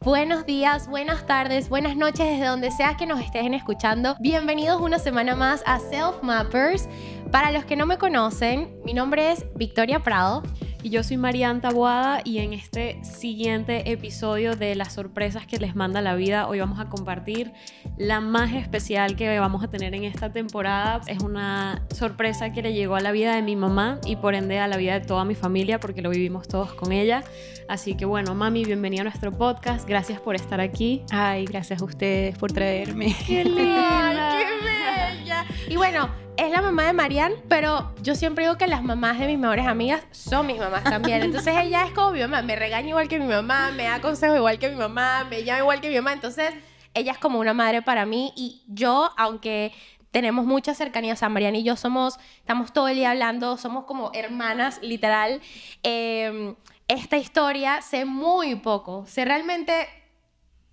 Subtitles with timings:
[0.00, 4.14] Buenos días, buenas tardes, buenas noches desde donde sea que nos estén escuchando.
[4.20, 6.88] Bienvenidos una semana más a Self Mappers.
[7.32, 10.44] Para los que no me conocen, mi nombre es Victoria Prado.
[10.80, 15.74] Y yo soy Mariana Taboada y en este siguiente episodio de las sorpresas que les
[15.74, 17.52] manda la vida, hoy vamos a compartir
[17.96, 21.00] la más especial que vamos a tener en esta temporada.
[21.08, 24.60] Es una sorpresa que le llegó a la vida de mi mamá y por ende
[24.60, 27.24] a la vida de toda mi familia porque lo vivimos todos con ella.
[27.68, 29.86] Así que bueno, mami, bienvenida a nuestro podcast.
[29.88, 31.02] Gracias por estar aquí.
[31.10, 33.16] Ay, gracias a ustedes por traerme.
[33.26, 34.36] ¡Qué linda!
[34.38, 35.44] ¡Qué bella!
[35.68, 39.26] Y bueno, es la mamá de Marianne, pero yo siempre digo que las mamás de
[39.26, 41.20] mis mejores amigas son mis mamás también.
[41.22, 44.36] Entonces ella es como mi mamá, me regaña igual que mi mamá, me da consejos
[44.36, 46.12] igual que mi mamá, me llama igual que mi mamá.
[46.12, 46.54] Entonces
[46.94, 49.72] ella es como una madre para mí y yo, aunque
[50.12, 53.84] tenemos mucha cercanía, o sea, Marianne y yo somos, estamos todo el día hablando, somos
[53.84, 55.40] como hermanas, literal.
[55.82, 56.54] Eh,
[56.86, 59.88] esta historia sé muy poco, sé realmente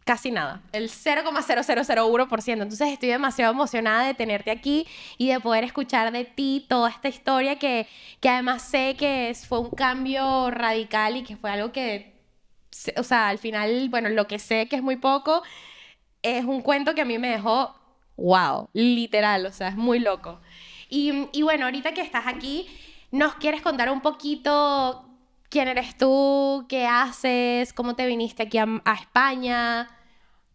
[0.06, 2.54] casi nada, el 0,0001%.
[2.54, 7.10] Entonces estoy demasiado emocionada de tenerte aquí y de poder escuchar de ti toda esta
[7.10, 7.88] historia que,
[8.22, 12.14] que además sé que fue un cambio radical y que fue algo que,
[12.96, 15.42] o sea, al final, bueno, lo que sé que es muy poco,
[16.22, 17.76] es un cuento que a mí me dejó,
[18.16, 20.40] wow, literal, o sea, es muy loco.
[20.88, 22.68] Y, y bueno, ahorita que estás aquí,
[23.12, 25.10] ¿nos quieres contar un poquito
[25.50, 29.95] quién eres tú, qué haces, cómo te viniste aquí a, a España?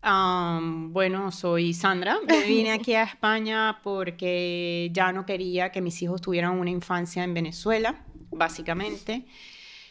[0.02, 2.18] Bueno, soy Sandra.
[2.26, 7.24] Me vine aquí a España porque ya no quería que mis hijos tuvieran una infancia
[7.24, 9.26] en Venezuela, básicamente.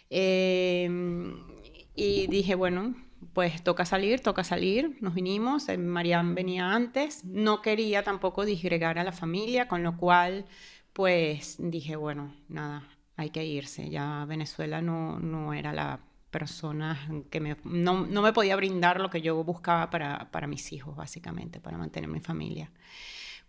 [0.09, 1.37] Em,
[1.95, 2.95] y dije, bueno,
[3.33, 4.97] pues toca salir, toca salir.
[5.01, 5.69] Nos vinimos.
[5.69, 7.23] Eh, Marian venía antes.
[7.25, 10.45] No quería tampoco disgregar a la familia, con lo cual,
[10.93, 13.89] pues dije, bueno, nada, hay que irse.
[13.89, 15.99] Ya Venezuela no, no era la
[16.29, 16.99] personas
[17.29, 20.95] que me, no, no, me podía brindar lo que yo buscaba para, para, mis hijos,
[20.95, 22.71] básicamente, para mantener mi familia.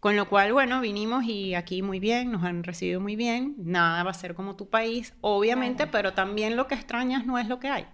[0.01, 4.03] Con lo cual, bueno, vinimos y aquí muy bien, nos han recibido muy bien, nada
[4.03, 7.61] va a ser como tu país, obviamente, pero también lo que extrañas no es lo
[7.61, 7.87] que hay.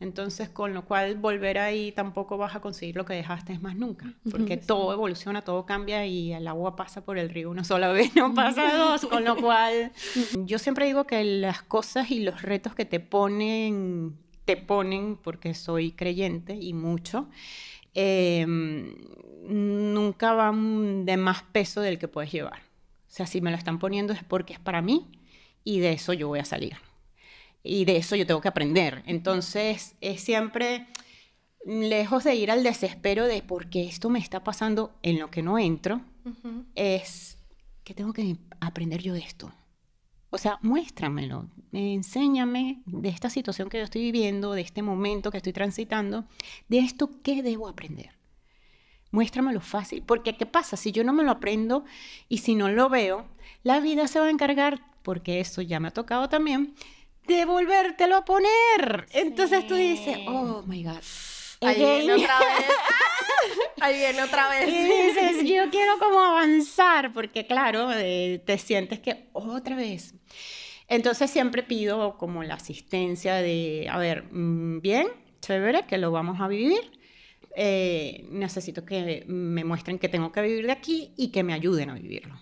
[0.00, 4.14] Entonces, con lo cual, volver ahí tampoco vas a conseguir lo que dejaste más nunca,
[4.30, 8.14] porque todo evoluciona, todo cambia y el agua pasa por el río una sola vez,
[8.14, 9.90] no pasa dos, con lo cual,
[10.44, 14.16] yo siempre digo que las cosas y los retos que te ponen
[14.48, 17.28] te ponen, porque soy creyente y mucho,
[17.92, 18.94] em,
[19.44, 22.60] nunca van de más peso del que puedes llevar.
[22.60, 25.06] O sea, si me lo están poniendo es porque es para mí
[25.64, 26.78] y de eso yo voy a salir.
[27.62, 29.02] Y de eso yo tengo que aprender.
[29.04, 30.86] Entonces, es siempre
[31.66, 35.42] lejos de ir al desespero de por qué esto me está pasando en lo que
[35.42, 36.00] no entro,
[36.74, 37.36] es
[37.84, 39.52] que tengo que aprender yo de esto.
[40.30, 45.38] O sea, muéstramelo, enséñame de esta situación que yo estoy viviendo, de este momento que
[45.38, 46.26] estoy transitando,
[46.68, 48.10] de esto qué debo aprender.
[49.10, 50.76] Muéstramelo fácil, porque ¿qué pasa?
[50.76, 51.84] Si yo no me lo aprendo
[52.28, 53.26] y si no lo veo,
[53.62, 56.74] la vida se va a encargar, porque eso ya me ha tocado también,
[57.26, 59.06] de volvértelo a poner.
[59.12, 61.02] Entonces tú dices, oh my God.
[61.62, 62.66] Ahí viene otra vez.
[63.80, 64.68] Ahí viene otra vez.
[64.68, 70.14] Y dices, yo quiero como avanzar, porque claro, eh, te sientes que otra vez.
[70.88, 75.08] Entonces siempre pido como la asistencia de, a ver, mm, bien,
[75.40, 76.98] chévere, que lo vamos a vivir.
[77.56, 81.90] Eh, necesito que me muestren que tengo que vivir de aquí y que me ayuden
[81.90, 82.40] a vivirlo.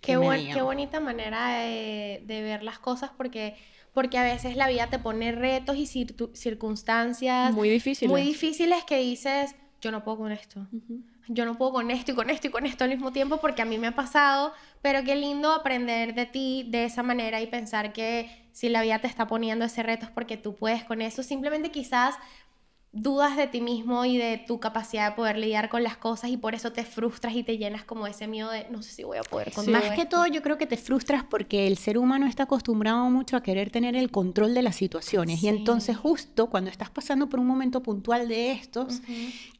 [0.00, 0.18] Qué,
[0.52, 3.56] qué, bonita manera de, de ver las cosas porque
[3.92, 8.10] porque a veces la vida te pone retos y circunstancias muy difíciles.
[8.10, 10.66] muy difíciles que dices, yo no puedo con esto.
[11.26, 13.62] Yo no puedo con esto y con esto y con esto al mismo tiempo porque
[13.62, 17.48] a mí me ha pasado, pero qué lindo aprender de ti de esa manera y
[17.48, 21.02] pensar que si la vida te está poniendo ese reto es porque tú puedes con
[21.02, 21.24] eso.
[21.24, 22.14] Simplemente quizás
[22.92, 26.36] dudas de ti mismo y de tu capacidad de poder lidiar con las cosas y
[26.36, 29.16] por eso te frustras y te llenas como ese miedo de no sé si voy
[29.16, 32.26] a poder con Más que todo yo creo que te frustras porque el ser humano
[32.26, 35.42] está acostumbrado mucho a querer tener el control de las situaciones.
[35.42, 39.00] Y entonces justo cuando estás pasando por un momento puntual de estos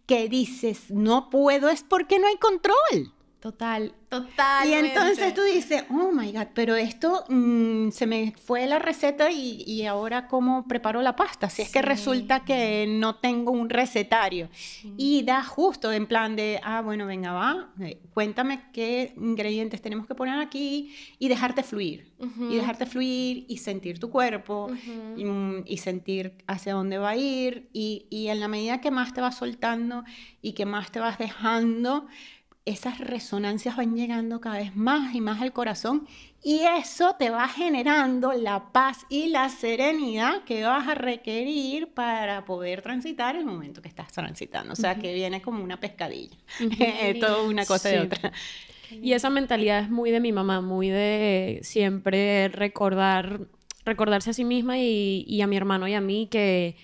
[0.06, 3.14] que dices no puedo es porque no hay control.
[3.42, 4.68] Total, total.
[4.68, 9.32] Y entonces tú dices, oh my God, pero esto mm, se me fue la receta
[9.32, 11.50] y, y, ahora cómo preparo la pasta.
[11.50, 14.48] Si es que resulta que no tengo un recetario.
[14.96, 20.06] Y da justo en plan de, ah, bueno, venga, va, eh, cuéntame qué ingredientes tenemos
[20.06, 22.12] que poner aquí y dejarte fluir.
[22.20, 24.70] Y dejarte fluir y sentir tu cuerpo
[25.16, 27.68] y, mm, y, sentir hacia dónde va a ir.
[27.72, 30.04] Y, y en la medida que más te vas soltando
[30.40, 32.06] y que más te vas dejando,
[32.64, 36.06] esas resonancias van llegando cada vez más y más al corazón
[36.44, 42.44] y eso te va generando la paz y la serenidad que vas a requerir para
[42.44, 44.72] poder transitar el momento que estás transitando.
[44.72, 46.36] O sea, que viene como una pescadilla.
[46.80, 48.32] Es todo una cosa de otra.
[48.90, 53.40] Y esa mentalidad es muy de mi mamá, muy de siempre recordar,
[53.84, 56.76] recordarse a sí misma y, y a mi hermano y a mí que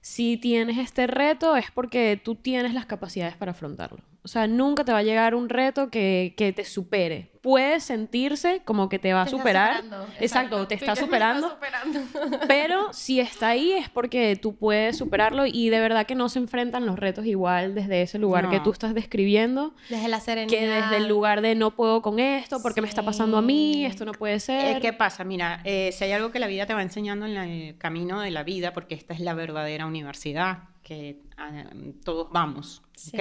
[0.00, 4.02] si tienes este reto es porque tú tienes las capacidades para afrontarlo.
[4.24, 7.30] O sea, nunca te va a llegar un reto que, que te supere.
[7.42, 9.84] Puede sentirse como que te va a superar.
[10.18, 11.58] Exacto, te está superando.
[12.48, 16.38] pero si está ahí es porque tú puedes superarlo y de verdad que no se
[16.38, 19.74] enfrentan los retos igual desde ese lugar que tú estás describiendo.
[19.90, 20.58] Desde la serenidad.
[20.58, 23.84] Que desde el lugar de no puedo con esto, porque me está pasando a mí,
[23.84, 24.80] esto no puede ser.
[24.80, 25.24] ¿Qué pasa?
[25.24, 28.30] Mira, eh, si hay algo que la vida te va enseñando en el camino de
[28.30, 31.64] la vida, porque esta es la verdadera universidad que ah,
[32.04, 33.20] todos vamos, ¿ok?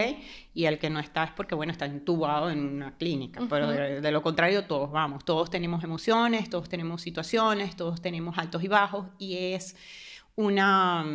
[0.54, 4.12] Y el que no está es porque, bueno, está entubado en una clínica, pero de,
[4.12, 9.08] lo contrario todos vamos, todos tenemos emociones, todos tenemos situaciones, todos tenemos altos y bajos
[9.18, 9.76] y es
[10.36, 11.06] una...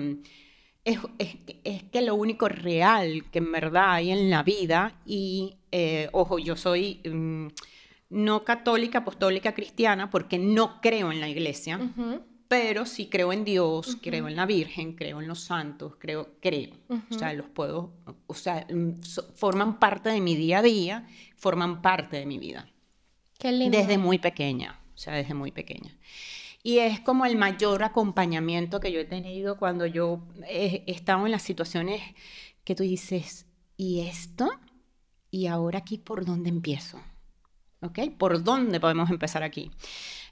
[0.84, 0.98] Es,
[1.64, 6.38] es, que lo único real que en verdad hay en la vida y, eh, ojo,
[6.38, 7.02] yo soy...
[7.04, 7.48] Mm,
[8.10, 11.78] no católica, apostólica, cristiana, porque no creo en la iglesia
[12.48, 16.70] pero sí creo en Dios, creo en la Virgen, creo en los santos, creo, creo.
[17.10, 17.92] O sea, los puedo,
[18.26, 19.02] o sea, mm,
[19.34, 21.06] forman parte de mi día a día,
[21.36, 22.66] forman parte de mi vida.
[23.38, 23.76] Qué lindo.
[23.76, 25.94] Desde muy pequeña, o sea, desde muy pequeña.
[26.62, 31.26] Y es como el mayor acompañamiento que yo he tenido cuando yo he, he estado
[31.26, 32.00] en las situaciones
[32.64, 33.46] que tú dices,
[33.76, 34.50] ¿y esto?
[35.30, 36.98] ¿Y ahora aquí por dónde empiezo?
[37.82, 37.98] ¿Ok?
[38.18, 39.70] ¿Por dónde podemos empezar aquí?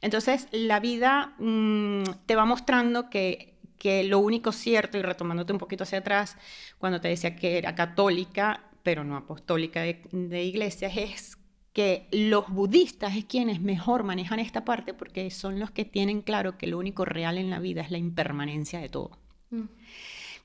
[0.06, 3.56] Entonces, la vida mm, te va mostrando que,
[4.04, 6.38] lo único cierto, y retomándote un poquito hacia atrás,
[6.78, 11.38] cuando te decía que era católica, pero no apostólica de, de iglesias, es
[11.72, 16.56] que los budistas es quienes mejor manejan esta parte porque son los que tienen claro
[16.56, 19.18] que lo único real en la vida es la impermanencia de todo.
[19.50, 19.64] Mm.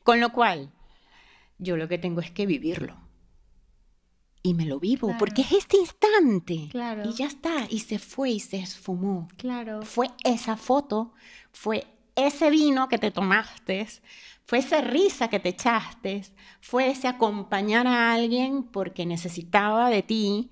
[0.01, 0.71] Con lo cual,
[1.59, 2.97] yo lo que tengo es que vivirlo
[4.43, 6.67] y me lo vivo, porque es este instante.
[6.71, 7.03] Claro.
[7.07, 9.27] Y ya está, y se fue y se esfumó.
[9.37, 9.83] Claro.
[9.83, 11.13] Fue esa foto,
[11.51, 11.85] fue
[12.15, 13.87] ese vino que te tomaste,
[14.45, 16.23] fue esa risa que te echaste,
[16.59, 20.51] fue ese acompañar a alguien porque necesitaba de ti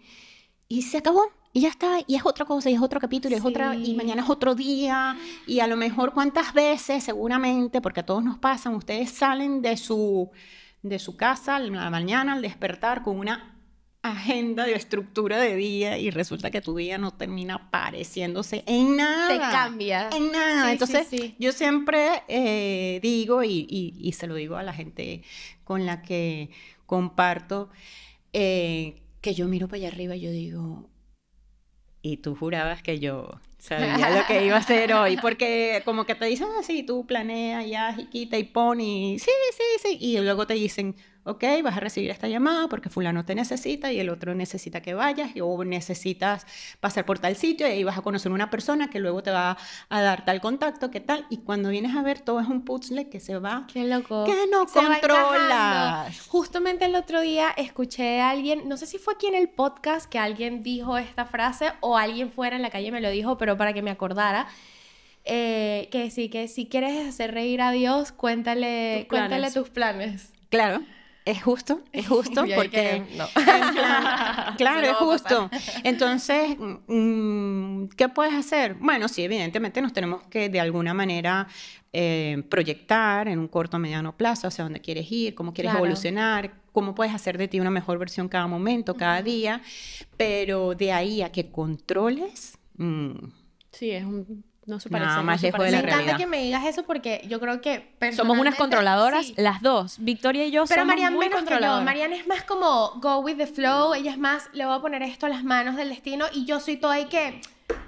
[0.67, 1.23] y se acabó.
[1.51, 3.95] Y ya está, y es otra cosa, y es otro capítulo, y es otra, y
[3.95, 8.37] mañana es otro día, y a lo mejor cuántas veces, seguramente, porque a todos nos
[8.37, 10.29] pasan, ustedes salen de su,
[10.83, 13.58] de su casa la mañana al despertar con una
[14.01, 19.27] agenda de estructura de día y resulta que tu día no termina pareciéndose en nada.
[19.27, 20.09] Te cambia.
[20.15, 20.71] En nada.
[20.71, 21.07] Entonces,
[21.37, 25.23] yo siempre eh, digo, y, se lo digo a la gente
[25.63, 26.49] con la que
[26.85, 27.69] comparto,
[28.33, 30.89] eh, que yo miro para allá arriba y yo digo,
[32.01, 36.15] y tú jurabas que yo sabía lo que iba a hacer hoy, porque como que
[36.15, 40.47] te dicen así, tú planeas y quita y pone, y sí, sí, sí, y luego
[40.47, 40.95] te dicen,
[41.29, 44.93] ok, vas a recibir esta llamada porque fulano te necesita y el otro necesita que
[44.93, 46.45] vayas o necesitas
[46.79, 49.57] pasar por tal sitio y ahí vas a conocer una persona que luego te va
[49.89, 53.09] a dar tal contacto, qué tal, y cuando vienes a ver todo es un puzzle
[53.09, 53.67] que se va...
[53.71, 54.25] Qué loco.
[54.25, 56.27] Que no controlas.
[56.27, 60.09] Justamente el otro día escuché a alguien, no sé si fue aquí en el podcast
[60.09, 63.57] que alguien dijo esta frase o alguien fuera en la calle me lo dijo, pero
[63.57, 64.47] para que me acordara.
[65.25, 70.33] Eh, que sí, que si quieres hacer reír a Dios, cuéntale, cuéntale tus planes.
[70.49, 70.81] Claro.
[71.25, 73.03] Es justo, es justo, porque...
[74.57, 75.49] claro, es justo.
[75.83, 78.75] Entonces, mm, ¿qué puedes hacer?
[78.75, 81.47] Bueno, sí, evidentemente nos tenemos que de alguna manera
[81.93, 86.51] eh, proyectar en un corto o mediano plazo hacia dónde quieres ir, cómo quieres evolucionar,
[86.71, 89.61] cómo puedes hacer de ti una mejor versión cada momento, cada día,
[90.17, 92.57] pero de ahí a que controles...
[92.77, 93.27] Mm,
[93.71, 95.09] sí, es un no se parece.
[95.09, 97.91] Nada más lejos de la Me encanta que me digas eso porque yo creo que
[98.15, 99.97] Somos unas controladoras, las dos.
[99.99, 101.81] Victoria y yo Pero somos Marianne muy menos que yo.
[101.81, 103.93] Marianne es más como go with the flow.
[103.93, 106.25] Ella es más, le voy a poner esto a las manos del destino.
[106.33, 107.41] Y yo soy toda ahí que...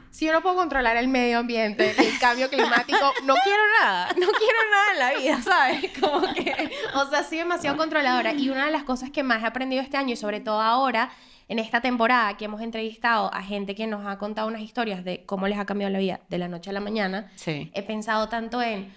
[0.09, 4.07] Si yo no puedo controlar el medio ambiente, el cambio climático, no quiero nada.
[4.09, 5.91] No quiero nada en la vida, ¿sabes?
[5.99, 6.71] Como que...
[6.95, 8.33] O sea, soy demasiado controladora.
[8.33, 11.11] Y una de las cosas que más he aprendido este año, y sobre todo ahora
[11.51, 15.25] en esta temporada que hemos entrevistado a gente que nos ha contado unas historias de
[15.25, 18.61] cómo les ha cambiado la vida de la noche a la mañana, he pensado tanto
[18.61, 18.93] en,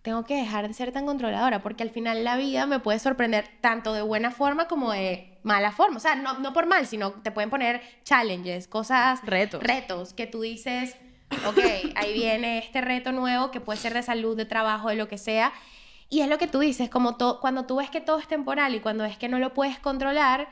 [0.00, 3.50] tengo que dejar de ser tan controladora, porque al final la vida me puede sorprender
[3.60, 5.98] tanto de buena forma como de mala forma.
[5.98, 9.62] O sea, no, no por mal, sino te pueden poner challenges, cosas, retos.
[9.62, 10.96] retos que tú dices,
[11.46, 11.58] ok,
[11.96, 15.18] ahí viene este reto nuevo que puede ser de salud, de trabajo, de lo que
[15.18, 15.52] sea.
[16.08, 18.80] Y es lo que tú dices, como cuando tú ves que todo es temporal y
[18.80, 20.48] cuando ves que no lo puedes controlar,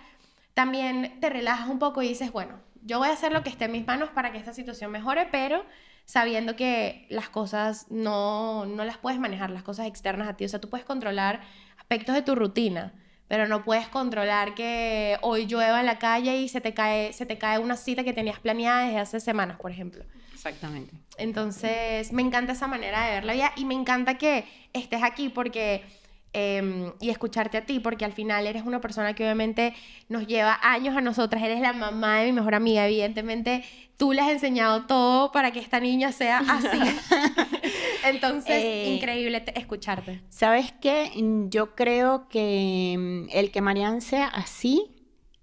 [0.58, 3.66] también te relajas un poco y dices, bueno, yo voy a hacer lo que esté
[3.66, 5.64] en mis manos para que esta situación mejore, pero
[6.04, 10.44] sabiendo que las cosas no, no las puedes manejar, las cosas externas a ti.
[10.44, 11.42] O sea, tú puedes controlar
[11.78, 12.92] aspectos de tu rutina,
[13.28, 17.24] pero no puedes controlar que hoy llueva en la calle y se te cae, se
[17.24, 20.04] te cae una cita que tenías planeada desde hace semanas, por ejemplo.
[20.34, 20.92] Exactamente.
[21.18, 25.28] Entonces, me encanta esa manera de ver la vida y me encanta que estés aquí
[25.28, 25.84] porque
[26.32, 29.74] em, y escucharte a ti, porque al final eres una persona que obviamente
[30.08, 33.64] nos lleva años a nosotras, eres la mamá de mi mejor amiga, evidentemente
[33.96, 36.78] tú le has enseñado todo para que esta niña sea así.
[38.04, 40.20] Entonces, Eh, increíble te- escucharte.
[40.28, 41.10] ¿Sabes qué?
[41.48, 44.82] Yo creo que mm, el que Marianne sea así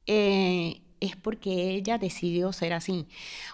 [0.07, 3.05] eh, es porque ella decidió ser así.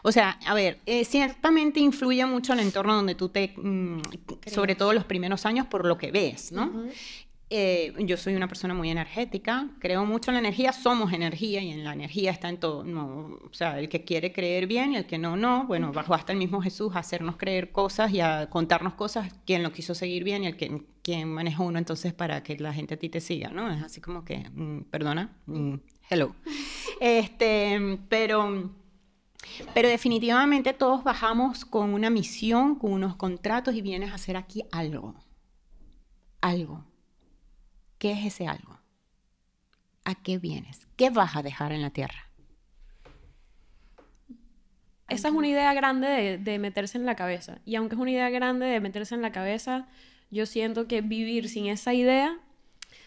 [0.03, 4.01] O sea, a ver, eh, ciertamente influye mucho el entorno donde tú te, mm,
[4.45, 6.71] sobre todo los primeros años, por lo que ves, ¿no?
[7.53, 11.71] Eh, yo soy una persona muy energética, creo mucho en la energía, somos energía y
[11.71, 12.85] en la energía está en todo.
[12.85, 15.65] No, o sea, el que quiere creer bien y el que no, no.
[15.65, 19.63] Bueno, bajó hasta el mismo Jesús a hacernos creer cosas y a contarnos cosas, quien
[19.63, 22.93] lo quiso seguir bien y el que quien maneja uno entonces para que la gente
[22.93, 23.69] a ti te siga, ¿no?
[23.69, 25.75] Es así como que, mm, perdona, mm,
[26.09, 26.33] hello.
[27.01, 28.71] Este, pero...
[29.73, 34.63] Pero definitivamente todos bajamos con una misión, con unos contratos y vienes a hacer aquí
[34.71, 35.15] algo.
[36.39, 36.85] Algo.
[38.01, 38.79] ¿Qué es ese algo?
[40.05, 40.87] ¿A qué vienes?
[40.97, 42.31] ¿Qué vas a dejar en la tierra?
[45.07, 47.59] Esa es una idea grande de, de meterse en la cabeza.
[47.63, 49.87] Y aunque es una idea grande de meterse en la cabeza,
[50.31, 52.39] yo siento que vivir sin esa idea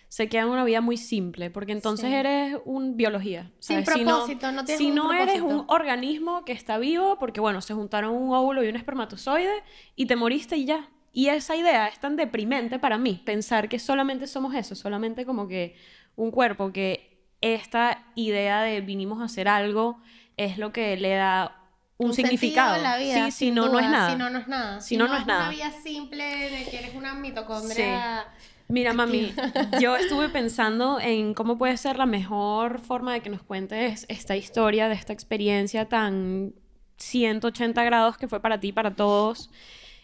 [0.07, 2.15] se queda en una vida muy simple, porque entonces Sí.
[2.15, 3.51] eres un biología.
[3.59, 3.99] Sin ¿sabes?
[3.99, 5.73] Si propósito, no tienes Si un no eres un propósito.
[5.75, 9.65] organismo que está vivo, porque bueno, se juntaron un óvulo y un espermatozoide
[9.97, 10.89] y te moriste y ya.
[11.17, 15.47] Y esa idea es tan deprimente para mí, pensar que solamente somos eso, solamente como
[15.47, 15.77] que
[16.17, 20.01] un cuerpo, que esta idea de vinimos a hacer algo
[20.37, 21.57] es lo que le da
[21.99, 22.75] un, significado.
[22.75, 24.11] a la vida, sí, si no, no es nada.
[24.11, 24.81] Si no, no es nada.
[24.81, 25.43] Si no, no es nada.
[25.43, 28.27] una vida simple el que eres una mitocondria.
[28.67, 29.33] Mira, mami,
[29.81, 34.37] yo estuve pensando en cómo puede ser la mejor forma de que nos cuentes esta
[34.37, 36.55] historia de esta experiencia tan
[36.97, 39.49] 180 grados que fue para ti, para todos.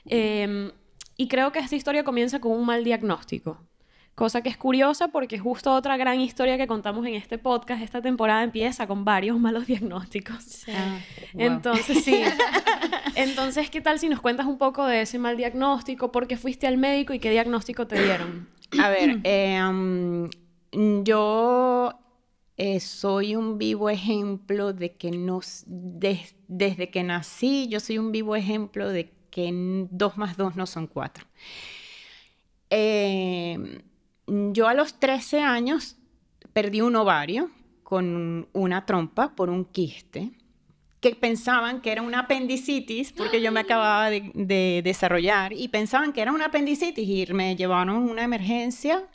[0.06, 0.70] Eh,
[1.20, 3.58] y creo que esta historia comienza con un mal diagnóstico.
[4.14, 8.00] Cosa que es curiosa porque justo otra gran historia que contamos en este podcast, esta
[8.00, 10.64] temporada empieza con varios malos diagnósticos.
[11.34, 12.22] Entonces, sí.
[13.16, 16.10] Entonces, ¿qué tal si nos cuentas un poco de ese mal diagnóstico?
[16.10, 18.48] ¿Por qué fuiste al médico y qué diagnóstico te dieron?
[18.82, 20.30] A ver, eh, um,
[21.04, 22.00] yo
[22.56, 28.36] eh, soy un vivo ejemplo de que no, desde que nací, yo soy un vivo
[28.36, 31.25] ejemplo de que n- dos más dos no son cuatro.
[32.70, 33.80] Eh,
[34.26, 35.96] yo a los 13 años
[36.52, 37.50] perdí un ovario
[37.82, 40.30] con una trompa por un quiste
[41.00, 46.12] que pensaban que era una apendicitis porque yo me acababa de, de desarrollar y pensaban
[46.12, 49.08] que era una apendicitis y me llevaron una emergencia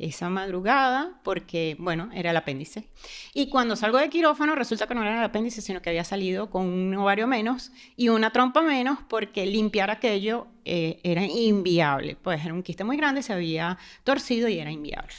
[0.00, 2.88] esa madrugada porque, bueno, era el apéndice.
[3.34, 6.50] Y cuando salgo de quirófano resulta que no era el apéndice, sino que había salido
[6.50, 12.16] con un ovario menos y una trompa menos porque limpiar aquello eh, era inviable.
[12.20, 15.12] Pues era un quiste muy grande, se había torcido y era inviable.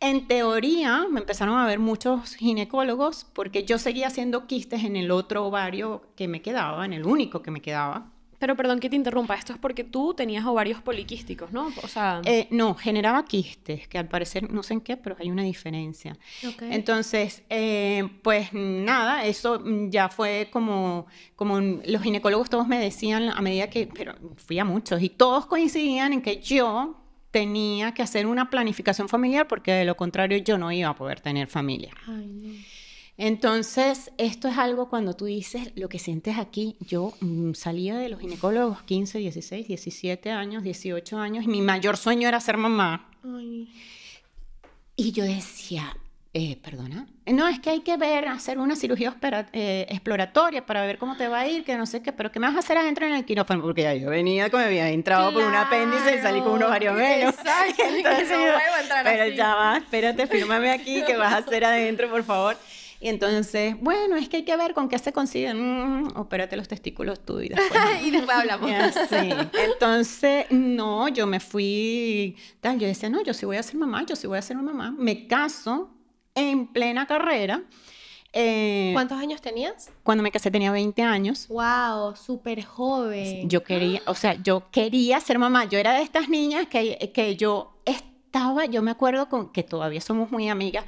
[0.00, 5.10] En teoría, me empezaron a ver muchos ginecólogos porque yo seguía haciendo quistes en el
[5.10, 8.13] otro ovario que me quedaba, en el único que me quedaba.
[8.38, 11.72] Pero perdón que te interrumpa, esto es porque tú tenías ovarios poliquísticos, ¿no?
[11.82, 15.30] O sea, Eh, no, generaba quistes, que al parecer no sé en qué, pero hay
[15.30, 16.16] una diferencia.
[16.60, 23.40] Entonces, eh, pues nada, eso ya fue como, como los ginecólogos todos me decían a
[23.40, 27.00] medida que, pero fui a muchos y todos coincidían en que yo
[27.30, 31.20] tenía que hacer una planificación familiar porque de lo contrario yo no iba a poder
[31.20, 31.92] tener familia.
[32.06, 32.54] Ay, no.
[33.16, 36.76] Entonces, esto es algo cuando tú dices lo que sientes aquí.
[36.80, 41.96] Yo mm, salía de los ginecólogos 15, 16, 17 años, 18 años y mi mayor
[41.96, 43.08] sueño era ser mamá.
[43.22, 43.68] Ay.
[44.96, 45.96] Y yo decía,
[46.36, 49.16] eh, perdona, no, es que hay que ver, hacer una cirugía
[49.52, 52.40] eh, exploratoria para ver cómo te va a ir, que no sé qué, pero ¿qué
[52.40, 53.62] me vas a hacer adentro en el quirófano?
[53.62, 56.64] Porque ya yo venía, como me había entrado por un apéndice y salí con un
[56.64, 57.34] ovario menos.
[57.38, 62.10] Exacto, Entonces no yo, pero ya va, espérate, fírmame aquí, que vas a hacer adentro,
[62.10, 62.56] por favor.
[63.04, 65.52] Y entonces, bueno, es que hay que ver con qué se consigue.
[65.52, 67.70] Mm, opérate los testículos tú y después.
[68.02, 68.70] y después hablamos.
[69.10, 69.28] Sí.
[69.62, 74.06] Entonces, no, yo me fui, tal, yo decía, no, yo sí voy a ser mamá,
[74.06, 74.90] yo sí voy a ser mamá.
[74.96, 75.90] Me caso
[76.34, 77.64] en plena carrera.
[78.32, 79.90] Eh, ¿Cuántos años tenías?
[80.02, 81.46] cuando me casé tenía 20 años.
[81.48, 83.50] Wow, súper joven.
[83.50, 85.66] Yo quería, o sea, yo quería ser mamá.
[85.66, 88.02] Yo era de estas niñas que, que yo, es-
[88.34, 90.84] estaba, yo me acuerdo con, que todavía somos muy amigas,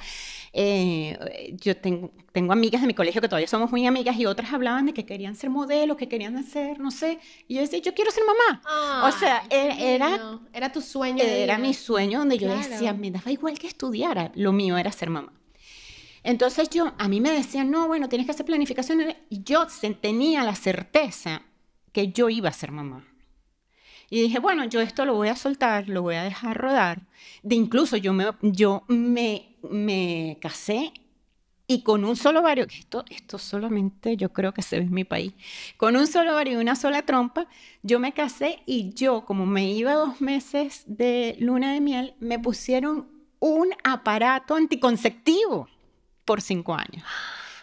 [0.59, 4.51] eh, yo tengo, tengo amigas de mi colegio que todavía somos muy amigas y otras
[4.51, 7.93] hablaban de que querían ser modelos, que querían hacer, no sé, y yo decía, yo
[7.93, 9.07] quiero ser mamá.
[9.07, 10.41] o sea, qué era, lindo.
[10.51, 11.23] Era tu sueño.
[11.23, 12.67] era mi sueño donde yo Claro.
[12.69, 15.31] decía, me daba igual que estudiara, lo mío era ser mamá.
[16.23, 19.01] Entonces yo, a mí me decían, no, bueno, tienes que hacer planificación.
[19.29, 19.67] Y yo
[20.01, 21.43] tenía la certeza
[21.93, 23.05] que yo iba a ser mamá.
[24.09, 27.01] Y dije, bueno, yo esto lo voy a soltar, lo voy a dejar rodar.
[27.43, 30.93] De incluso yo me, yo me, me casé
[31.67, 34.93] y con un solo ovario, que esto, esto solamente yo creo que se ve en
[34.93, 35.33] mi país,
[35.75, 37.47] con un solo ovario y una sola trompa,
[37.83, 42.39] yo me casé y yo, como me iba dos meses de luna de miel, me
[42.39, 43.09] pusieron
[43.39, 45.67] un aparato anticonceptivo
[46.23, 47.03] por cinco años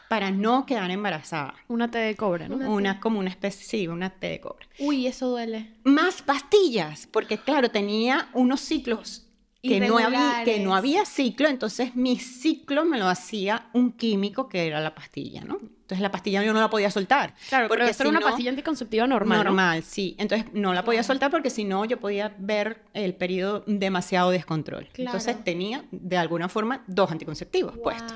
[0.09, 1.55] para no quedar embarazada.
[1.69, 2.57] Una T de cobre, ¿no?
[2.57, 4.67] Una Una, como una especie, sí, una T de cobre.
[4.79, 5.73] Uy, eso duele.
[5.85, 9.21] Más pastillas, porque claro, tenía unos ciclos
[9.63, 14.47] que no, había, que no había ciclo, entonces mi ciclo me lo hacía un químico
[14.47, 15.59] que era la pastilla, ¿no?
[15.59, 17.35] Entonces la pastilla yo no la podía soltar.
[17.49, 19.39] Claro, porque esto era si una no- pastilla anticonceptiva normal.
[19.39, 19.45] ¿no?
[19.45, 20.17] Normal, sí.
[20.19, 24.89] Entonces no la podía soltar porque si no yo podía ver el periodo demasiado descontrol.
[24.97, 28.13] Entonces tenía de alguna forma dos anticonceptivos puestos.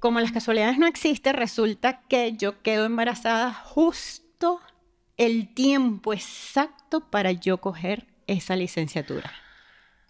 [0.00, 4.60] Como las casualidades no existen, resulta que yo quedo embarazada justo
[5.18, 9.30] el tiempo exacto para yo coger esa licenciatura.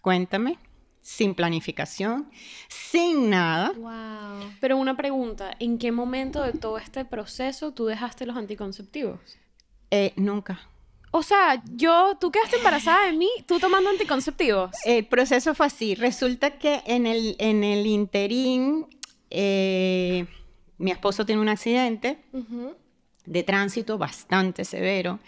[0.01, 0.57] Cuéntame,
[1.01, 2.31] sin planificación,
[2.69, 3.73] sin nada.
[3.73, 4.53] Wow.
[4.61, 9.19] Pero una pregunta, ¿en qué momento de todo este proceso tú dejaste los anticonceptivos?
[9.91, 10.61] Eh, nunca.
[11.11, 14.71] O sea, yo, tú quedaste embarazada de mí, tú tomando anticonceptivos.
[14.85, 15.95] El proceso fue así.
[15.95, 18.87] Resulta que en el, en el interín,
[19.31, 20.25] eh,
[20.77, 22.19] mi esposo tiene un accidente
[23.25, 25.19] de tránsito bastante severo.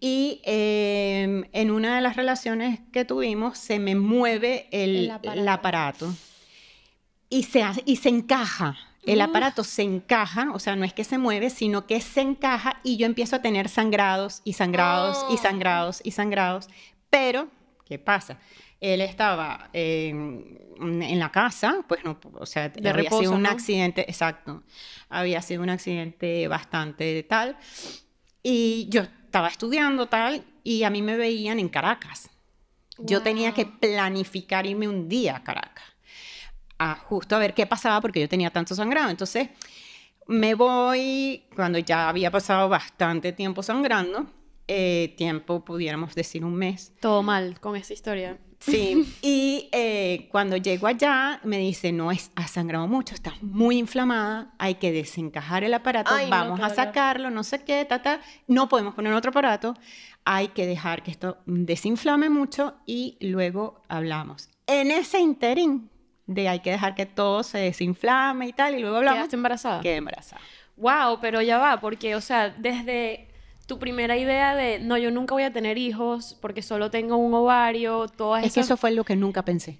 [0.00, 5.40] Y eh, en una de las relaciones que tuvimos se me mueve el, El aparato.
[5.40, 6.14] el aparato
[7.28, 8.76] y se, y se encaja.
[9.04, 12.78] El aparato se encaja, o sea, no es que se mueve, sino que se encaja
[12.84, 15.38] y yo empiezo a tener sangrados y sangrados y Oh.
[15.38, 16.68] sangrados y sangrados.
[17.10, 17.48] Pero,
[17.84, 18.38] ¿qué pasa?
[18.82, 23.44] Él estaba eh, en la casa, pues no, o sea, De había reposo, sido un
[23.44, 23.50] ¿no?
[23.50, 24.64] accidente, exacto,
[25.08, 27.56] había sido un accidente bastante tal.
[28.42, 32.28] Y yo estaba estudiando tal y a mí me veían en Caracas.
[32.98, 33.78] Yo tenía que Wow.
[33.80, 35.84] planificar irme un día a Caracas,
[36.78, 39.10] a justo a ver qué pasaba porque yo tenía tanto sangrado.
[39.10, 39.48] Entonces
[40.26, 44.26] me voy cuando ya había pasado bastante tiempo sangrando,
[44.68, 46.92] eh, tiempo pudiéramos decir un mes.
[47.00, 48.38] Todo mal con esa historia.
[48.62, 53.78] Sí, y eh, cuando llego allá me dice, no, es, has sangrado mucho, estás muy
[53.78, 57.84] inflamada, hay que desencajar el aparato, Ay, no, vamos qué a sacarlo, no sé qué,
[57.84, 59.74] ta, ta, no podemos poner otro aparato,
[60.24, 64.48] hay que dejar que esto desinflame mucho y luego hablamos.
[64.66, 65.90] En ese interín
[66.26, 69.80] de hay que dejar que todo se desinflame y tal, y luego hablamos, ¿Quedaste embarazada?
[69.80, 70.40] quedé embarazada.
[70.76, 73.28] Wow, pero ya va, porque, o sea, desde
[73.66, 77.32] tu primera idea de, no, yo nunca voy a tener hijos porque solo tengo un
[77.34, 78.70] ovario, todas Es que esas...
[78.70, 79.78] eso fue lo que nunca pensé.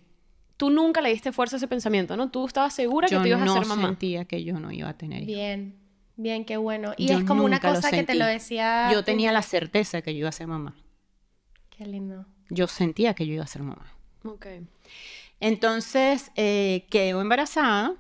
[0.57, 2.31] Tú nunca le diste fuerza a ese pensamiento, ¿no?
[2.31, 3.88] Tú estabas segura que Yo tú ibas no a ser mamá.
[3.88, 5.35] sentía que yo no iba a tener hijos.
[5.35, 5.79] Bien.
[6.16, 6.92] Bien, qué bueno.
[6.97, 8.90] Y Yo es como una cosa que te lo decía.
[8.92, 10.77] Yo tenía la certeza que yo iba a ser mamá.
[11.77, 12.27] Qué lindo.
[12.51, 13.92] Yo sentía que yo iba a ser mamá.
[14.25, 14.47] Ok.
[15.40, 17.95] Entonces eh, quedo embarazada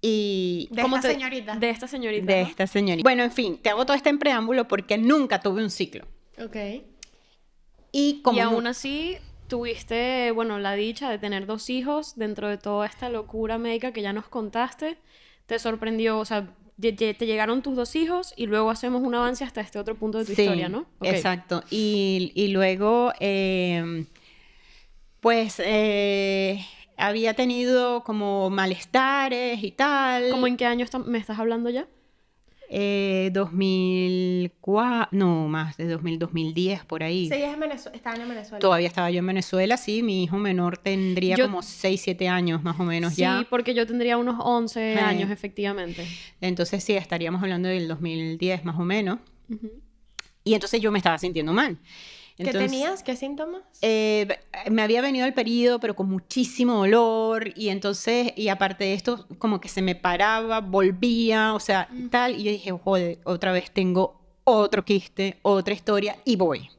[0.00, 1.56] y De ¿Cómo esta te- señorita.
[1.56, 2.26] De esta señorita.
[2.32, 2.48] de ¿no?
[2.48, 3.02] esta señorita.
[3.06, 6.06] Bueno, en fin, te hago todo este en preámbulo porque nunca tuve un ciclo.
[6.42, 6.56] Ok.
[7.90, 9.16] Y como y aún así
[9.48, 14.02] tuviste, bueno, la dicha de tener dos hijos dentro de toda esta locura médica que
[14.02, 14.98] ya nos contaste.
[15.46, 16.92] Te sorprendió, o sea, te
[17.26, 20.34] llegaron tus dos hijos y luego hacemos un avance hasta este otro punto de tu
[20.34, 20.80] Sí, historia, ¿no?
[20.98, 21.06] Ok.
[21.06, 21.64] Exacto.
[21.70, 24.04] Y, y luego, eh,
[25.20, 26.64] pues, eh,
[26.98, 30.30] había tenido como malestares y tal.
[30.30, 31.86] ¿Cómo en qué año está- me estás hablando ya?
[32.70, 37.28] Eh, 2004, no, más de 2000, 2010, por ahí.
[37.28, 37.96] Sí, es en Venezuela.
[37.96, 38.58] Estaban en Venezuela.
[38.58, 42.62] Todavía estaba yo en Venezuela, sí, mi hijo menor tendría Yo- como 6, 7 años
[42.62, 43.46] más o menos Sí, ya.
[43.48, 45.00] porque yo tendría unos 11 Sí.
[45.00, 46.06] años, efectivamente.
[46.42, 49.18] Entonces sí, estaríamos hablando del 2010 más o menos.
[50.44, 51.78] Y entonces yo me estaba sintiendo mal.
[52.38, 53.02] ¿Qué Entonces, tenías?
[53.02, 53.62] ¿Qué síntomas?
[53.82, 54.28] eh,
[54.70, 57.52] me había venido el periodo, pero con muchísimo dolor.
[57.56, 62.36] Y entonces, y aparte de esto, como que se me paraba, volvía, o sea, tal.
[62.36, 66.70] Y yo dije, joder, otra vez tengo otro quiste, otra historia, y voy.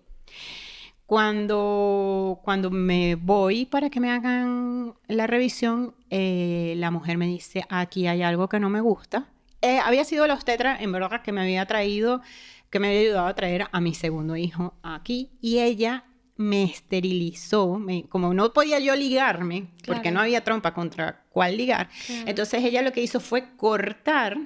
[1.05, 7.65] Cuando, cuando me voy para que me hagan la revisión, eh, la mujer me dice,
[7.67, 9.27] aquí hay algo que no me gusta.
[9.61, 12.21] Eh, había sido la obstetra, en verdad, que me había traído,
[12.69, 15.31] que me había ayudado a traer a mi segundo hijo aquí.
[15.41, 16.05] Y ella
[16.37, 21.89] me esterilizó, me- como no podía yo ligarme, porque no había trompa contra cuál ligar,
[22.07, 22.23] Claro.
[22.27, 24.37] entonces ella lo que hizo fue cortar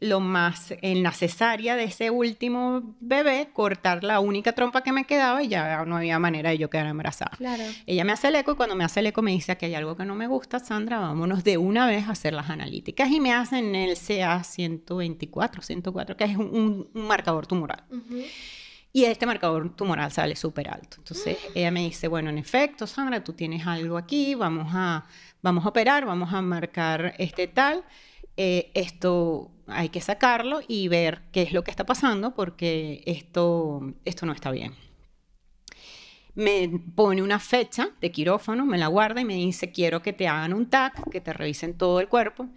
[0.00, 5.04] lo más en la cesárea de ese último bebé, cortar la única trompa que me
[5.04, 7.32] quedaba y ya no había manera de yo quedar embarazada.
[7.36, 7.62] Claro.
[7.86, 9.74] Ella me hace el eco y cuando me hace el eco me dice que hay
[9.74, 13.20] algo que no me gusta, Sandra, vámonos de una vez a hacer las analíticas y
[13.20, 17.84] me hacen el CA 124, 104, que es un, un- marcador tumoral.
[17.90, 18.22] Ujú.
[18.92, 20.96] Y este marcador tumoral sale súper alto.
[20.98, 25.04] Entonces ella me dice, bueno, en efecto, Sandra, tú tienes algo aquí, vamos a,
[25.42, 27.84] vamos a operar, vamos a marcar este tal,
[28.36, 33.94] eh, esto hay que sacarlo y ver qué es lo que está pasando porque esto,
[34.04, 34.74] esto no está bien.
[36.34, 40.28] Me pone una fecha de quirófano, me la guarda y me dice, quiero que te
[40.28, 42.48] hagan un TAC, que te revisen todo el cuerpo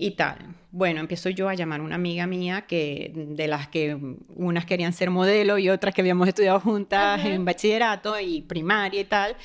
[0.00, 0.54] y tal.
[0.70, 3.98] Bueno, empiezo yo a llamar a una amiga mía que de las que
[4.36, 7.28] unas querían ser modelo y otras que habíamos estudiado juntas Ajá.
[7.28, 9.36] en bachillerato y primaria y tal.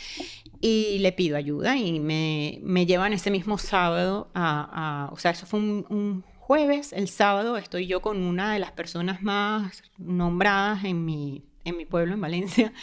[0.61, 5.31] Y le pido ayuda y me, me llevan ese mismo sábado a, a- o sea,
[5.31, 9.81] eso fue un, un jueves, el sábado estoy yo con una de las personas más
[9.97, 12.73] nombradas en mi, en mi pueblo, en Valencia,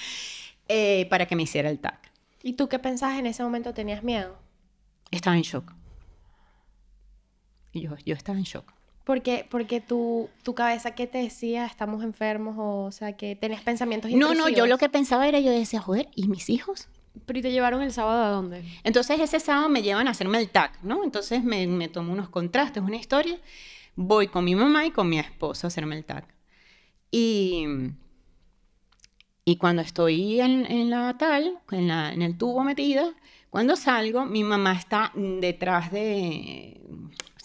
[0.69, 2.11] eh, para que me hiciera el TAC.
[2.43, 3.73] ¿Y tú qué pensabas en ese momento?
[3.75, 4.37] ¿Tenías miedo?
[5.11, 5.73] Estaba en shock.
[7.73, 8.65] Y yo, yo estaba en shock.
[9.05, 11.67] Porque, porque tu, tu cabeza, ¿qué te decía?
[11.67, 12.57] ¿Estamos enfermos?
[12.59, 14.69] O, o sea, que tenías pensamientos No, no, yo intrusivos?
[14.69, 16.89] lo que pensaba era, yo decía, joder, ¿y mis hijos?
[17.27, 18.65] Pero ¿y te llevaron el sábado a dónde?
[18.85, 21.03] Entonces ese sábado me llevan a hacerme el TAC, ¿no?
[21.03, 23.37] Entonces me, me tomo unos contrastes, una historia.
[23.97, 26.25] Voy con mi mamá y con mi esposo a hacerme el TAC.
[27.11, 27.65] Y,
[29.45, 33.13] y cuando estoy en, en la tal, en, la- en el tubo metida,
[33.51, 36.81] cuando salgo, mi mamá está detrás de,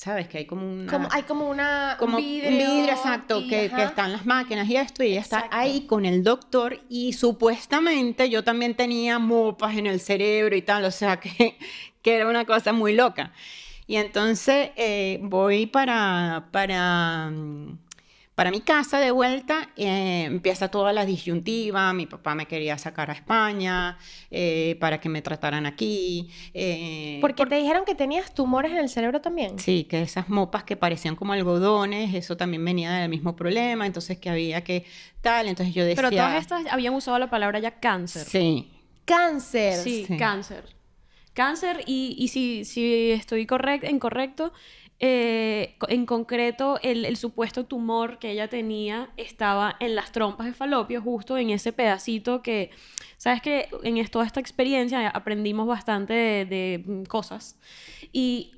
[0.05, 0.27] ¿sabes?
[0.27, 0.91] Que hay como una...
[0.91, 4.77] Como, hay como una como un vidrio, exacto, y- que, que están las máquinas y
[4.77, 9.87] esto, y ella está ahí con el doctor y supuestamente yo también tenía mopas en
[9.87, 11.57] el cerebro y tal, o sea que,
[12.03, 13.31] que era una cosa muy loca.
[13.87, 17.77] Y entonces eh, voy para, para, mm,
[18.35, 23.09] para mi casa de vuelta, eh, empieza toda la disyuntiva, mi papá me quería sacar
[23.09, 23.97] a España
[24.29, 26.29] eh, para que me trataran aquí.
[26.53, 29.57] eh, Porque te dijeron que tenías tumores en el cerebro también.
[29.57, 34.17] Sí, que esas mopas que parecían como algodones, eso también venía del mismo problema, entonces
[34.19, 34.85] que había que
[35.21, 35.95] tal, entonces yo decía...
[36.03, 38.25] Pero todas estas habían usado la palabra ya cáncer.
[38.25, 38.69] Sí,
[39.05, 39.75] Cáncer.
[39.81, 40.17] Sí, Sí.
[40.17, 40.75] cáncer.
[41.33, 44.53] Cáncer y, y si, si estoy correcto, incorrecto,
[44.99, 50.53] eh, en concreto el, el supuesto tumor que ella tenía estaba en las trompas de
[50.53, 52.69] falopio, justo en ese pedacito que,
[53.17, 57.57] sabes que en es- toda esta experiencia aprendimos bastante de, de, mm, cosas
[58.13, 58.51] y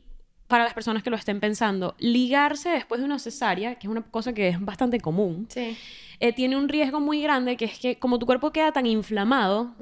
[0.47, 4.03] para las personas que lo estén pensando, ligarse después de una cesárea, que es una
[4.03, 5.75] cosa que es bastante común, Sí.
[6.21, 9.73] eh, tiene un riesgo muy grande que es que como tu cuerpo queda tan inflamado,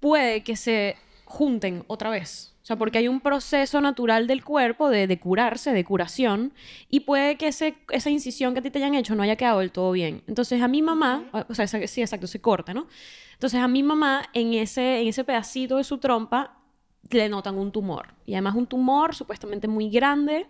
[0.00, 2.54] puede que se junten otra vez.
[2.66, 6.52] O sea, porque hay un proceso natural del cuerpo de, de curarse, de curación,
[6.90, 9.60] y puede que ese, esa incisión que a ti te hayan hecho no haya quedado
[9.60, 10.24] del todo bien.
[10.26, 12.88] Entonces, a mi mamá, o sea, esa- sí, exacto, se corta, ¿no?
[13.34, 16.56] Entonces, a mi mamá, en ese, en ese pedacito de su trompa,
[17.08, 18.08] le notan un tumor.
[18.24, 20.48] Y además un tumor supuestamente muy grande,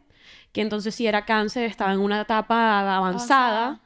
[0.52, 3.66] que entonces si era cáncer estaba en una etapa avanzada.
[3.66, 3.80] Avanzada.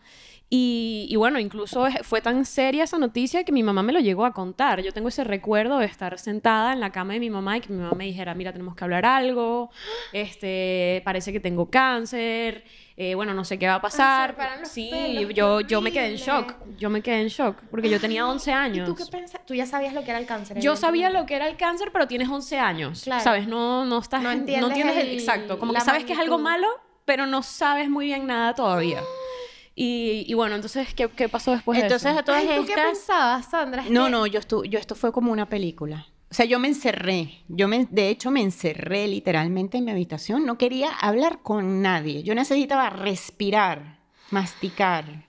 [0.53, 4.25] Y, y bueno, incluso fue tan seria esa noticia que mi mamá me lo llegó
[4.25, 4.83] a contar.
[4.83, 7.73] Yo tengo ese recuerdo de estar sentada en la cama de mi mamá y que
[7.73, 9.71] mi mamá me dijera, mira, tenemos que hablar algo,
[10.13, 12.65] este, parece que tengo cáncer,
[12.97, 14.31] eh, bueno, no sé qué va a pasar.
[14.31, 17.29] se paran los sí, pelos, yo, yo me quedé en shock, yo me quedé en
[17.29, 18.89] shock, porque yo tenía 11 ¿Y años.
[18.89, 19.41] tú qué pensas?
[19.47, 20.59] Tú ya sabías lo que era el cáncer.
[20.61, 23.03] Yo sabía lo que era el cáncer, pero tienes 11 años.
[23.05, 23.23] Claro.
[23.23, 23.47] ¿Sabes?
[23.47, 24.21] No, no estás.
[24.21, 25.61] No No entiendes el- el- exacto.
[25.61, 26.67] Como que sabes que es algo malo,
[27.05, 29.01] pero no sabes muy bien nada todavía.
[29.75, 32.25] Y, y bueno, entonces, ¿qué, qué pasó después entonces de a eso?
[32.25, 32.87] todas Ay, ¿tú qué estas...
[32.93, 33.85] pensabas, Sandra?
[33.89, 36.07] No, que- no, yo, estu- yo esto fue como una película.
[36.31, 37.39] O sea, yo me encerré.
[37.49, 40.45] Yo me, de hecho, me encerré literalmente en mi habitación.
[40.47, 42.23] No quería hablar con nadie.
[42.23, 43.99] Yo necesitaba respirar,
[44.31, 45.27] masticar.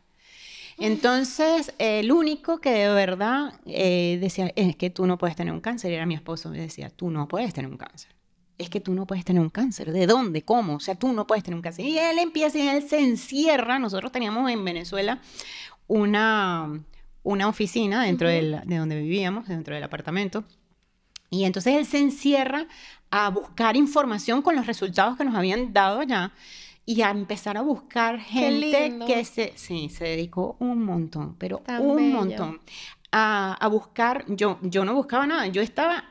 [0.77, 5.61] Entonces, el único que de verdad eh, decía, es que tú no puedes tener un
[5.61, 6.49] cáncer, era mi esposo.
[6.49, 8.11] Me decía, tú no puedes tener un cáncer.
[8.61, 9.91] Es que tú no puedes tener un cáncer.
[9.91, 10.43] ¿De dónde?
[10.43, 10.75] ¿Cómo?
[10.75, 11.85] O sea, tú no puedes tener un cáncer.
[11.85, 13.79] Y él empieza y él se encierra.
[13.79, 15.19] Nosotros teníamos en Venezuela
[15.87, 16.81] una,
[17.23, 20.43] una oficina dentro del- de donde vivíamos, dentro del apartamento.
[21.29, 22.67] Y entonces él se encierra
[23.09, 26.31] a buscar información con los resultados que nos habían dado allá
[26.85, 31.81] y a empezar a buscar gente que se, sí, se dedicó un montón, pero Tan
[31.85, 32.15] un bello.
[32.15, 32.59] montón
[33.11, 34.25] a, a buscar.
[34.27, 36.05] Yo, yo no buscaba nada, yo estaba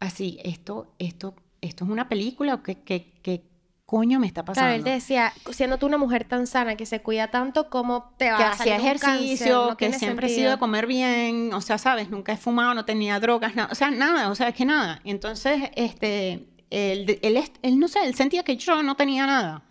[0.00, 3.44] así, esto, esto, esto es una película, ¿qué, qué, qué,
[3.86, 4.66] coño me está pasando?
[4.66, 8.12] Claro, él te decía, siendo tú una mujer tan sana que se cuida tanto, ¿cómo
[8.16, 9.10] te va que a salir hacía un cáncer?
[9.10, 12.74] ejercicio, No que siempre he sido de comer bien, o sea, sabes, nunca he fumado,
[12.74, 15.00] no tenía drogas, nada, o sea, nada, o sea, es que nada.
[15.04, 19.62] Y entonces, este, él, él, él, no sé, él sentía que yo no tenía nada.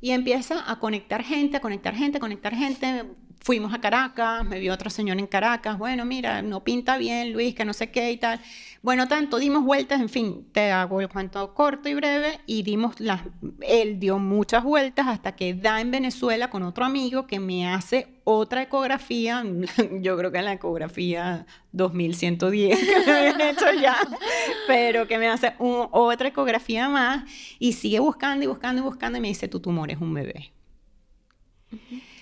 [0.00, 3.04] Y empieza a conectar gente, a conectar gente, a conectar gente.
[3.40, 7.54] Fuimos a Caracas, me vio otro señor en Caracas, bueno, mira, no pinta bien, Luis,
[7.54, 8.40] que no sé qué y tal.
[8.86, 13.00] Bueno, tanto, dimos vueltas, en fin, te hago el cuento corto y breve, y dimos
[13.00, 13.20] las,
[13.62, 18.20] él dio muchas vueltas hasta que da en Venezuela con otro amigo que me hace
[18.22, 19.42] otra ecografía,
[20.00, 23.96] yo creo que la ecografía 2110 que me habían hecho ya,
[24.68, 27.24] pero que me hace un- otra ecografía más
[27.58, 30.52] y sigue buscando y buscando y buscando y me dice, tu tumor es un bebé.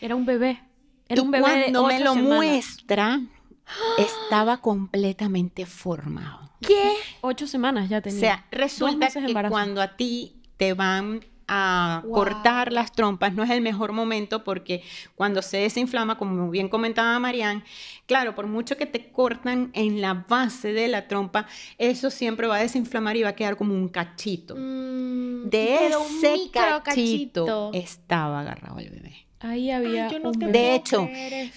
[0.00, 0.62] Era un bebé.
[1.10, 2.36] Era y un bebé de cuando me lo semanas.
[2.38, 3.20] muestra,
[3.98, 6.53] estaba completamente formado.
[6.66, 6.92] ¿Qué?
[7.20, 8.20] Ocho semanas ya O tenía.
[8.20, 9.52] sea, Dos resulta que embarazo.
[9.52, 12.12] cuando a ti te van a Wow.
[12.14, 14.82] cortar las trompas, no es el mejor momento porque
[15.14, 17.62] cuando se desinflama, como bien comentaba Marianne,
[18.06, 21.46] claro, por mucho que te cortan en la base de la trompa,
[21.76, 24.54] eso siempre va a desinflamar y va a quedar como un cachito.
[24.56, 29.14] Mm, De ese cachito estaba agarrado el bebé.
[29.40, 30.58] Ahí había Ay, yo no un te bebé.
[30.58, 31.06] De hecho.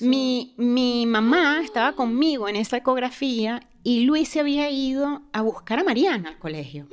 [0.02, 5.80] Mi, mi mamá estaba conmigo en esa ecografía y Luis se había ido a buscar
[5.80, 6.88] a Mariana al colegio.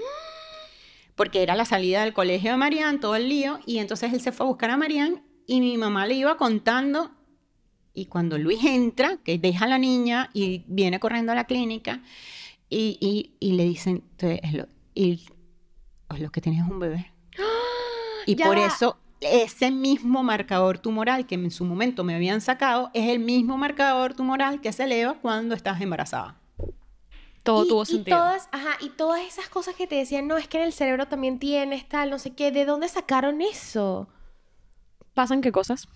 [1.16, 4.30] Porque era la salida del colegio de Mariana, todo el lío, y entonces él se
[4.32, 7.10] fue a buscar a Mariana y mi mamá le iba contando.
[7.92, 12.02] Y cuando Luis entra, que deja a la niña y viene corriendo a la clínica,
[12.68, 15.26] y, y- y le dicen, "Te- es lo, y,
[16.18, 17.12] lo que tienes es un bebé.
[18.26, 18.66] Y Ya por va.
[18.66, 23.56] eso ese mismo marcador tumoral que en su momento me habían sacado es el mismo
[23.58, 26.40] marcador tumoral que se eleva cuando estás embarazada.
[27.44, 28.16] Todo y, tuvo y sentido.
[28.16, 31.06] todas, ajá, y todas esas cosas que te decían, no, es que en el cerebro
[31.06, 34.08] también tienes tal, no sé qué, ¿de dónde sacaron eso?
[35.12, 35.86] ¿Pasan qué cosas?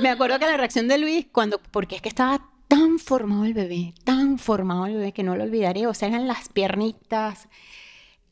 [0.00, 3.52] Me acuerdo que la reacción de Luis cuando, porque es que estaba tan formado el
[3.52, 7.48] bebé, tan formado el bebé que no lo olvidaré, o sea, eran las piernitas,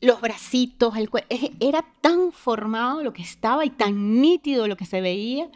[0.01, 4.85] los bracitos, el cuerpo, era tan formado lo que estaba y tan nítido lo que
[4.85, 5.49] se veía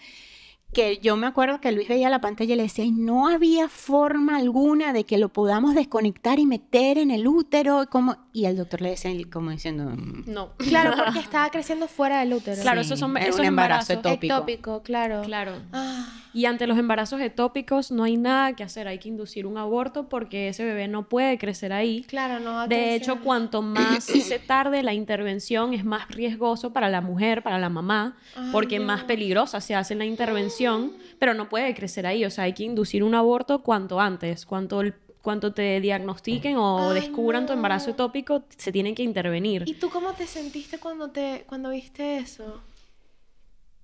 [0.74, 3.70] que yo me acuerdo que Luis veía la pantalla y le decía, y no había
[3.70, 8.18] forma alguna de que lo podamos desconectar y meter en el útero, como...
[8.34, 10.50] y el doctor le decía como diciendo, "Mm, No.
[10.58, 12.62] Claro, porque estaba creciendo fuera del útero.
[12.62, 14.34] Claro, Sí, esos son era esos un embarazo ectópico.
[14.34, 15.22] Ectópico, claro.
[15.24, 15.54] Claro.
[15.72, 19.58] Ah, Y ante los embarazos ectópicos no hay nada que hacer, hay que inducir un
[19.58, 22.04] aborto porque ese bebé no puede crecer ahí.
[22.08, 23.02] claro, no va a De crecer.
[23.02, 27.70] hecho, cuanto más se tarde la intervención, es más riesgoso para la mujer, para la
[27.70, 28.86] mamá, Ay, porque no.
[28.86, 32.26] más peligrosa se hace la intervención, pero no puede crecer ahí.
[32.26, 36.90] O sea, hay que inducir un aborto cuanto antes, cuanto, el- cuanto te diagnostiquen o
[36.90, 39.64] Ay, descubran tu embarazo ectópico, se tienen que intervenir.
[39.68, 42.62] ¿Y tú cómo te sentiste cuando te cuando viste eso?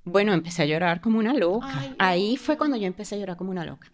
[0.10, 1.68] Bueno, empecé a llorar como una loca.
[1.72, 1.96] Ay.
[2.00, 3.92] Ahí fue cuando yo empecé a llorar como una loca.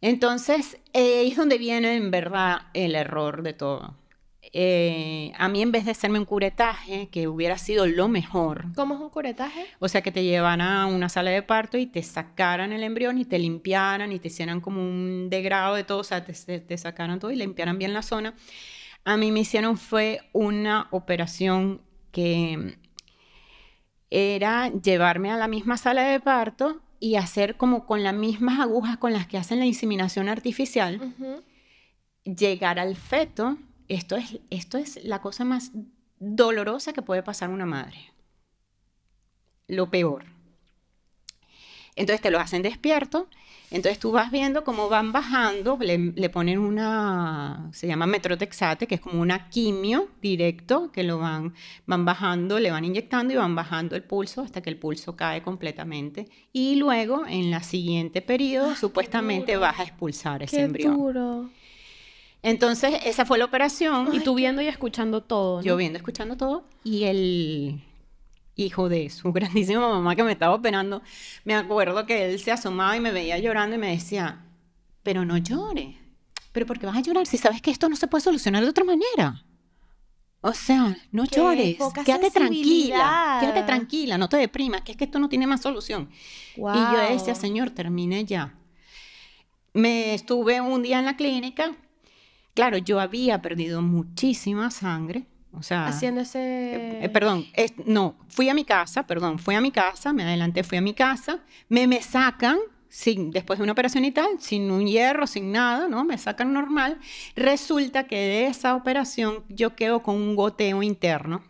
[0.00, 3.96] Entonces, eh, ahí es donde viene en verdad el error de todo.
[4.52, 8.94] Eh, a mí en vez de hacerme un curetaje, que hubiera sido lo mejor, ¿Cómo
[8.94, 9.64] es un curetaje?
[9.78, 13.16] o sea, que te llevaran a una sala de parto y te sacaran el embrión
[13.18, 16.60] y te limpiaran y te hicieran como un degrado de todo, o sea, te, te-
[16.60, 18.34] te sacaran todo y limpiaran bien la zona.
[19.04, 21.80] A mí me hicieron fue una operación
[22.12, 22.76] que
[24.14, 28.96] era llevarme a la misma sala de parto y hacer como con las mismas agujas
[28.96, 31.14] con las que hacen la inseminación artificial,
[32.24, 33.58] llegar al feto.
[33.88, 35.72] Esto es, esto es la cosa más
[36.20, 38.12] dolorosa que puede pasar una madre.
[39.66, 40.26] Lo peor.
[41.96, 43.28] Entonces te lo hacen despierto.
[43.74, 48.94] Entonces tú vas viendo cómo van bajando, le, le ponen una, se llama metrotexate, que
[48.94, 53.56] es como una quimio directo, que lo van, van bajando, le van inyectando y van
[53.56, 56.28] bajando el pulso hasta que el pulso cae completamente.
[56.52, 60.96] Y luego, en la siguiente periodo, supuestamente vas a expulsar ese Qué embrión.
[60.96, 61.50] duro.
[62.44, 64.10] Entonces, esa fue la operación.
[64.14, 65.56] Y tú viendo y escuchando todo.
[65.56, 65.62] ¿no?
[65.64, 67.80] Yo viendo, escuchando todo, y el
[68.56, 71.02] hijo de su grandísima mamá que me estaba operando,
[71.44, 74.44] me acuerdo que él se asomaba y me veía llorando y me decía,
[75.02, 75.96] pero no llores,
[76.52, 78.70] pero ¿por qué vas a llorar si sabes que esto no se puede solucionar de
[78.70, 79.44] otra manera?
[80.46, 85.04] O sea, no Qué llores, quédate tranquila, quédate tranquila, no te deprimas, que es que
[85.04, 86.10] esto no tiene más solución.
[86.54, 87.34] Y yo decía.
[87.34, 88.54] Señor, termine ya.
[89.72, 91.74] Me estuve un día en la clínica.
[92.52, 95.26] Claro, yo había perdido muchísima sangre.
[95.58, 99.54] O sea, haciendo ese eh, eh, perdón, es- no, fui a mi casa, perdón, fui
[99.54, 103.62] a mi casa, me adelanté, fui a mi casa, me, me sacan, sin, después de
[103.64, 106.04] una operación y tal, sin un hierro, sin nada, ¿no?
[106.04, 106.98] Me sacan normal.
[107.34, 111.42] Resulta que de esa operación yo quedo con un goteo interno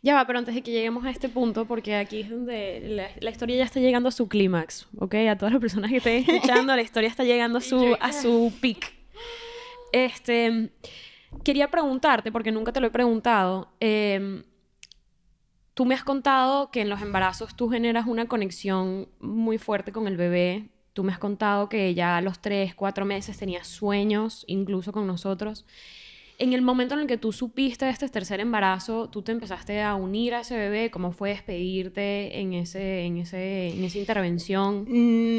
[0.00, 3.08] Ya va, pero antes de que lleguemos a este punto, porque aquí es donde la,
[3.20, 5.14] la historia ya está llegando a su clímax, ¿ok?
[5.30, 8.52] A todas las personas que estén escuchando, la historia está llegando a su, a su
[8.60, 8.92] peak.
[9.92, 10.70] Este,
[11.44, 14.44] quería preguntarte, porque nunca te lo he preguntado, eh,
[15.74, 20.06] tú me has contado que en los embarazos tú generas una conexión muy fuerte con
[20.06, 20.68] el bebé.
[20.92, 25.06] Tú me has contado que ya a los 3, 4 meses tenías sueños, incluso con
[25.06, 25.64] nosotros
[26.42, 29.94] en el momento en el que tú supiste este tercer embarazo, tú te empezaste a
[29.94, 34.84] unir a ese bebé, ¿cómo fue despedirte en, ese, en, ese, en esa intervención?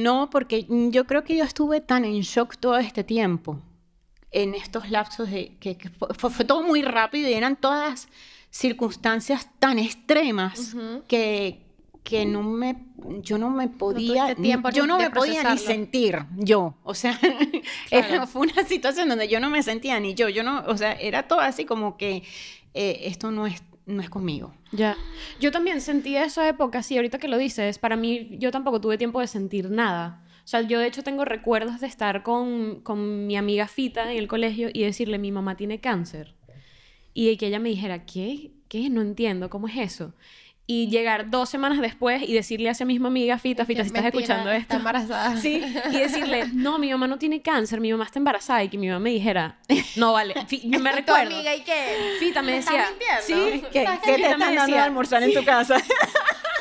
[0.02, 3.60] No, porque yo creo que yo estuve tan en shock todo este tiempo,
[4.34, 8.10] en estos lapsos de que, que fue, fue, todo muy rápido y eran todas
[8.50, 11.04] circunstancias tan extremas uh -huh.
[11.08, 11.62] que,
[12.04, 12.76] que no me,
[13.22, 17.20] yo no me podía, no yo no me podía ni sentir yo, o sea,
[17.90, 18.28] claro.
[18.28, 21.28] fue una situación donde yo no me sentía ni yo, yo no, o sea, era
[21.28, 22.24] todo así como que
[22.74, 24.54] eh, esto no es, no es conmigo.
[24.72, 24.98] Ya,
[25.40, 28.98] yo también sentí esa época, sí, ahorita que lo dices, para mí yo tampoco tuve
[28.98, 30.23] tiempo de sentir nada.
[30.44, 34.18] O sea, yo de hecho tengo recuerdos de estar con, con mi amiga Fita en
[34.18, 36.36] el colegio y decirle, mi mamá tiene cáncer.
[37.14, 38.52] Y que ella me dijera, ¿qué?
[38.68, 38.90] ¿Qué?
[38.90, 40.14] No entiendo, ¿cómo es eso?
[40.66, 44.06] y llegar dos semanas después y decirle a esa misma amiga, Fita, Fita, si estás
[44.06, 44.62] escuchando esto.
[44.62, 45.36] Está embarazada.
[45.38, 48.64] Sí, y decirle, no, mi mamá no tiene cáncer, mi mamá está embarazada.
[48.64, 49.60] Y que mi mamá me dijera,
[49.98, 50.34] no, vale.
[50.38, 51.30] F me recuerdo.
[51.30, 52.16] ¿Tu amiga y qué?
[52.20, 55.30] Fita me decía, ¿Estás sí, ¿qué, ¿qué te están dando a almorzar sí.
[55.30, 55.76] en tu casa?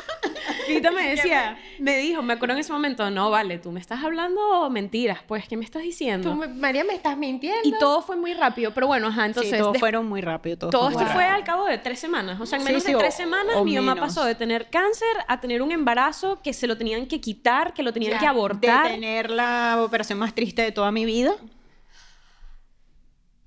[0.67, 4.03] Fita me decía, me dijo, me acuerdo en ese momento, no, vale, tú me estás
[4.03, 6.31] hablando mentiras, pues, ¿qué me estás diciendo?
[6.31, 7.61] Tú, María, me estás mintiendo.
[7.63, 9.51] Y todo fue muy rápido, pero bueno, ajá, entonces...
[9.51, 10.57] Sí, todos fueron muy rápido.
[10.57, 12.93] Todo, todo esto fue al cabo de tres semanas, o sea, en menos sí, sí,
[12.93, 14.09] de tres semanas mi mamá menos.
[14.09, 17.83] pasó de tener cáncer a tener un embarazo que se lo tenían que quitar, que
[17.83, 18.87] lo tenían ya, que abortar.
[18.87, 21.35] De tener la operación más triste de toda mi vida.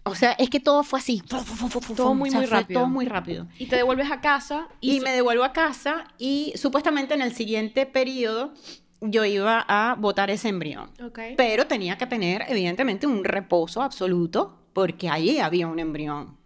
[0.07, 1.21] O sea, es que todo fue así.
[1.21, 2.81] Todo muy, o sea, muy rápido.
[2.81, 3.49] Todo muy rápido.
[3.59, 4.69] Y te devuelves a casa.
[4.81, 8.55] Y, y me devuelvo a casa y supuestamente en el siguiente periodo
[9.01, 10.91] yo iba a botar ese embrión.
[11.03, 11.35] Okay.
[11.37, 16.39] Pero tenía que tener, evidentemente, un reposo absoluto porque allí había un embrión.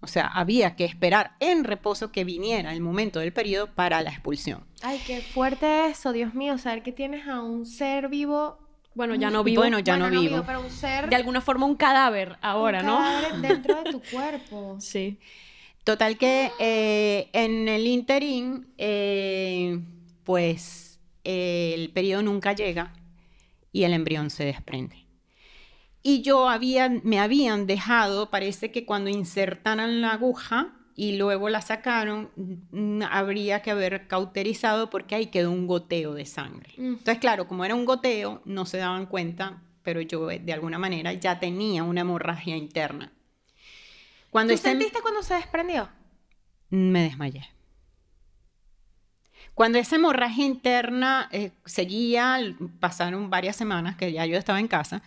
[0.00, 4.10] O sea, había que esperar en reposo que viniera el momento del periodo para la
[4.10, 4.64] expulsión.
[4.82, 8.58] Ay, qué fuerte eso, Dios mío, saber que tienes a un ser vivo
[8.96, 9.60] bueno, ya no vivo.
[9.60, 10.34] Bueno, ya bueno, no, no vivo.
[10.36, 10.44] vivo.
[10.46, 11.08] Pero un ser...
[11.08, 12.96] De alguna forma un cadáver ahora, un ¿no?
[12.96, 14.76] Cadáver dentro de tu cuerpo.
[14.80, 15.18] Sí.
[15.84, 19.78] Total que eh, en el interín, eh,
[20.24, 22.94] pues eh, el periodo nunca llega
[23.70, 25.04] y el embrión se desprende.
[26.02, 31.60] Y yo había, me habían dejado, parece que cuando insertaran la aguja y luego la
[31.60, 32.30] sacaron,
[33.10, 36.72] habría que haber cauterizado porque ahí quedó un goteo de sangre.
[36.78, 36.86] Mm.
[36.86, 41.12] Entonces, claro, como era un goteo, no se daban cuenta, pero yo de alguna manera
[41.12, 43.12] ya tenía una hemorragia interna.
[44.30, 45.88] Cuando ¿Tú sentiste cuando se desprendió?
[46.70, 47.46] Me desmayé.
[49.54, 52.38] Cuando esa hemorragia interna eh, seguía,
[52.80, 55.02] pasaron varias semanas que ya yo estaba en casa,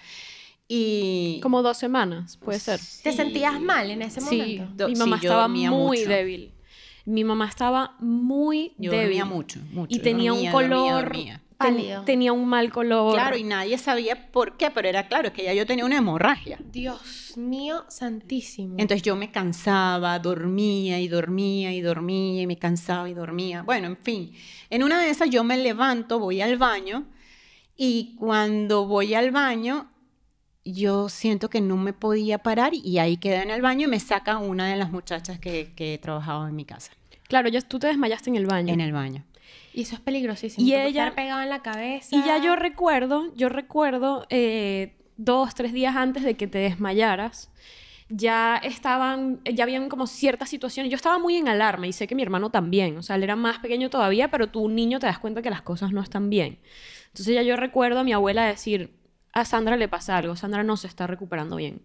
[0.72, 1.40] y...
[1.42, 2.80] Como dos semanas, puede ser.
[2.80, 3.04] Sí.
[3.04, 4.88] ¿Te sentías mal en ese sí, momento?
[4.88, 6.10] mi mamá sí, estaba muy mucho.
[6.10, 6.52] débil.
[7.06, 9.18] Mi mamá estaba muy yo débil.
[9.18, 9.96] dormía mucho, mucho.
[9.96, 10.70] Y tenía dormía, un color...
[10.70, 11.42] Dormía, dormía.
[11.58, 12.04] Pálido.
[12.04, 13.16] Tenía un mal color.
[13.16, 15.98] Claro, y nadie sabía por qué, pero era claro, es que ya yo tenía una
[15.98, 16.58] hemorragia.
[16.72, 18.76] Dios mío santísimo.
[18.78, 23.64] Entonces yo me cansaba, dormía y dormía y dormía y me cansaba y dormía.
[23.64, 24.32] Bueno, en fin,
[24.70, 27.08] en una de esas yo me levanto, voy al baño
[27.76, 29.90] y cuando voy al baño
[30.66, 34.00] yo siento que no me podía parar y ahí quedé en el baño y me
[34.00, 36.92] saca una de las muchachas que, que trabajaba en mi casa.
[37.28, 38.74] Claro, ya tú te desmayaste en el baño.
[38.74, 39.24] En el baño.
[39.74, 40.66] Y eso es peligrosísimo.
[40.66, 42.16] Y ella estar pegado en la cabeza.
[42.16, 47.52] Y ya yo recuerdo, yo recuerdo eh, dos, tres días antes de que te desmayaras,
[48.10, 50.92] ya estaban, ya habían como ciertas situaciones.
[50.92, 52.98] Yo estaba muy en alarma y sé que mi hermano también.
[52.98, 55.52] O sea, él era más pequeño todavía, pero tú, un niño, te das cuenta que
[55.52, 56.60] las cosas no están bien.
[57.08, 58.99] Entonces ya yo recuerdo a mi abuela decir,
[59.34, 61.82] a Sandra le pasa algo, Sandra no se está recuperando bien.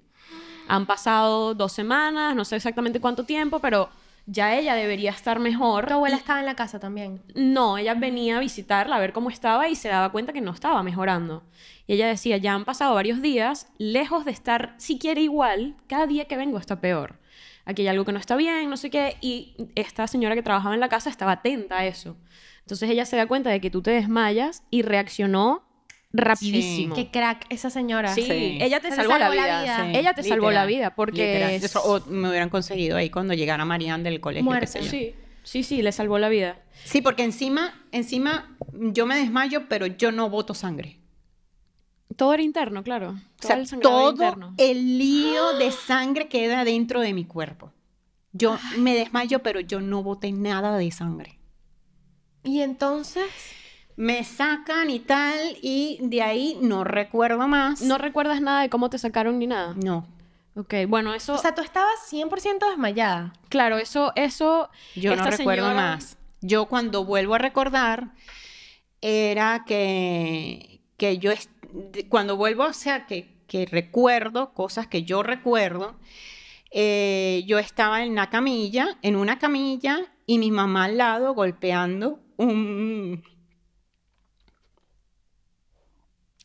[0.68, 3.90] Han pasado dos semanas, no sé exactamente cuánto tiempo, pero
[4.26, 5.86] ya ella debería estar mejor.
[5.86, 7.20] ¿Tu abuela estaba en la casa también?
[7.34, 10.52] No, ella venía a visitarla a ver cómo estaba y se daba cuenta que no
[10.52, 11.42] estaba mejorando.
[11.86, 16.24] Y ella decía, ya han pasado varios días, lejos de estar siquiera igual, cada día
[16.24, 17.18] que vengo está peor.
[17.66, 20.74] Aquí hay algo que no está bien, no sé qué, y esta señora que trabajaba
[20.74, 22.16] en la casa estaba atenta a eso.
[22.60, 25.62] Entonces ella se da cuenta de que tú te desmayas y reaccionó
[26.14, 26.94] rapidísimo.
[26.94, 27.04] Sí.
[27.04, 28.14] Qué crack esa señora.
[28.14, 28.58] Sí, Sí.
[28.60, 29.46] ella te Te salvó, salvó la vida.
[29.46, 29.84] la vida.
[29.92, 33.64] Sí, Ella te salvó la vida porque Eso, o me hubieran conseguido ahí cuando llegara
[33.64, 34.44] Marianne del colegio.
[34.44, 34.72] qué Muerto.
[34.72, 34.90] sé yo.
[34.90, 36.62] Sí, sí, sí, le salvó la vida.
[36.84, 40.98] Sí, porque encima, encima yo me desmayo, pero yo no boto sangre.
[42.16, 43.08] Todo era interno, claro.
[43.08, 44.54] Todo O sea, el todo interno.
[44.56, 47.72] el lío de sangre queda dentro de mi cuerpo.
[48.32, 51.38] Yo me desmayo, pero yo no boté nada de sangre.
[52.44, 53.24] Y entonces,
[53.96, 57.80] Me sacan y tal, y de ahí no recuerdo más.
[57.82, 59.74] ¿No recuerdas nada de cómo te sacaron ni nada?
[59.82, 60.06] No,
[60.56, 61.34] Ok, bueno, eso...
[61.34, 63.32] o sea, tú estabas 100% desmayada.
[63.48, 64.68] claro, eso, eso...
[64.94, 66.16] yo no recuerdo señora- más.
[66.42, 68.12] Yo cuando vuelvo a recordar,
[69.00, 71.32] era que, que yo,
[72.08, 75.96] cuando vuelvo, o sea, que, que recuerdo cosas que yo recuerdo,
[76.70, 82.20] eh, yo estaba en una camilla, en una camilla, y mi mamá al lado golpeando
[82.36, 83.22] un,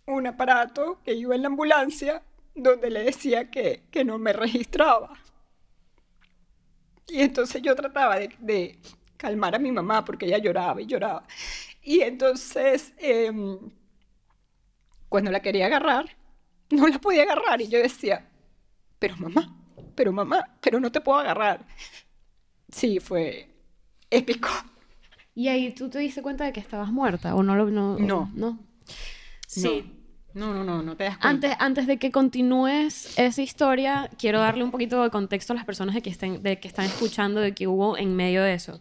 [0.09, 2.23] un aparato que iba en la ambulancia,
[2.55, 5.13] donde le decía que, que no me registraba.
[7.07, 8.79] Y entonces yo trataba de, de
[9.17, 11.23] calmar a mi mamá porque ella lloraba y lloraba.
[11.81, 13.57] Y entonces, em,
[15.07, 16.15] cuando la quería agarrar,
[16.69, 17.61] no la podía agarrar.
[17.61, 18.29] Y yo decía,
[18.99, 19.55] pero mamá,
[19.95, 21.65] pero mamá, pero no te puedo agarrar.
[22.71, 23.49] Sí, fue
[24.09, 24.49] épico.
[25.33, 27.69] ¿Y ahí tú te diste cuenta de que estabas muerta o no lo...
[27.69, 27.97] No.
[27.97, 28.31] No.
[28.35, 28.59] ¿No?
[29.47, 29.98] Sí.
[30.33, 31.29] No, no, no, no te das cuenta.
[31.29, 35.65] Antes, antes de que continúes esa historia, quiero darle un poquito de contexto a las
[35.65, 38.79] personas de que, estén, de que están escuchando de que hubo en medio de eso.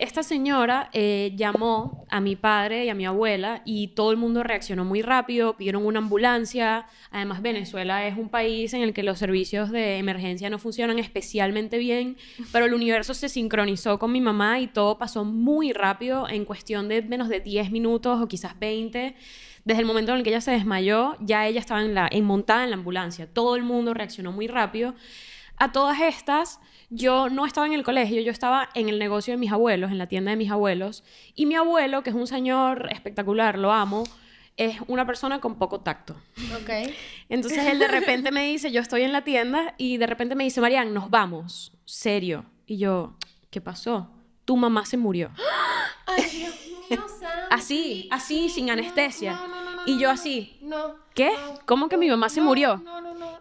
[0.00, 4.42] Esta señora eh, llamó a mi padre y a mi abuela y todo el mundo
[4.42, 6.86] reaccionó muy rápido, pidieron una ambulancia.
[7.10, 11.76] Además, Venezuela es un país en el que los servicios de emergencia no funcionan especialmente
[11.76, 12.16] bien,
[12.50, 16.88] pero el universo se sincronizó con mi mamá y todo pasó muy rápido en cuestión
[16.88, 19.14] de menos de 10 minutos o quizás 20.
[19.64, 22.24] Desde el momento en el que ella se desmayó, ya ella estaba en la, en,
[22.24, 23.26] montada en la ambulancia.
[23.32, 24.94] Todo el mundo reaccionó muy rápido.
[25.56, 29.38] A todas estas, yo no estaba en el colegio, yo estaba en el negocio de
[29.38, 31.04] mis abuelos, en la tienda de mis abuelos.
[31.34, 34.04] Y mi abuelo, que es un señor espectacular, lo amo,
[34.56, 36.16] es una persona con poco tacto.
[36.60, 36.92] Ok.
[37.28, 40.44] Entonces él de repente me dice, yo estoy en la tienda y de repente me
[40.44, 42.44] dice, Marian, nos vamos, serio.
[42.66, 43.14] Y yo,
[43.50, 44.10] ¿qué pasó?
[44.44, 45.30] Tu mamá se murió.
[46.06, 46.69] Ay, Dios
[47.50, 49.32] Así, así, sin no, anestesia.
[49.32, 50.96] no, no, no, no, y yo así, No.
[51.14, 51.32] ¿qué?
[51.66, 52.82] ¿Cómo que mi mamá se murió?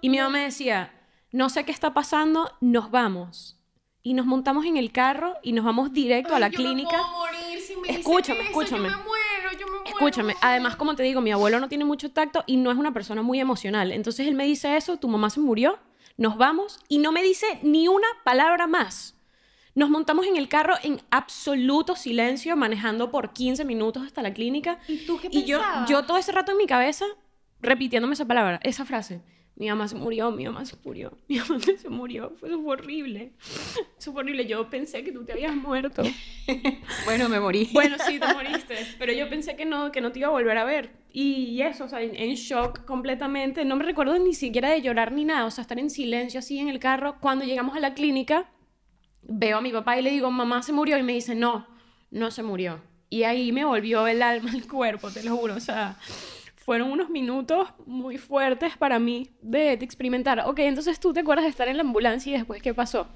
[0.01, 0.93] Y mi mamá me decía,
[1.31, 3.57] no sé qué está pasando, nos vamos.
[4.01, 6.97] Y nos montamos en el carro y nos vamos directo a la yo clínica.
[6.97, 8.89] Me puedo morir si me dicen Escúchame, eso, escúchame.
[8.89, 9.85] Yo me muero, yo me muero.
[9.85, 12.93] Escúchame, además, como te digo, mi abuelo no tiene mucho tacto y no es una
[12.93, 13.91] persona muy emocional.
[13.91, 15.77] Entonces él me dice eso, tu mamá se murió,
[16.17, 19.15] nos vamos y no me dice ni una palabra más.
[19.79, 24.77] Nos montamos en el carro en absoluto silencio, manejando por 15 minutos hasta la clínica.
[24.89, 25.89] ¿Y tú qué Y yo, pensabas?
[25.89, 27.05] yo todo ese rato en mi cabeza
[27.61, 29.21] repitiéndome esa palabra, esa frase.
[29.55, 32.33] Mi mamá se murió, mi mamá se murió, mi mamá se murió.
[32.41, 33.31] Fue eso fue horrible.
[33.97, 34.47] Eso fue horrible.
[34.47, 36.03] Yo pensé que tú te habías muerto.
[37.05, 37.69] Bueno, me morí.
[37.73, 38.75] Bueno, sí, te moriste.
[38.97, 40.91] Pero yo pensé que no, que no te iba a volver a ver.
[41.13, 43.63] Y eso, o sea, en, en shock completamente.
[43.63, 45.45] No me recuerdo ni siquiera de llorar ni nada.
[45.45, 47.15] O sea, estar en silencio así en el carro.
[47.21, 48.51] Cuando llegamos a la clínica,
[49.21, 50.97] veo a mi papá y le digo, mamá se murió.
[50.97, 51.67] Y me dice, no,
[52.11, 52.81] no se murió.
[53.09, 55.55] Y ahí me volvió el alma al cuerpo, te lo juro.
[55.55, 55.97] O sea,
[56.69, 60.43] fueron unos minutos muy fuertes para mí de, experimentar.
[60.45, 63.07] Ok, entonces tú te acuerdas de estar en la ambulancia y después, ¿qué pasó?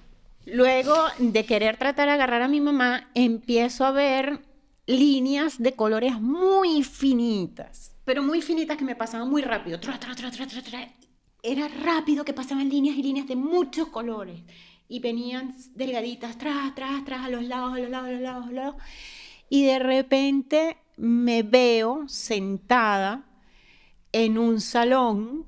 [0.46, 4.40] Luego de querer tratar de agarrar a mi mamá, empiezo a ver
[4.88, 9.80] líneas de colores muy finitas, pero muy finitas que me pasaban muy rápido.
[9.80, 10.32] Tra, tra, tra.
[11.44, 14.42] Era rápido que pasaban líneas y líneas de muchos colores.
[14.94, 18.44] Y venían delgaditas, tras, tras, tras, a los lados, a los lados, a los lados,
[18.44, 18.76] a los lados.
[19.50, 23.26] Y de repente me veo sentada
[24.12, 25.48] en un salón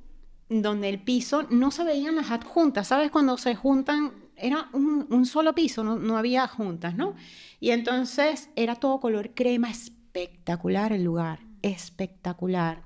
[0.50, 3.12] donde el piso no se veían las adjuntas, ¿sabes?
[3.12, 7.14] Cuando se juntan, era un, un solo piso, no, no había juntas, ¿no?
[7.60, 12.82] Y entonces era todo color crema, espectacular el lugar, espectacular.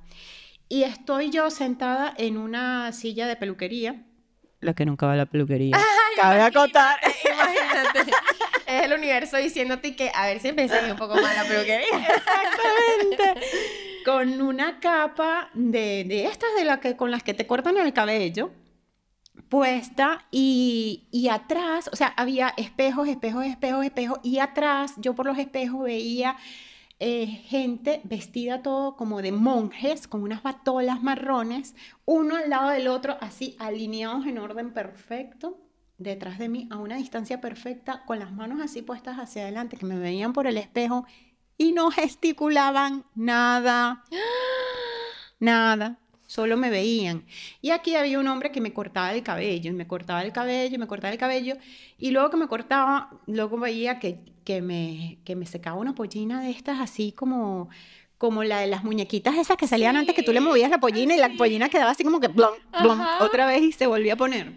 [0.67, 4.05] Y estoy yo sentada en una silla de peluquería,
[4.61, 5.77] la que nunca va a la peluquería.
[6.15, 6.99] Cabe acotar.
[7.25, 8.11] Imagínate.
[8.65, 11.87] Es el universo diciéndote que a ver si empecé un poco mal la peluquería.
[11.87, 13.47] Exactamente.
[14.05, 17.93] Con una capa de, de estas de la que, con las que te cortan el
[17.93, 18.51] cabello
[19.49, 25.25] puesta y, y atrás, o sea, había espejos, espejos, espejos, espejos y atrás yo por
[25.25, 26.37] los espejos veía
[26.99, 31.75] eh, gente vestida todo como de monjes, con unas batolas marrones,
[32.05, 35.57] uno al lado del otro, así alineados en orden perfecto,
[35.97, 39.85] detrás de mí, a una distancia perfecta, con las manos así puestas hacia adelante, que
[39.85, 41.05] me veían por el espejo
[41.57, 44.03] y no gesticulaban nada,
[45.39, 45.99] nada,
[46.29, 47.25] solo me veían.
[47.59, 50.75] Y aquí había un hombre que me cortaba el cabello, y me cortaba el cabello,
[50.75, 51.55] y me cortaba el cabello,
[51.97, 56.39] y luego que me cortaba, luego veía que, que, me, que me secaba una pollina
[56.43, 57.69] de estas así como
[58.19, 61.15] como la de las muñequitas esas que salían antes que tú le movías la pollina
[61.15, 63.23] y la pollina quedaba así como que blon, Ajá.
[63.23, 64.51] otra vez y se volvía a poner.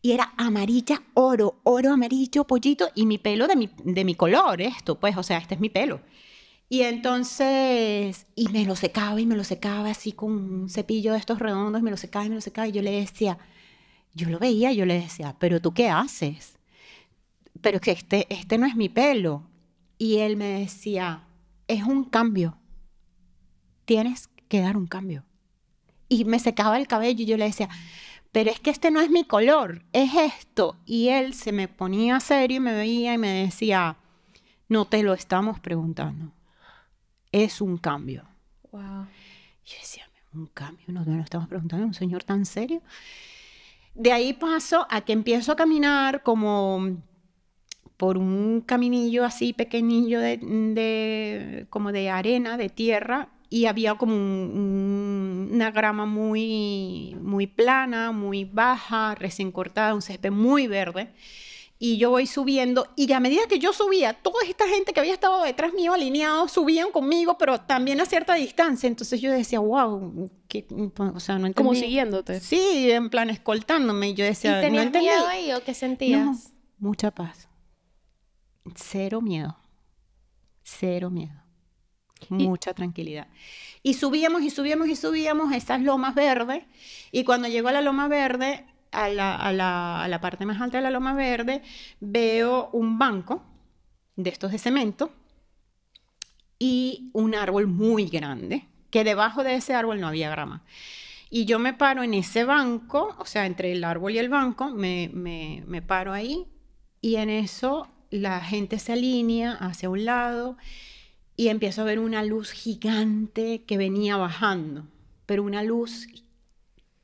[0.00, 4.62] y era amarilla, oro, oro, amarillo, pollito, y mi pelo de mi, de mi color,
[4.62, 6.00] esto, pues, o sea, este es mi pelo.
[6.74, 11.18] Y entonces, y me lo secaba y me lo secaba así con un cepillo de
[11.18, 13.38] estos redondos, me lo secaba y me lo secaba, y yo le decía,
[14.12, 16.58] yo lo veía, yo le decía, pero tú qué haces?
[17.60, 19.48] Pero que este, este no es mi pelo.
[19.98, 21.22] Y él me decía,
[21.68, 22.58] es un cambio.
[23.84, 25.22] Tienes que dar un cambio.
[26.08, 27.68] Y me secaba el cabello y yo le decía,
[28.32, 30.76] pero es que este no es mi color, es esto.
[30.86, 33.96] Y él se me ponía serio y me veía y me decía,
[34.68, 36.32] no te lo estamos preguntando,
[37.42, 38.24] es un cambio.
[38.70, 39.06] Wow.
[39.66, 40.04] Yo decía,
[40.34, 42.80] un cambio, no te lo estamos preguntando, un señor tan serio.
[43.94, 46.96] De ahí paso a que empiezo a caminar como
[47.96, 54.14] por un caminillo así pequeñillo de, de- como de arena, de tierra, y había como
[54.14, 61.12] un- un- una grama muy, muy plana, muy baja, recién cortada, un césped muy verde.
[61.86, 65.12] Y yo voy subiendo, y a medida que yo subía, toda esta gente que había
[65.12, 68.86] estado detrás mío alineados subían conmigo, pero también a cierta distancia.
[68.86, 70.66] Entonces yo decía, wow, que,
[70.96, 71.54] o sea, no entendí.
[71.54, 72.40] Como siguiéndote.
[72.40, 74.08] Sí, en plan escoltándome.
[74.08, 75.08] Y yo decía, ¿Y tenías no entendí.
[75.08, 76.24] miedo ahí o qué sentías?
[76.24, 76.38] No,
[76.78, 77.50] mucha paz.
[78.74, 79.54] Cero miedo.
[80.62, 81.38] Cero miedo.
[82.30, 83.28] Mucha tranquilidad.
[83.82, 86.64] Y subíamos y subíamos y subíamos esas lomas verdes.
[87.12, 88.64] Y cuando llego a la loma verde,
[88.94, 91.62] a la, a la- a la parte más alta de la loma verde,
[92.00, 93.42] veo un banco
[94.16, 95.10] de estos de cemento
[96.58, 100.62] y un árbol muy grande, que debajo de ese árbol no había grama.
[101.30, 104.70] Y yo me paro en ese banco, o sea, entre el árbol y el banco,
[104.70, 106.46] me, me, me paro ahí
[107.00, 110.56] y en eso la gente se alinea hacia un lado
[111.36, 114.86] y empiezo a ver una luz gigante que venía bajando,
[115.26, 116.06] pero una luz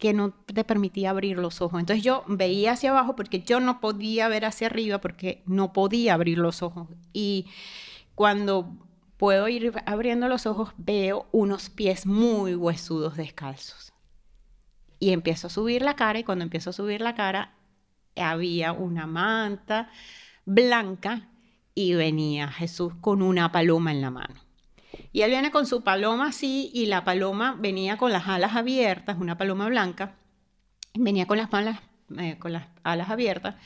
[0.01, 1.79] que no te permitía abrir los ojos.
[1.79, 6.15] Entonces yo veía hacia abajo porque yo no podía ver hacia arriba porque no podía
[6.15, 6.89] abrir los ojos.
[7.13, 7.47] Y
[8.15, 8.75] cuando
[9.19, 13.93] puedo ir abriendo los ojos veo unos pies muy huesudos descalzos.
[14.99, 17.55] Y empiezo a subir la cara y cuando empiezo a subir la cara
[18.17, 19.91] había una manta
[20.47, 21.29] blanca
[21.75, 24.50] y venía Jesús con una paloma en la mano.
[25.13, 29.17] Y él viene con su paloma así y la paloma venía con las alas abiertas,
[29.19, 30.17] una paloma blanca,
[30.95, 31.81] venía con las, alas,
[32.19, 33.57] eh, con las alas abiertas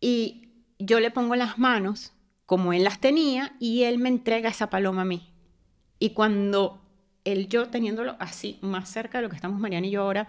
[0.00, 0.48] y
[0.78, 2.12] yo le pongo las manos
[2.44, 5.32] como él las tenía y él me entrega esa paloma a mí.
[5.98, 6.82] Y cuando
[7.24, 10.28] él yo teniéndolo así más cerca de lo que estamos Mariana y yo ahora,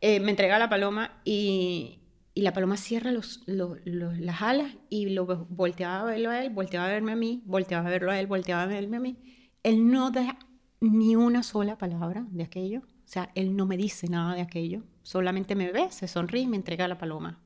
[0.00, 1.98] eh, me entrega la paloma y,
[2.38, 6.86] y la paloma cierra los, las alas y lo volteaba a verlo a él, volteaba
[6.86, 9.16] a verme a mí, volteaba a verlo a él, volteaba a verme a mí.
[9.64, 10.38] Él no da
[10.78, 12.82] ni una sola palabra de aquello.
[12.82, 14.84] O sea, él no me dice nada de aquello.
[15.02, 17.42] Solamente me ve, se sonríe y me entrega la paloma.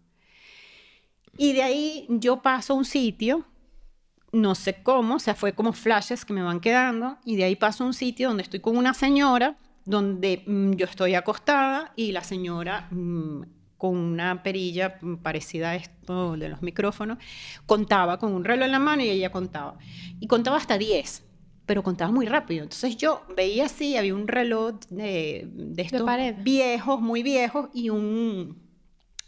[1.39, 3.47] Y de ahí yo paso a un sitio,
[4.31, 7.57] no sé cómo, o sea, fue como flashes que me van quedando, y de ahí
[7.57, 12.13] paso a un sitio donde estoy con una señora, donde mm, yo estoy acostada y
[12.13, 17.19] la señora mm, con una perilla parecida a esto de los micrófonos,
[17.67, 19.77] contaba con un reloj en la mano y ella contaba.
[20.21, 21.25] Y contaba hasta 10,
[21.67, 22.63] pero contaba muy rápido.
[22.63, 26.37] Entonces yo veía así, había un reloj de, de estos pared.
[26.45, 28.63] viejos, muy viejos, y un,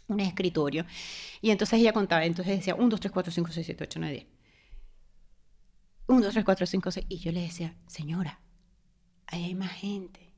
[0.07, 0.85] un escritorio.
[1.41, 4.13] Y entonces ella contaba, entonces decía 1, 2, 3, 4, 5, 6, 7, 8, 9,
[4.13, 4.25] 10.
[6.07, 7.05] 1, 2, 3, 4, 5, 6.
[7.09, 8.39] Y yo le decía, señora,
[9.27, 10.33] ahí hay más gente.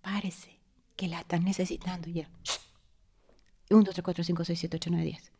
[0.00, 0.58] Párese,
[0.96, 2.28] que la están necesitando ya.
[3.70, 5.32] 1, 2, 3, 4, 5, 6, 7, 8, 9, 10.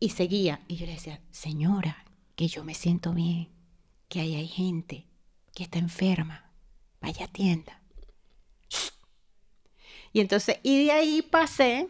[0.00, 0.60] Y seguía.
[0.68, 2.04] Y yo le decía, señora,
[2.36, 3.48] que yo me siento bien,
[4.08, 5.06] que ahí hay gente
[5.54, 6.50] que está enferma.
[7.00, 7.80] Vaya tienda.
[10.12, 11.88] Y entonces, y de ahí pasé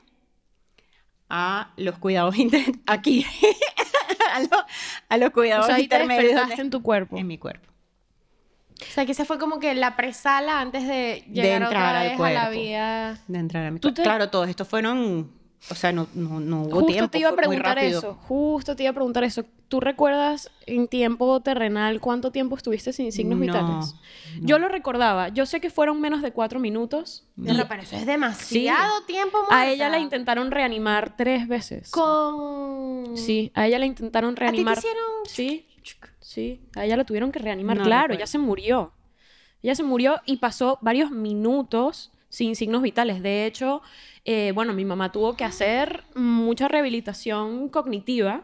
[1.28, 2.34] a los cuidados
[2.86, 3.24] aquí,
[4.32, 4.64] a, lo-
[5.08, 7.18] a los O cuidados sea, ahí te intermedios en tu cuerpo.
[7.18, 7.70] en mi cuerpo.
[8.80, 12.08] O sea, que esa fue como que la presala antes de llegar entrar otra al
[12.08, 12.60] vez a la cuerpo.
[12.60, 13.20] vida.
[13.28, 13.94] De entrar a mi cuerpo.
[13.94, 15.30] te- Claro, todos estos fueron,
[15.70, 17.10] o sea, no, no, no hubo Justo tiempo.
[17.10, 18.14] te iba a preguntar eso.
[18.22, 19.44] Justo te iba a preguntar eso.
[19.68, 23.94] ¿Tú recuerdas en tiempo terrenal cuánto tiempo estuviste sin signos No, vitales?
[24.40, 24.46] no.
[24.46, 25.28] Yo lo recordaba.
[25.30, 27.26] Yo sé que fueron menos de cuatro minutos.
[27.42, 29.70] Pero, pero eso es demasiado tiempo A muerta.
[29.70, 31.90] ella la intentaron reanimar tres veces.
[31.92, 33.16] Con...
[33.16, 34.78] Sí, a ella la intentaron ¿A ti te reanimar.
[34.78, 35.02] hicieron...?
[35.26, 35.66] Sí,
[36.34, 36.60] sí.
[36.74, 37.76] A ella la tuvieron que reanimar.
[37.78, 38.92] No claro, ella se murió.
[39.62, 43.22] Ella se murió y pasó varios minutos sin signos vitales.
[43.22, 43.80] De hecho,
[44.24, 48.42] eh, bueno, mi mamá tuvo que hacer mucha rehabilitación cognitiva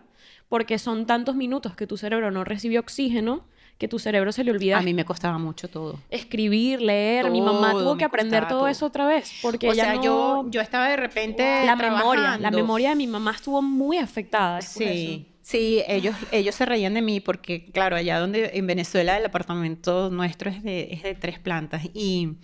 [0.48, 3.44] porque son tantos minutos que tu cerebro no recibe oxígeno
[3.78, 4.76] que tu cerebro se le olvida.
[4.76, 5.98] A mí me costaba mucho todo.
[6.10, 7.30] Escribir, leer.
[7.30, 8.68] Mi mamá tuvo que aprender todo todo.
[8.68, 9.32] eso otra vez.
[9.40, 12.96] Porque o ella sea, no- yo, yo estaba de repente La memoria, la memoria de
[12.96, 14.60] mi mamá estuvo muy afectada.
[14.60, 19.26] Sí, sí, ellos, ellos se reían de mí porque, claro, allá donde en Venezuela el
[19.26, 21.82] apartamento nuestro es de, es de tres plantas.
[21.92, 22.34] Y,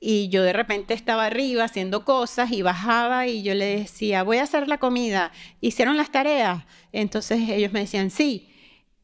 [0.00, 4.36] y yo de repente estaba arriba haciendo cosas y bajaba y yo le decía, voy
[4.38, 6.64] a hacer la comida, ¿hicieron las tareas?
[6.92, 8.48] Entonces ellos me decían, sí,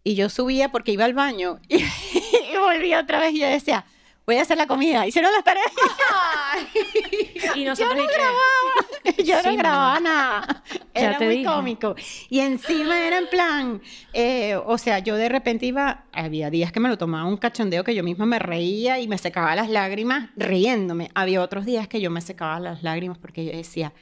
[0.04, 3.84] y yo subía porque iba al baño y, y volvía otra vez y yo decía,
[4.26, 5.66] voy a hacer la comida, ¿hicieron las tareas?
[7.56, 8.89] Y nosotros y que-
[9.24, 10.00] Yo no Sí, grababa mamá.
[10.00, 10.64] nada.
[10.94, 11.44] Era muy dije.
[11.44, 11.94] cómico.
[12.28, 13.80] Y encima era en plan,
[14.12, 17.84] eh, o sea, yo de repente iba, había días que me lo tomaba un cachondeo
[17.84, 21.10] que yo misma me reía y me secaba las lágrimas riéndome.
[21.14, 23.92] Había otros días que yo me secaba las lágrimas porque yo decía,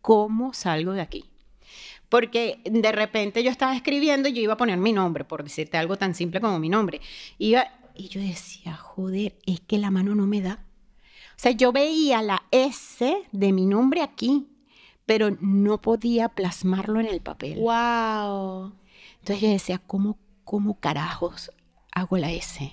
[0.00, 1.24] ¿cómo salgo de aquí?
[2.08, 5.76] Porque de repente yo estaba escribiendo y yo iba a poner mi nombre, por decirte
[5.76, 7.00] algo tan simple como mi nombre.
[7.38, 10.60] Iba, y yo decía, joder, es que la mano no me da.
[11.36, 14.46] O sea, yo veía la S de mi nombre aquí,
[15.06, 17.58] pero no podía plasmarlo en el papel.
[17.58, 18.72] Wow.
[19.18, 21.50] Entonces yo decía, ¿cómo, cómo carajos
[21.92, 22.72] hago la S?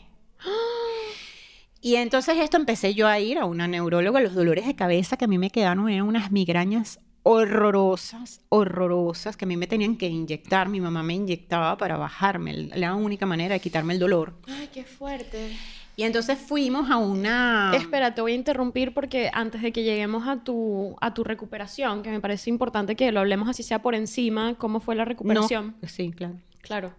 [1.84, 4.22] Y entonces esto empecé yo a ir a una neuróloga.
[4.22, 9.46] Los dolores de cabeza que a mí me quedaron eran unas migrañas horrorosas, horrorosas, que
[9.46, 10.70] a mí me tenían que inyectar.
[10.70, 12.70] Mi mamá me inyectaba para bajarme.
[12.76, 14.36] La única manera de quitarme el dolor.
[14.48, 15.58] Ay, qué fuerte.
[16.02, 17.72] Y entonces fuimos a una...
[17.76, 22.02] Espera, te voy a interrumpir porque antes de que lleguemos a tu, a tu recuperación,
[22.02, 25.76] que me parece importante que lo hablemos así sea por encima, cómo fue la recuperación.
[25.80, 26.40] No, sí, claro.
[26.62, 26.96] Claro.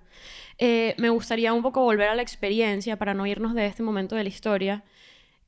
[0.57, 4.15] Eh, me gustaría un poco volver a la experiencia para no irnos de este momento
[4.15, 4.85] de la historia.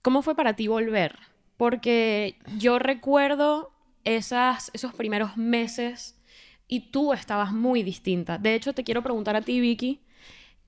[0.02, 1.16] ¿Cómo fue para ti volver?
[1.56, 3.70] Porque yo recuerdo
[4.02, 6.20] esas, esos primeros meses
[6.66, 8.36] y tú estabas muy distinta.
[8.36, 10.00] De hecho, te quiero preguntar a ti, Vicky,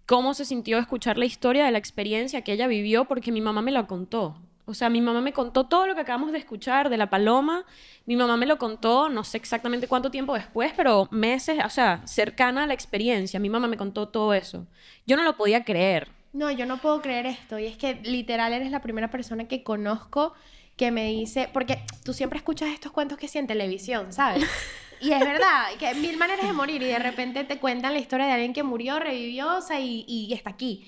[0.06, 3.04] ¿cómo se sintió escuchar la historia de la experiencia que ella vivió?
[3.04, 4.36] Porque mi mamá me la contó.
[4.68, 7.64] O sea, mi mamá me contó todo lo que acabamos de escuchar de la paloma.
[8.04, 12.02] Mi mamá me lo contó, no sé exactamente cuánto tiempo después, pero meses, o sea,
[12.04, 13.38] cercana a la experiencia.
[13.38, 14.66] Mi mamá me contó todo eso.
[15.06, 16.08] Yo no lo podía creer.
[16.32, 17.58] No, yo no puedo creer esto.
[17.60, 20.34] Y es que literal eres la primera persona que conozco
[20.76, 24.44] que me dice, porque tú siempre escuchas estos cuentos que sí en televisión, ¿sabes?
[25.00, 28.26] Y es verdad, que mil maneras de morir y de repente te cuentan la historia
[28.26, 30.86] de alguien que murió, revivió, o sea, y, y está aquí.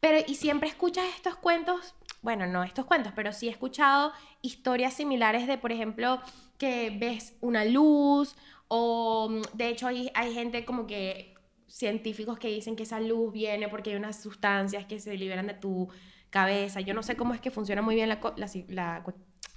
[0.00, 4.94] Pero, y siempre escuchas estos cuentos, bueno, no estos cuentos, pero sí he escuchado historias
[4.94, 6.20] similares de, por ejemplo,
[6.58, 8.36] que ves una luz
[8.68, 11.34] o mm, de hecho hay, hay gente como que
[11.68, 15.54] científicos que dicen que esa luz viene porque hay unas sustancias que se liberan de
[15.54, 15.88] tu
[16.30, 16.80] cabeza.
[16.80, 19.04] Yo no sé cómo es que funciona muy bien la, la, la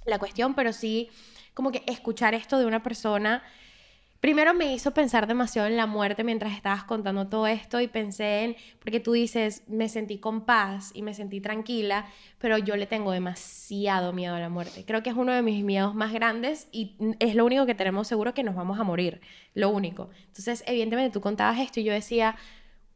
[0.08, 1.10] la cuestión, pero sí
[1.54, 3.42] como que escuchar esto de una persona
[4.20, 8.42] Primero me hizo pensar demasiado en la muerte mientras estabas contando todo esto y pensé
[8.42, 12.06] en, porque tú dices, me sentí con paz y me sentí tranquila,
[12.38, 14.84] pero yo le tengo demasiado miedo a la muerte.
[14.84, 18.08] Creo que es uno de mis miedos más grandes y es lo único que tenemos
[18.08, 19.20] seguro que nos vamos a morir,
[19.54, 20.10] lo único.
[20.26, 22.34] Entonces, evidentemente tú contabas esto y yo decía,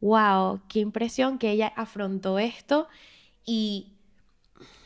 [0.01, 2.89] wow, qué impresión que ella afrontó esto
[3.45, 3.93] y,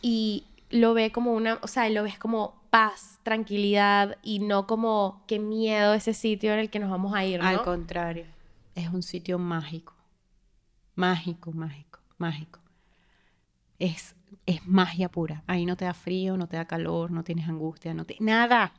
[0.03, 5.23] y lo ve como una, o sea, lo ves como paz, tranquilidad y no como
[5.27, 7.41] qué miedo ese sitio en el que nos vamos a ir.
[7.41, 8.25] Al contrario,
[8.75, 9.95] es un sitio mágico.
[10.95, 12.59] Mágico, mágico, mágico.
[13.79, 14.15] Es,
[14.45, 15.43] es magia pura.
[15.47, 18.17] Ahí no te da frío, no te da calor, no tienes angustia, no te...
[18.19, 18.73] Nada.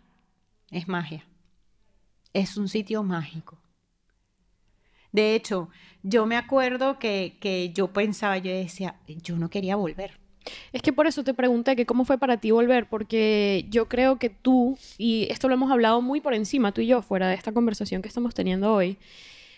[0.70, 1.24] Es magia.
[2.32, 3.58] Es un sitio mágico.
[5.12, 5.70] De hecho,
[6.02, 10.18] yo me acuerdo que, que yo pensaba, yo decía, yo no quería volver.
[10.72, 14.18] Es que por eso te pregunté que cómo fue para ti volver, porque yo creo
[14.18, 17.34] que tú, y esto lo hemos hablado muy por encima, tú y yo, fuera de
[17.34, 18.98] esta conversación que estamos teniendo hoy,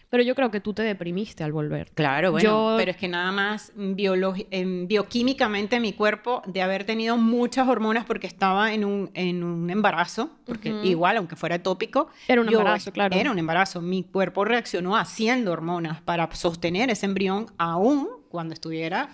[0.09, 1.93] pero yo creo que tú te deprimiste al volver.
[1.95, 7.17] Claro, bueno, Yo- pero es que nada más em, bioquímicamente mi cuerpo, de haber tenido
[7.17, 12.41] muchas hormonas porque estaba en un, en un embarazo, porque igual, aunque fuera tópico, Era
[12.41, 13.17] un yo- embarazo, claro.
[13.17, 13.81] Era un embarazo.
[13.81, 19.11] Mi cuerpo reaccionó haciendo hormonas para sostener ese embrión aún cuando estuviera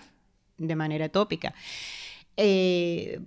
[0.59, 1.55] de manera tópica.
[2.37, 3.21] Eh,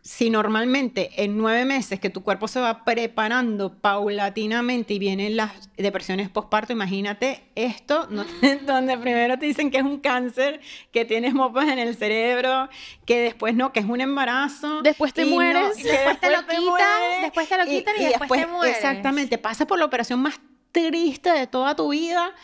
[0.00, 5.70] si normalmente en nueve meses que tu cuerpo se va preparando paulatinamente y vienen las
[5.76, 8.24] depresiones postparto, imagínate esto, ¿no?
[8.66, 10.60] donde primero te dicen que es un cáncer,
[10.92, 12.68] que tienes mopas en el cerebro,
[13.04, 14.82] que después no, que es un embarazo.
[14.82, 17.94] Después te y no, mueres, que después te lo quitan, mueres, después te lo quitan
[17.98, 18.76] y después te mueres.
[18.76, 20.40] Exactamente, pasas por la operación más
[20.72, 22.34] triste de toda tu vida.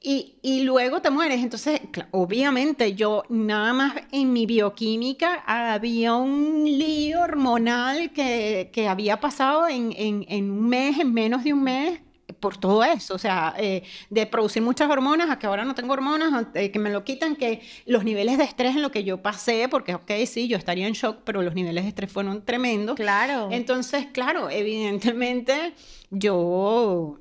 [0.00, 1.42] Y, y luego te mueres.
[1.42, 1.80] Entonces,
[2.12, 9.68] obviamente, yo nada más en mi bioquímica había un lío hormonal que, que había pasado
[9.68, 12.00] en, en, en un mes, en menos de un mes,
[12.40, 15.92] por todo eso, o sea, eh, de producir muchas hormonas a que ahora no tengo
[15.92, 19.22] hormonas, eh, que me lo quitan, que los niveles de estrés en lo que yo
[19.22, 22.96] pasé, porque, ok, sí, yo estaría en shock, pero los niveles de estrés fueron tremendos.
[22.96, 23.48] Claro.
[23.50, 25.74] Entonces, claro, evidentemente
[26.10, 27.18] yo...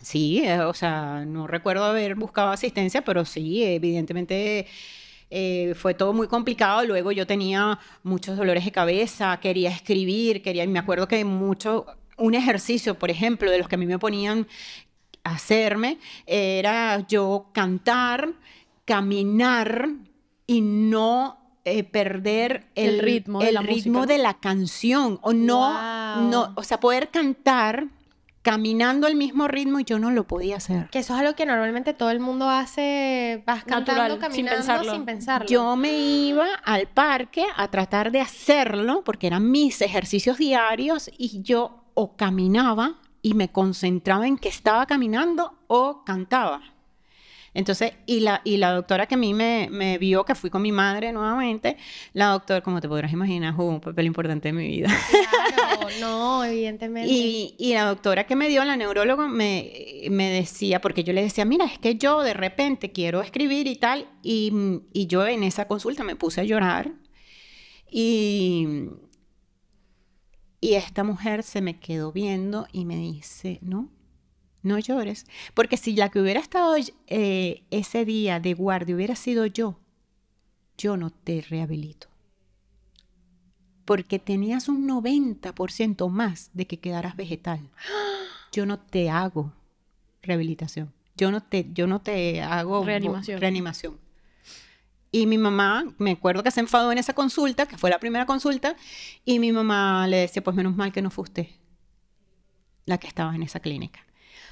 [0.00, 4.66] Sí, eh, o sea, no recuerdo haber buscado asistencia, pero sí, evidentemente
[5.74, 6.86] fue todo muy complicado.
[6.86, 11.84] Luego yo tenía muchos dolores de cabeza, quería escribir, quería, me acuerdo que mucho,
[12.18, 14.46] un ejercicio, por ejemplo, de los que a mí me ponían
[15.24, 18.32] a hacerme, era yo cantar,
[18.84, 19.88] caminar
[20.46, 26.52] y no eh, perder el, ritmo, de, la ritmo de la canción o no, no,
[26.56, 27.88] o sea, poder cantar
[28.48, 30.88] caminando al mismo ritmo y yo no lo podía hacer.
[30.88, 34.92] Que eso es algo que normalmente todo el mundo hace, vas cantando, caminando sin pensarlo.
[34.92, 35.48] sin pensarlo.
[35.48, 41.42] Yo me iba al parque a tratar de hacerlo porque eran mis ejercicios diarios y
[41.42, 46.62] yo o caminaba y me concentraba en que estaba caminando o cantaba.
[47.54, 50.62] Entonces, y la, y la doctora que a mí me, me, vio, que fui con
[50.62, 51.76] mi madre nuevamente,
[52.12, 54.88] la doctora, como te podrás imaginar, jugó un papel importante en mi vida.
[55.54, 57.10] Claro, no, evidentemente.
[57.10, 59.72] Y, y la doctora que me dio, la neuróloga, me,
[60.10, 63.76] me, decía, porque yo le decía, mira, es que yo de repente quiero escribir y
[63.76, 64.52] tal, y,
[64.92, 66.92] y yo en esa consulta me puse a llorar.
[67.90, 68.66] Y,
[70.60, 73.90] y esta mujer se me quedó viendo y me dice, no,
[74.62, 75.26] no llores.
[75.54, 79.78] Porque si la que hubiera estado eh, ese día de guardia hubiera sido yo,
[80.76, 82.08] yo no te rehabilito.
[83.84, 87.70] Porque tenías un 90% más de que quedaras vegetal.
[88.52, 89.52] Yo no te hago
[90.22, 90.92] rehabilitación.
[91.16, 93.40] Yo no te, yo no te hago reanimación.
[93.40, 93.98] reanimación.
[95.10, 98.26] Y mi mamá, me acuerdo que se enfadó en esa consulta, que fue la primera
[98.26, 98.76] consulta,
[99.24, 101.48] y mi mamá le decía, pues menos mal que no fue usted
[102.88, 104.00] la que estaba en esa clínica.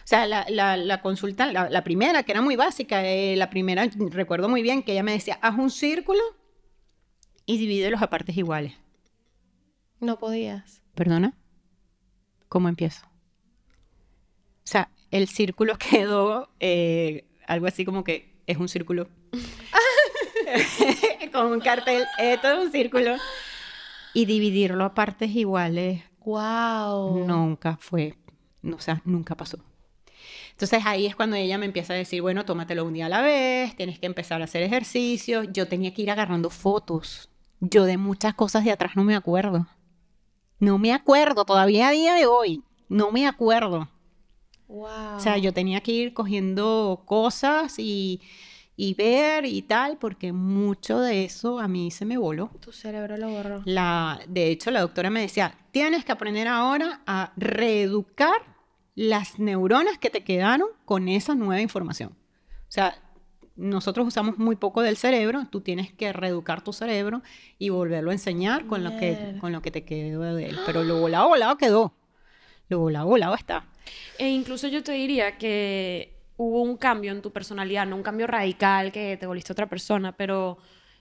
[0.07, 4.49] O sea, la, la, consulta, la, primera, que era muy básica, eh, la primera, recuerdo
[4.49, 6.21] muy bien que ella me decía, haz un círculo
[7.45, 8.75] y divídelos a partes iguales.
[9.99, 10.81] No podías.
[10.95, 11.35] ¿Perdona?
[12.49, 13.05] ¿Cómo empiezo?
[13.05, 19.09] O sea, el círculo quedó eh, algo así como que es un círculo.
[21.33, 23.17] con un cartel, esto es un círculo.
[24.15, 26.05] Y dividirlo a partes iguales.
[26.25, 27.27] ¡Wow!
[27.27, 28.15] Nunca fue,
[28.63, 29.59] o sea, nunca pasó.
[30.57, 33.21] Entonces ahí es cuando ella me empieza a decir, bueno, tómatelo un día a la
[33.21, 35.47] vez, tienes que empezar a hacer ejercicios.
[35.53, 37.29] Yo tenía que ir agarrando fotos.
[37.61, 39.67] Yo de muchas cosas de atrás no me acuerdo.
[40.59, 42.63] No me acuerdo, todavía a día de hoy.
[42.89, 43.91] No me acuerdo.
[44.67, 45.17] Wow.
[45.17, 48.23] O sea, yo tenía que ir cogiendo cosas y
[48.77, 52.51] y ver y tal, porque mucho de eso a mí se me voló.
[52.61, 53.63] Tu cerebro lo borró.
[53.65, 58.56] La, de hecho, la doctora me decía, tienes que aprender ahora a reeducar
[58.97, 62.17] las neuronas que te quedaron con esa nueva información.
[62.63, 62.97] O sea,
[63.55, 67.23] nosotros usamos muy poco del cerebro, tú tienes que reeducar tu cerebro
[67.59, 70.59] y volverlo a enseñar con, lo que, con lo que te quedó de él.
[70.67, 71.95] Pero lo volado, volado quedó.
[72.69, 73.67] Lo volado, volado está.
[74.19, 78.27] E incluso yo te diría que hubo un cambio en tu personalidad, no un cambio
[78.27, 80.59] radical que te volviste otra persona, pero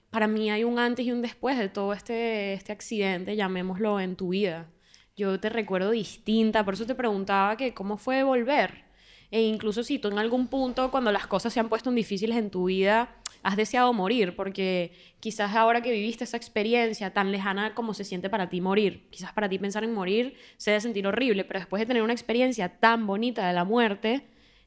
[0.09, 4.15] para mí hay un antes y un después de todo este, este accidente, llamémoslo, en
[4.15, 4.69] tu vida.
[5.17, 8.83] Yo te recuerdo distinta, por eso te preguntaba que cómo fue volver.
[9.31, 12.49] E incluso si tú en algún punto, cuando las cosas se han puesto difíciles en
[12.49, 14.91] tu vida, has deseado morir, porque
[15.21, 19.31] quizás ahora que viviste esa experiencia tan lejana como se siente para ti morir, quizás
[19.31, 22.77] para ti pensar en morir se debe sentir horrible, pero después de tener una experiencia
[22.79, 24.25] tan bonita de la muerte,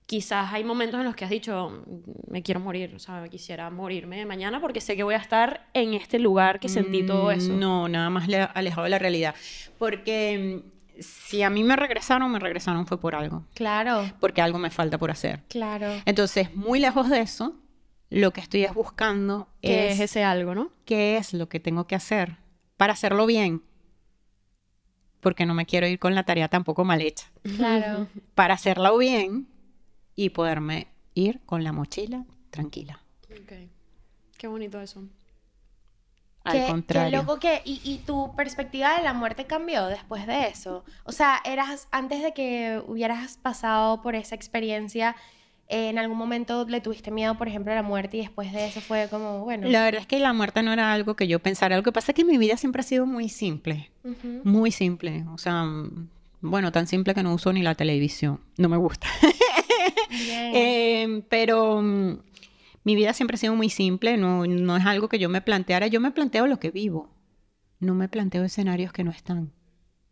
[0.08, 1.84] quizás hay momentos en los que has dicho,
[2.28, 5.68] me quiero morir, o sea, quisiera morirme de mañana porque sé que voy a estar
[5.74, 7.52] en este lugar que sentí todo mm, eso.
[7.52, 9.34] No, nada más alejado de la realidad.
[9.76, 13.44] Porque mm, si a mí me regresaron, me regresaron fue por algo.
[13.52, 14.10] Claro.
[14.18, 15.42] Porque algo me falta por hacer.
[15.48, 16.00] Claro.
[16.06, 17.56] Entonces, muy lejos de eso,
[18.08, 20.72] lo que estoy es buscando ¿Qué es, ese algo, ¿no?
[20.86, 22.38] ¿Qué es lo que tengo que hacer
[22.78, 23.62] para hacerlo bien?
[25.20, 27.26] Porque no me quiero ir con la tarea tampoco mal hecha.
[27.42, 28.06] Claro.
[28.34, 29.48] Para hacerlo bien,
[30.18, 33.00] y poderme ir con la mochila tranquila.
[33.30, 33.52] Ok.
[34.36, 35.04] Qué bonito eso.
[36.42, 37.10] Al contrario.
[37.10, 37.62] Qué loco que...
[37.64, 40.84] Y, y, tu perspectiva de la muerte cambió después de eso?
[41.04, 41.86] O sea, eras...
[41.92, 45.14] Antes de que hubieras pasado por esa experiencia...
[45.70, 48.80] ¿En algún momento le tuviste miedo, por ejemplo, a la muerte y después de eso
[48.80, 49.68] fue como, bueno?
[49.68, 51.76] La verdad es que la muerte no era algo que yo pensara.
[51.76, 53.90] Lo que pasa es que mi vida siempre ha sido muy simple.
[54.44, 55.26] Muy simple.
[55.30, 55.66] O sea,
[56.40, 58.40] bueno, tan simple que no uso ni la televisión.
[58.56, 59.06] No me gusta.
[60.10, 62.18] Eh, pero mm,
[62.84, 65.86] mi vida siempre ha sido muy simple, no, no es algo que yo me planteara,
[65.88, 67.10] yo me planteo lo que vivo,
[67.80, 69.52] no me planteo escenarios que no están.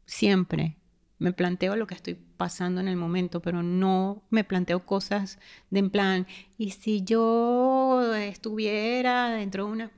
[0.05, 0.77] Siempre,
[1.19, 5.39] Me planteo lo que estoy pasando en el momento, pero no me planteo cosas
[5.71, 6.27] de en plan,
[6.59, 9.91] ¿y si yo estuviera dentro de una...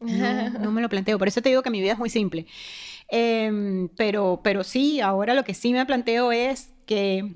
[0.00, 1.18] No, no me lo planteo.
[1.18, 2.46] Por eso te digo que mi vida es muy simple.
[3.08, 7.34] Em, pero, pero sí, ahora lo que sí me planteo es que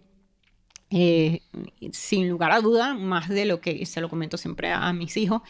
[0.97, 1.43] eh,
[1.91, 5.43] sin lugar a duda, más de lo que se lo comento siempre a, mis hijos,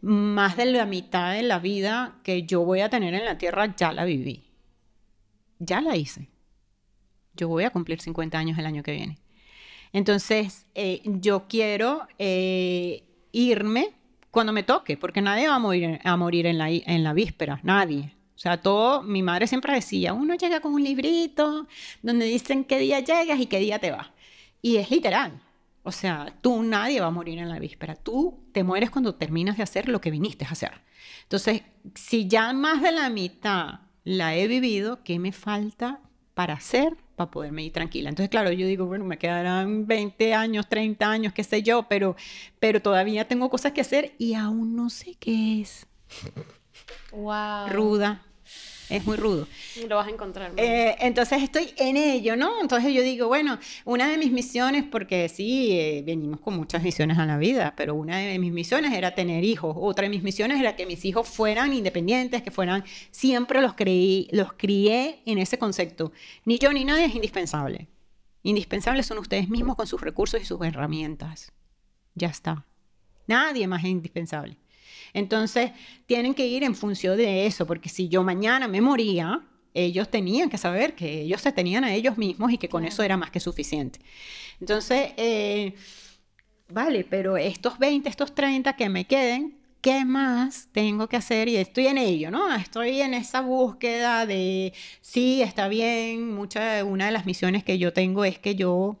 [0.00, 3.74] más de la mitad de la vida que yo voy a tener en la tierra
[3.74, 4.44] ya la viví.
[5.58, 6.28] Ya la hice.
[7.34, 9.18] Yo voy a cumplir 50 años el año que viene.
[9.92, 13.90] Entonces, eh, yo quiero eh, irme
[14.30, 17.58] cuando me toque, porque nadie va a morir, a morir en, la, en la víspera,
[17.64, 18.14] nadie.
[18.36, 21.66] O sea, todo, mi madre siempre decía, uno llega con un librito
[22.02, 24.12] donde dicen qué día llegas y qué día te vas.
[24.62, 25.42] Y es literal.
[25.82, 27.96] O sea, tú nadie va a morir en la víspera.
[27.96, 30.72] Tú te mueres cuando terminas de hacer lo que viniste a hacer.
[31.24, 31.62] Entonces,
[31.94, 36.00] si ya más de la mitad la he vivido, ¿qué me falta
[36.34, 36.96] para hacer?
[37.16, 38.08] Para poderme ir tranquila.
[38.08, 42.14] Entonces, claro, yo digo, bueno, me quedarán 20 años, 30 años, qué sé yo, pero,
[42.60, 45.86] pero todavía tengo cosas que hacer y aún no sé qué es.
[47.12, 47.68] Wow.
[47.68, 48.22] Ruda,
[48.92, 49.48] es muy rudo.
[49.88, 50.52] Lo vas a encontrar.
[50.56, 52.60] Eh, entonces estoy en ello, ¿no?
[52.60, 57.18] Entonces yo digo, bueno, una de mis misiones, porque sí, eh, venimos con muchas misiones
[57.18, 60.60] a la vida, pero una de mis misiones era tener hijos, otra de mis misiones
[60.60, 65.58] era que mis hijos fueran independientes, que fueran, siempre los creí, los crié en ese
[65.58, 66.12] concepto.
[66.44, 67.88] Ni yo ni nadie es indispensable.
[68.42, 71.52] Indispensables son ustedes mismos con sus recursos y sus herramientas.
[72.14, 72.66] Ya está.
[73.26, 74.61] Nadie más es indispensable.
[75.12, 75.72] Entonces,
[76.06, 80.50] tienen que ir en función de eso, porque si yo mañana me moría, ellos tenían
[80.50, 83.30] que saber que ellos se tenían a ellos mismos y que con eso era más
[83.30, 84.00] que suficiente.
[84.60, 85.74] Entonces, eh,
[86.68, 91.48] vale, pero estos 20, estos 30 que me queden, ¿qué más tengo que hacer?
[91.48, 92.54] Y estoy en ello, ¿no?
[92.54, 97.92] Estoy en esa búsqueda de, sí, está bien, mucha, una de las misiones que yo
[97.92, 98.98] tengo es que yo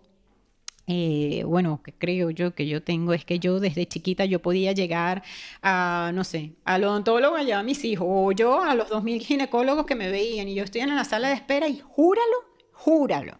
[0.94, 4.72] eh, bueno, que creo yo que yo tengo es que yo desde chiquita yo podía
[4.72, 5.22] llegar
[5.62, 9.22] a, no sé, al odontólogo a llevar a mis hijos, o yo a los 2.000
[9.22, 13.38] ginecólogos que me veían, y yo estoy en la sala de espera y júralo, júralo.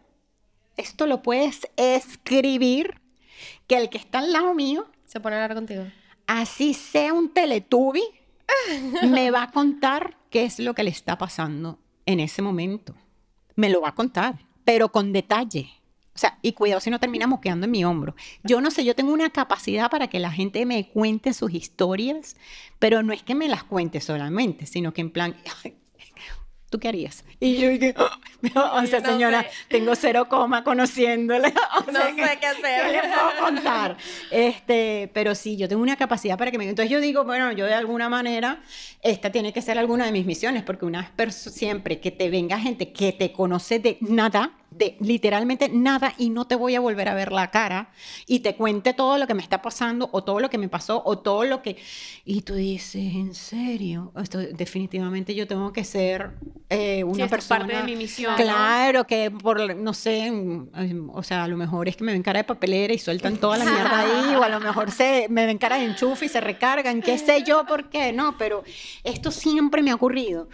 [0.78, 3.02] Esto lo puedes escribir,
[3.66, 4.86] que el que está al lado mío...
[5.04, 5.84] Se pone a hablar contigo.
[6.26, 8.02] Así sea un teletubi,
[9.02, 12.94] me va a contar qué es lo que le está pasando en ese momento.
[13.56, 15.81] Me lo va a contar, pero con detalle
[16.14, 18.14] o sea, y cuidado si no termina moqueando en mi hombro.
[18.42, 22.36] Yo no sé, yo tengo una capacidad para que la gente me cuente sus historias,
[22.78, 25.36] pero no es que me las cuente solamente, sino que en plan,
[26.68, 27.24] ¿tú qué harías?
[27.40, 27.94] Y yo dije,
[28.54, 31.52] o sea, señora, tengo cero coma conociéndole.
[31.92, 32.90] no sé qué hacer.
[32.90, 33.96] ¿qué le puedo contar?
[34.30, 36.68] Este, pero sí, yo tengo una capacidad para que me...
[36.68, 38.62] Entonces yo digo, bueno, yo de alguna manera,
[39.00, 42.92] esta tiene que ser alguna de mis misiones, porque una siempre que te venga gente
[42.92, 47.14] que te conoce de nada, de literalmente nada y no te voy a volver a
[47.14, 47.90] ver la cara
[48.26, 51.02] y te cuente todo lo que me está pasando o todo lo que me pasó
[51.04, 51.76] o todo lo que...
[52.24, 54.12] Y tú dices, ¿en serio?
[54.20, 56.32] Esto, definitivamente yo tengo que ser
[56.68, 57.60] eh, una persona...
[57.60, 58.34] parte de mi misión.
[58.36, 62.22] Claro, que por, no sé, mm, o sea, a lo mejor es que me ven
[62.22, 65.46] cara de papelera y sueltan toda la mierda ahí o a lo mejor se, me
[65.46, 68.62] ven cara de enchufe y se recargan, qué sé yo por qué, no, pero
[69.04, 70.48] esto siempre me ha ocurrido.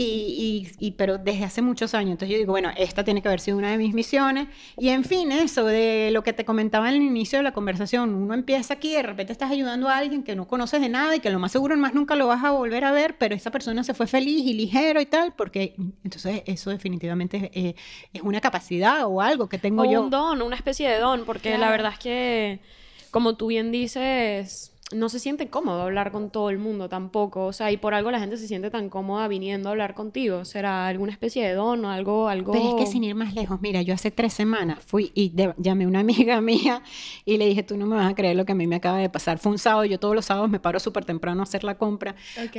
[0.00, 2.12] Y, y, pero desde hace muchos años.
[2.12, 4.46] Entonces yo digo, bueno, esta tiene que haber sido una de mis misiones.
[4.76, 8.14] Y en fin, eso de lo que te comentaba en el inicio de la conversación,
[8.14, 11.20] uno empieza aquí, de repente estás ayudando a alguien que no conoces de nada y
[11.20, 13.82] que lo más seguro más nunca lo vas a volver a ver, pero esa persona
[13.82, 15.74] se fue feliz y ligero y tal, porque
[16.04, 17.74] entonces eso definitivamente es,
[18.12, 20.02] es una capacidad o algo que tengo o yo.
[20.02, 22.60] un don, una especie de don, porque la verdad es que,
[23.10, 27.46] como tú bien dices no se siente cómodo hablar con todo el mundo tampoco.
[27.46, 30.44] O sea, y por algo la gente se siente tan cómoda viniendo a hablar contigo.
[30.44, 32.52] ¿Será alguna especie de don o algo, algo?
[32.52, 35.84] Pero es que sin ir más lejos, mira, yo hace tres semanas fui y llamé
[35.84, 36.82] a una amiga mía
[37.24, 38.98] y le dije, tú no me vas a creer lo que a mí me acaba
[38.98, 39.38] de pasar.
[39.38, 42.14] Fue un sábado, yo todos los sábados me paro súper temprano a hacer la compra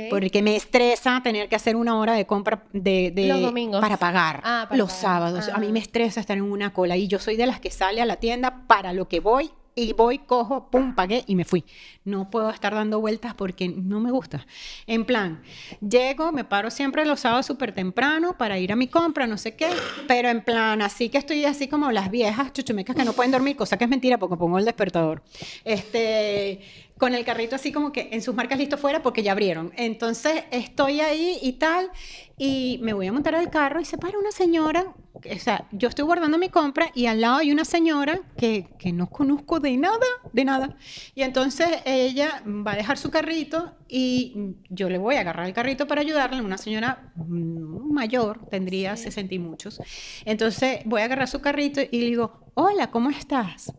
[0.08, 3.80] porque me estresa tener que hacer una hora de compra de, los domingos.
[3.80, 5.48] para pagar ah, los sábados.
[5.48, 5.72] A mí ah.
[5.72, 8.16] me estresa estar en una cola y yo soy de las que sale a la
[8.16, 9.50] tienda para lo que voy
[9.80, 11.64] y voy, cojo, pum, pagué y me fui.
[12.04, 14.46] No puedo estar dando vueltas porque no me gusta.
[14.86, 15.42] En plan,
[15.80, 19.56] llego, me paro siempre los sábados súper temprano para ir a mi compra, no sé
[19.56, 19.68] qué,
[20.06, 23.56] pero en plan, así que estoy así como las viejas chuchumecas que no pueden dormir,
[23.56, 25.22] cosa que es mentira porque pongo el despertador.
[25.64, 26.60] Este,
[27.00, 29.72] con el carrito así como que en sus marcas listo fuera porque ya abrieron.
[29.76, 31.90] Entonces estoy ahí y tal,
[32.36, 35.88] y me voy a montar al carro y se para una señora, o sea, yo
[35.88, 39.78] estoy guardando mi compra y al lado hay una señora que, que no conozco de
[39.78, 40.76] nada, de nada.
[41.14, 45.54] Y entonces ella va a dejar su carrito y yo le voy a agarrar el
[45.54, 49.80] carrito para ayudarle, una señora mm, mayor, tendría 60 y muchos.
[50.26, 53.72] Entonces voy a agarrar su carrito y le digo, hola, ¿cómo estás?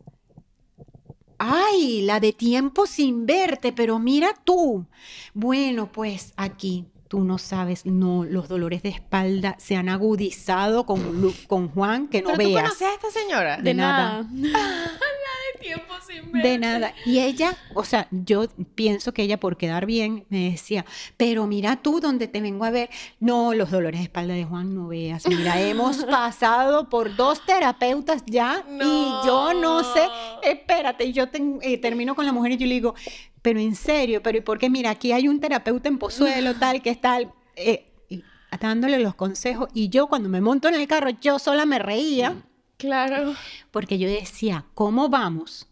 [1.43, 4.85] Ay, la de tiempo sin verte, pero mira tú.
[5.33, 11.21] Bueno, pues aquí tú no sabes, no, los dolores de espalda se han agudizado con,
[11.21, 12.63] Lu- con Juan, que no ¿Pero tú veas.
[12.63, 13.57] conoces a esta señora?
[13.57, 14.23] De nada.
[14.31, 16.93] de tiempo sin De nada.
[17.05, 18.45] Y ella, o sea, yo
[18.75, 20.85] pienso que ella por quedar bien me decía,
[21.17, 22.89] pero mira tú donde te vengo a ver.
[23.19, 25.27] No, los dolores de espalda de Juan no veas.
[25.27, 30.07] Mira, hemos pasado por dos terapeutas ya y yo no sé,
[30.43, 31.25] espérate, y yo
[31.61, 32.95] eh, termino con la mujer y yo le digo,
[33.41, 34.69] pero en serio, pero ¿y por qué?
[34.69, 38.23] Mira, aquí hay un terapeuta en Pozuelo, tal, que tal, eh, y
[38.59, 39.69] dándole los consejos.
[39.73, 42.35] Y yo cuando me monto en el carro, yo sola me reía.
[42.77, 43.35] Claro.
[43.71, 45.67] Porque yo decía, ¿cómo vamos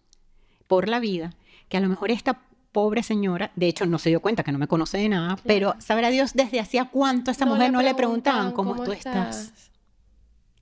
[0.68, 1.36] por la vida?
[1.68, 2.42] Que a lo mejor esta
[2.72, 5.76] pobre señora, de hecho no se dio cuenta que no me conoce de nada, pero
[5.80, 9.69] sabrá Dios desde hacía cuánto a esta mujer no le preguntaban cómo, tú estás.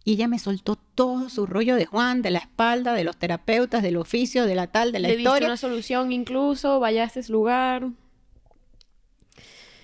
[0.07, 3.83] Y ella me soltó todo su rollo de Juan, de la espalda, de los terapeutas,
[3.83, 5.49] del oficio, de la tal, de la Le diste historia.
[5.49, 7.89] una solución incluso, vaya a este lugar.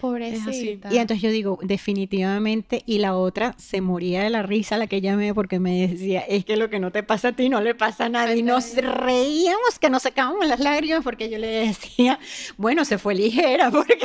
[0.03, 0.93] Pobrecita.
[0.93, 4.99] Y entonces yo digo, definitivamente, y la otra se moría de la risa la que
[4.99, 7.73] llamé porque me decía, es que lo que no te pasa a ti no le
[7.73, 8.35] pasa a nadie.
[8.35, 12.19] Y nos reíamos, que nos sacábamos las lágrimas porque yo le decía,
[12.57, 13.97] bueno, se fue ligera porque...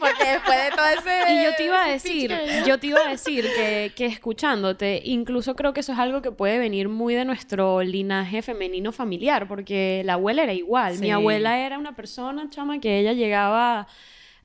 [0.00, 1.34] Porque después de todo ese...
[1.34, 2.34] Y yo te iba a decir,
[2.66, 6.32] yo te iba a decir que, que escuchándote, incluso creo que eso es algo que
[6.32, 10.94] puede venir muy de nuestro linaje femenino familiar, porque la abuela era igual.
[10.94, 11.02] Sí.
[11.02, 13.88] Mi abuela era una persona, chama, que ella llegaba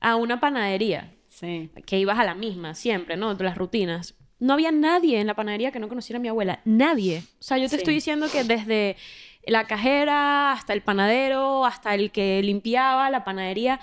[0.00, 1.70] a una panadería, Sí.
[1.86, 3.34] que ibas a la misma siempre, ¿no?
[3.34, 4.14] Las rutinas.
[4.38, 6.60] No había nadie en la panadería que no conociera a mi abuela.
[6.64, 7.22] Nadie.
[7.38, 7.76] O sea, yo te Sí.
[7.76, 8.96] estoy diciendo que desde
[9.46, 13.80] la cajera hasta el panadero, hasta el que limpiaba la panadería,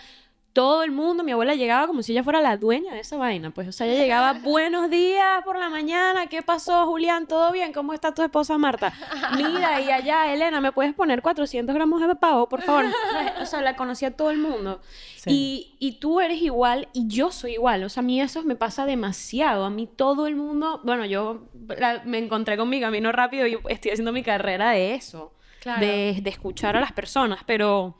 [0.58, 3.52] todo el mundo, mi abuela llegaba como si ella fuera la dueña de esa vaina.
[3.52, 7.28] Pues, o sea, ella llegaba, buenos días por la mañana, ¿qué pasó, Julián?
[7.28, 7.72] ¿Todo bien?
[7.74, 8.92] ¿Cómo está tu esposa Marta?
[9.36, 12.86] Mira, y allá, Elena, ¿me puedes poner 400 gramos de pavo, por favor?
[13.40, 14.82] O sea, la conocía todo el mundo.
[15.16, 15.76] Sí.
[15.80, 17.84] Y, y tú eres igual y yo soy igual.
[17.84, 19.64] O sea, a mí eso me pasa demasiado.
[19.64, 21.44] A mí todo el mundo, bueno, yo
[21.78, 25.82] la- me encontré con mi camino rápido y estoy haciendo mi carrera de eso, Claro.
[25.82, 27.96] de, de escuchar a las personas, pero...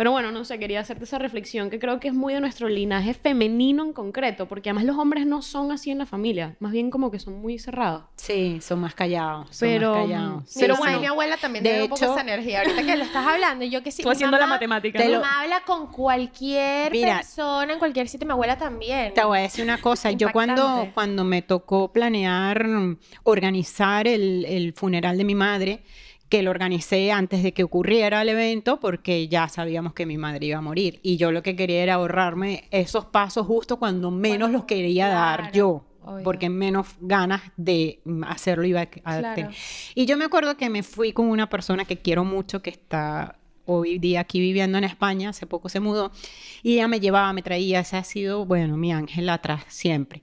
[0.00, 2.70] Pero bueno, no sé, quería hacerte esa reflexión que creo que es muy de nuestro
[2.70, 6.72] linaje femenino en concreto, porque además los hombres no son así en la familia, más
[6.72, 8.04] bien como que son muy cerrados.
[8.16, 9.48] Sí, son más callados.
[9.54, 10.44] Son Pero, más callados.
[10.46, 10.80] sí, Pero sí.
[10.80, 12.60] bueno, mi abuela también De tiene un poco hecho- esa energía.
[12.60, 14.02] Ahorita que lo estás hablando, yo que sí.
[14.02, 14.98] Tú haciendo la matemática.
[14.98, 17.16] Te mamá habla con cualquier Mira.
[17.18, 18.26] persona en cualquier sitio.
[18.26, 19.12] Mi abuela también.
[19.12, 22.64] Te voy a decir una cosa, yo cuando, cuando me tocó planear,
[23.24, 25.82] organizar el, el funeral de mi madre,
[26.30, 30.46] que lo organicé antes de que ocurriera el evento, porque ya sabíamos que mi madre
[30.46, 31.00] iba a morir.
[31.02, 35.52] Y yo lo que quería era ahorrarme esos pasos justo cuando menos los quería dar
[35.52, 35.84] yo.
[36.02, 36.24] obvio.
[36.24, 39.34] Porque menos ganas de hacerlo iba a Claro.
[39.34, 39.50] tener.
[39.94, 43.36] Y yo me acuerdo que me fui con una persona que quiero mucho, que está
[43.66, 46.10] hoy día aquí viviendo en España, hace poco se mudó,
[46.62, 50.22] y ella me llevaba, me traía, ese ha sido, bueno, mi ángel atrás siempre.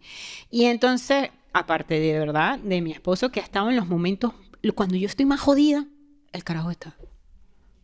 [0.49, 4.34] Y entonces, aparte de verdad, de mi esposo, que ha estado en los momentos,
[4.76, 5.86] cuando yo estoy más jodida,
[6.38, 6.96] el carajo está.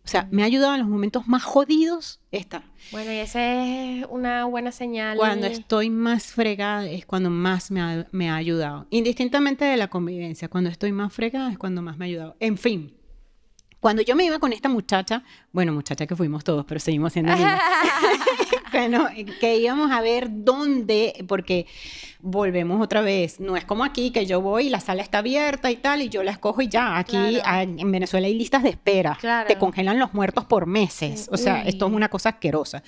[0.05, 2.63] O sea, me ha ayudado en los momentos más jodidos, está.
[2.91, 5.17] Bueno, y esa es una buena señal.
[5.17, 8.85] Cuando estoy más fregada es cuando más me ha, me ha ayudado.
[8.89, 12.35] Indistintamente de la convivencia, cuando estoy más fregada es cuando más me ha ayudado.
[12.41, 12.97] En fin,
[13.83, 17.35] cuando yo me iba con esta muchacha, bueno, muchacha que fuimos todos, pero seguimos siendo
[17.35, 17.51] niños,
[18.71, 19.07] bueno,
[19.41, 21.67] que íbamos a ver dónde, porque
[22.21, 25.69] volvemos otra vez, no es como aquí que yo voy y la sala está abierta
[25.69, 27.71] y tal, y yo la escojo y ya, aquí Claro.
[27.77, 29.49] en Venezuela hay listas de espera, Claro.
[29.49, 31.69] te congelan los muertos por meses, o sea, Uy.
[31.69, 32.83] esto es una cosa asquerosa.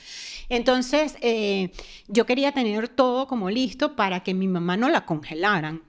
[0.47, 1.71] Entonces, eh,
[2.07, 5.81] yo quería tener todo como listo para que mi mamá no la congelaran.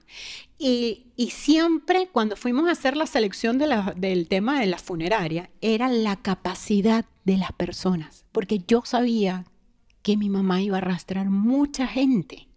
[0.59, 4.77] Y, y siempre cuando fuimos a hacer la selección de la- del tema de la
[4.79, 9.45] funeraria, era la capacidad de las personas, porque yo sabía
[10.01, 12.47] que mi mamá iba a arrastrar mucha gente.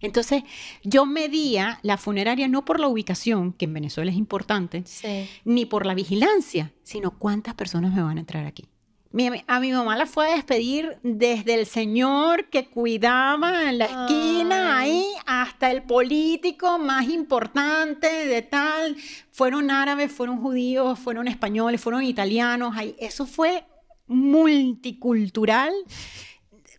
[0.00, 0.42] Entonces,
[0.82, 5.28] yo medía la funeraria no por la ubicación, que en Venezuela es importante, Sí.
[5.44, 8.64] ni por la vigilancia, sino cuántas personas me van a entrar aquí.
[9.12, 13.84] Mi- a mi mamá la fue a despedir desde el señor que cuidaba en la
[13.84, 14.90] esquina Ay.
[14.90, 18.96] ahí hasta el político más importante de tal.
[19.30, 22.74] Fueron árabes, fueron judíos, fueron españoles, fueron italianos.
[22.76, 22.96] Ahí.
[22.98, 23.64] Eso fue
[24.06, 25.72] multicultural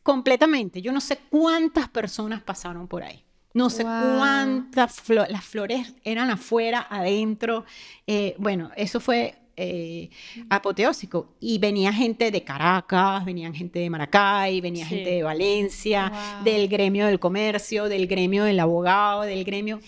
[0.02, 0.82] completamente.
[0.82, 3.24] Yo no sé cuántas personas pasaron por ahí.
[3.54, 4.18] No sé Wow.
[4.18, 7.66] cuántas flo- las flores eran afuera, adentro.
[8.08, 10.10] Eh, bueno, eso fue eh,
[10.49, 11.36] apoteósico.
[11.39, 14.95] Y venía gente de Caracas, venían gente de Maracay, venía Sí.
[14.95, 16.43] gente de Valencia, Wow.
[16.43, 19.80] del gremio del comercio, del gremio del abogado, del gremio...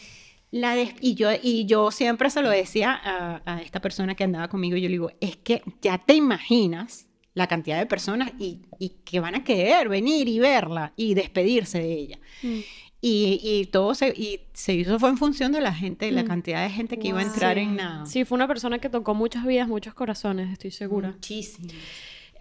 [0.51, 4.23] La des- y, yo, y yo siempre se lo decía a, a esta persona que
[4.23, 8.61] andaba conmigo, yo le digo, es que ya te imaginas la cantidad de personas y,
[8.79, 12.19] y que van a querer venir y verla y despedirse de ella.
[12.41, 12.59] Mm.
[13.01, 16.27] Y, y todo se, y se hizo fue en función de la gente, la Mm.
[16.27, 17.61] cantidad de gente que iba a entrar Sí.
[17.61, 18.05] en la...
[18.05, 21.09] Sí, fue una persona que tocó muchas vidas, muchos corazones, estoy segura.
[21.11, 21.67] Muchísimo.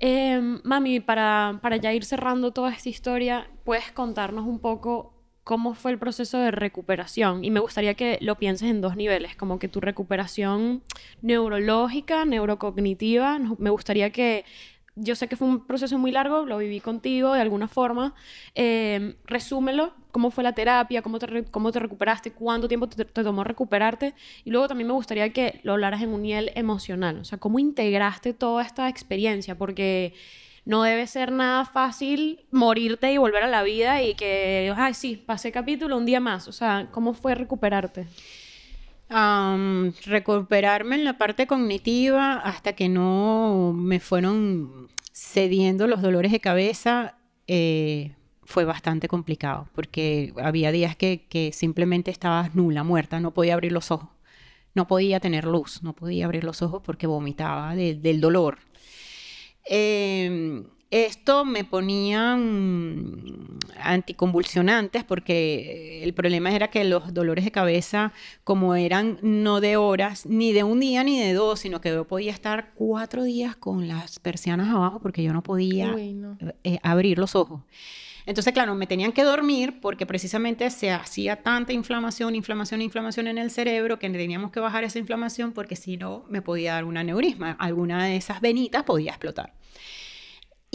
[0.00, 5.12] Eh, mami, para, para ya ir cerrando toda esta historia, ¿puedes contarnos un poco
[5.44, 7.44] cómo fue el proceso de recuperación?
[7.44, 10.82] Y me gustaría que lo pienses en dos niveles, como que tu recuperación
[11.20, 13.38] neurológica, neurocognitiva.
[13.58, 14.44] Me gustaría que,
[14.96, 18.14] yo sé que fue un proceso muy largo, lo viví contigo de alguna forma.
[18.54, 23.24] Eh, resúmelo, cómo fue la terapia, cómo te, cómo te recuperaste, cuánto tiempo te, te
[23.24, 24.14] tomó recuperarte.
[24.44, 27.58] Y luego también me gustaría que lo hablaras en un nivel emocional, o sea, cómo
[27.58, 30.14] integraste toda esta experiencia, porque
[30.64, 35.16] no debe ser nada fácil morirte y volver a la vida y que, ay, sí,
[35.16, 36.48] pasé capítulo un día más.
[36.48, 38.06] O sea, ¿cómo fue recuperarte?
[40.04, 47.16] Recuperarme en la parte cognitiva hasta que no me fueron cediendo los dolores de cabeza
[47.46, 53.72] eh, fue bastante complicado porque había días que, simplemente estaba nula, muerta, no podía abrir
[53.72, 54.08] los ojos,
[54.74, 58.58] no podía tener luz, no podía abrir los ojos porque vomitaba de- del dolor.
[59.68, 60.62] Eh,
[60.94, 68.12] esto me ponían anticonvulsionantes porque el problema era que los dolores de cabeza,
[68.44, 72.06] como eran no de horas, ni de un día ni de dos, sino que yo
[72.06, 76.38] podía estar cuatro días con las persianas abajo porque yo no podía no.
[76.62, 77.62] eh, abrir los ojos.
[78.24, 83.38] Entonces, claro, me tenían que dormir porque precisamente se hacía tanta inflamación, inflamación, inflamación en
[83.38, 86.96] el cerebro que teníamos que bajar esa inflamación porque si no me podía dar un
[86.96, 87.50] aneurisma.
[87.58, 89.52] Alguna de esas venitas podía explotar.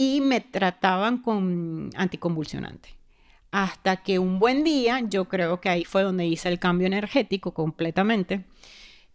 [0.02, 2.88] Y me trataban con anticonvulsionante.
[3.50, 7.52] Hasta que un buen día, yo creo que ahí fue donde hice el cambio energético
[7.52, 8.46] completamente.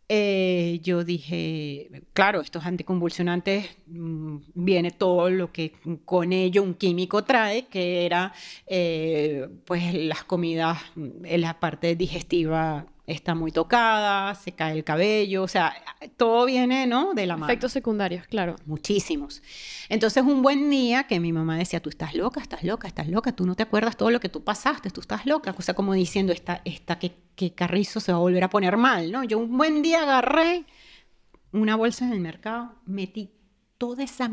[0.10, 5.74] eh, yo dije, claro, estos anticonvulsionantes mm, viene todo lo que
[6.06, 8.32] con ello un químico trae, que era
[8.68, 15.44] eh, pues las comidas, mm, la parte digestiva está muy tocada, se cae el cabello,
[15.44, 15.74] o sea,
[16.18, 17.14] todo viene, ¿no?
[17.14, 17.46] De la mano.
[17.46, 18.56] Efectos secundarios, claro.
[18.66, 19.42] Muchísimos.
[19.90, 23.32] Entonces, un buen día que mi mamá decía, tú estás loca, estás loca, estás loca,
[23.32, 25.54] tú no te acuerdas todo lo que tú pasaste, tú estás loca.
[25.58, 28.78] O sea, como diciendo, esta, esta que, que Carrizo se va a volver a poner
[28.78, 29.24] mal, ¿no?
[29.24, 30.66] Yo un buen día agarré
[31.52, 33.32] una bolsa en el mercado, metí
[33.78, 34.30] toda esa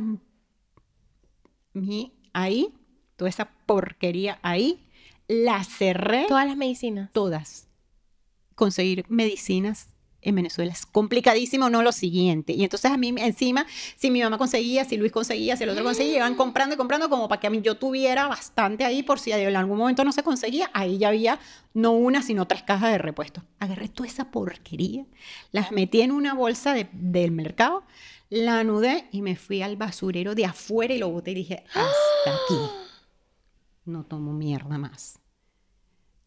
[1.74, 2.74] mi ahí,
[3.16, 4.86] toda esa porquería ahí,
[5.28, 7.10] la cerré Todas las medicinas.
[7.12, 7.68] todas.
[8.54, 9.88] Conseguir medicinas
[10.24, 12.52] en Venezuela es complicadísimo, no lo siguiente.
[12.52, 15.82] Y entonces a mí encima, si mi mamá conseguía, si Luis conseguía, si el otro
[15.82, 19.18] conseguía, iban comprando y comprando como para que a mí yo tuviera bastante ahí por
[19.18, 21.40] si en algún momento no se conseguía, ahí ya había
[21.74, 23.42] no una, sino tres cajas de repuesto.
[23.58, 25.06] Agarré toda esa porquería,
[25.50, 27.82] las metí en una bolsa de- del mercado,
[28.30, 32.30] la anudé y me fui al basurero de afuera y lo boté y dije, hasta
[32.44, 32.60] aquí.
[33.86, 35.18] No tomo mierda más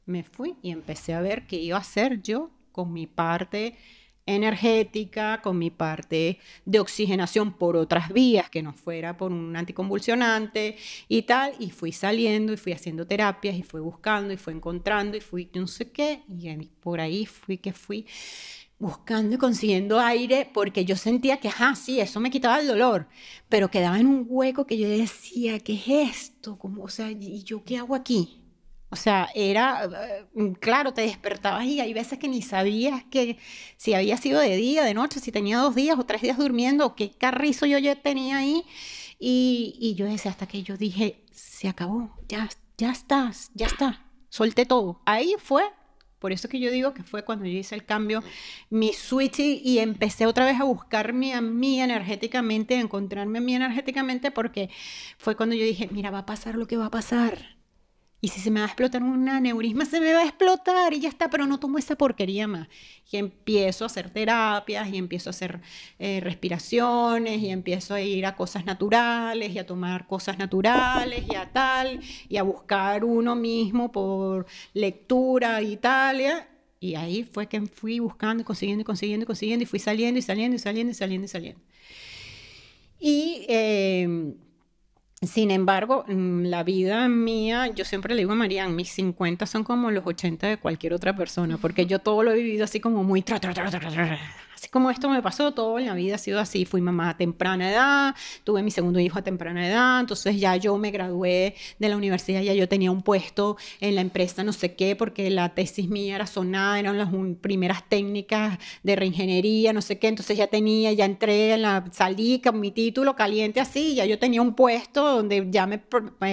[0.05, 3.77] me fui y empecé a ver qué iba a hacer yo con mi parte
[4.25, 10.77] energética, con mi parte de oxigenación por otras vías, que no fuera por un anticonvulsionante
[11.07, 15.15] y tal, y fui saliendo y fui haciendo terapias y fui buscando y fui encontrando
[15.15, 18.07] y fui no sé qué, y por ahí fui que fui
[18.77, 23.07] buscando y consiguiendo aire porque yo sentía que, ajá, sí, eso me quitaba el dolor,
[23.47, 26.57] pero quedaba en un hueco que yo decía, ¿qué es esto?
[26.57, 28.44] Como, o sea, ¿y yo qué hago aquí?
[28.89, 29.89] O sea, era,
[30.35, 33.37] eh, claro, te despertabas y hay veces que ni sabías que
[33.77, 36.95] si había sido de día, de noche, si tenía dos días o tres días durmiendo,
[36.95, 38.63] qué carrizo yo ya tenía ahí.
[39.19, 44.05] Y, y yo decía, hasta que yo dije, se acabó, ya, ya estás, ya está,
[44.29, 45.01] solté todo.
[45.05, 45.63] Ahí fue,
[46.19, 48.23] por eso que yo digo que fue cuando yo hice el cambio,
[48.69, 53.41] mi switch y, y empecé otra vez a buscarme a mí energéticamente, a encontrarme a
[53.41, 54.69] mí energéticamente, porque
[55.17, 57.54] fue cuando yo dije, mira, va a pasar lo que va a pasar.
[58.25, 60.99] Y si se me va a explotar un aneurisma, se me va a explotar y
[60.99, 62.67] ya está, pero no tomo esa porquería más.
[63.11, 65.61] Y empiezo a hacer terapias y empiezo a hacer
[65.99, 71.35] eh, respiraciones y empiezo a ir a cosas naturales y a tomar cosas naturales y
[71.35, 76.19] a tal y a buscar uno mismo por lectura y tal.
[76.79, 80.17] Y ahí fue que fui buscando y consiguiendo y consiguiendo y consiguiendo y fui saliendo
[80.17, 81.61] y saliendo y saliendo y saliendo y saliendo.
[82.99, 84.33] Y eh,
[85.21, 89.63] sin embargo, mm, la vida mía, yo siempre le digo a María, mis 50 son
[89.63, 93.03] como los 80 de cualquier otra persona, porque yo todo lo he vivido así como
[93.03, 93.21] muy...
[93.21, 93.39] Tra.
[94.55, 96.65] Así como esto me pasó, todo en la vida ha sido así.
[96.65, 100.77] Fui mamá a temprana edad, tuve mi segundo hijo a temprana edad, entonces ya yo
[100.77, 104.75] me gradué de la universidad, ya yo tenía un puesto en la empresa, no sé
[104.75, 107.09] qué, porque la tesis mía era sonada, eran las
[107.41, 112.41] primeras técnicas de reingeniería, no sé qué, entonces ya tenía, ya entré en la, salí
[112.41, 115.79] con mi título caliente así, ya yo tenía un puesto donde ya me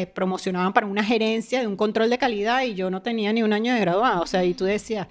[0.06, 3.52] promocionaban para una gerencia de un control de calidad y yo no tenía ni un
[3.52, 5.08] año de graduado, o sea, y tú decías,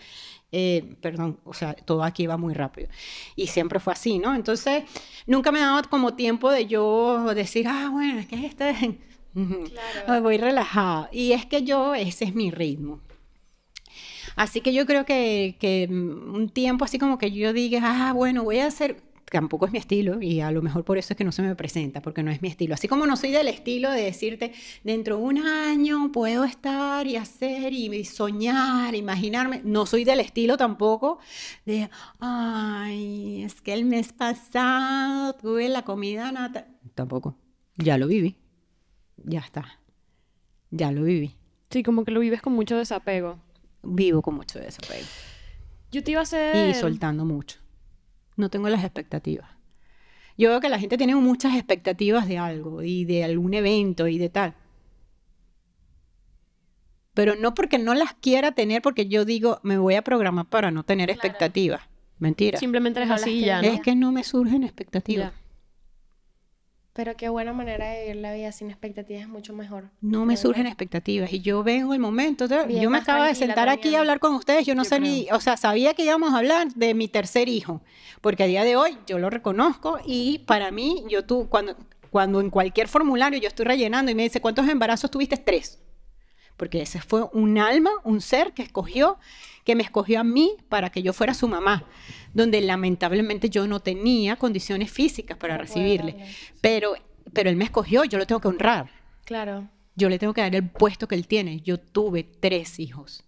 [0.51, 2.89] eh, perdón, o sea, todo aquí va muy rápido.
[3.35, 4.35] Y siempre fue así, ¿no?
[4.35, 4.83] Entonces,
[5.25, 8.99] nunca me daba como tiempo de yo decir, ah, bueno, es que este...
[9.33, 10.23] Claro.
[10.23, 11.07] Voy relajada.
[11.13, 12.99] Y es que yo, ese es mi ritmo.
[14.35, 18.13] Así que yo creo que, que mm, un tiempo así como que yo diga, ah,
[18.13, 19.01] bueno, voy a hacer,
[19.31, 21.55] tampoco es mi estilo y a lo mejor por eso es que no se me
[21.55, 22.73] presenta, porque no es mi estilo.
[22.73, 24.51] Así como no soy del estilo de decirte,
[24.83, 30.57] dentro de un año puedo estar y hacer y soñar, imaginarme, no soy del estilo
[30.57, 31.19] tampoco
[31.65, 31.89] de,
[32.19, 36.67] ay, es que el mes pasado tuve la comida nata.
[36.93, 37.37] Tampoco,
[37.77, 38.35] ya lo viví,
[39.15, 39.79] ya está,
[40.71, 41.37] ya lo viví.
[41.69, 43.39] Sí, como que lo vives con mucho desapego.
[43.83, 45.07] Vivo con mucho desapego
[45.89, 46.69] Yo te iba a hacer...
[46.69, 47.60] y soltando mucho.
[48.35, 49.49] No tengo las expectativas.
[50.37, 54.17] Yo veo que la gente tiene muchas expectativas de algo y de algún evento y
[54.17, 54.55] de tal.
[57.13, 60.71] Pero no porque no las quiera tener, porque yo digo, me voy a programar para
[60.71, 61.81] no tener expectativas.
[62.19, 62.57] Mentira.
[62.59, 63.67] Simplemente las así y ya, ¿no?
[63.67, 65.33] Es que no me surgen expectativas.
[65.33, 65.40] Ya.
[66.93, 69.89] Pero qué buena manera de vivir la vida sin expectativas es mucho mejor.
[70.01, 72.47] No me Creo surgen expectativas y yo vengo el momento.
[72.67, 74.65] Bien yo me acabo de sentar aquí a hablar con ustedes.
[74.65, 77.47] Yo no Yo sé ni, o sea, sabía que íbamos a hablar de mi tercer
[77.47, 77.81] hijo,
[78.19, 81.77] porque a día de hoy yo lo reconozco y para mí, yo tú, cuando,
[82.09, 85.37] cuando en cualquier formulario yo estoy rellenando y me dice, ¿cuántos embarazos tuviste?
[85.37, 85.79] Tres.
[86.57, 89.17] Porque ese fue un alma, un ser que escogió,
[89.63, 91.85] que me escogió a mí para que yo fuera su mamá,
[92.33, 96.13] donde lamentablemente yo no tenía condiciones físicas para recibirle.
[96.13, 96.35] darle.
[96.61, 96.93] Pero,
[97.33, 98.89] pero él me escogió, yo lo tengo que honrar
[99.25, 99.69] Claro.
[99.95, 101.61] yo le tengo que dar el puesto que él tiene.
[101.61, 103.23] Yo tuve tres hijos.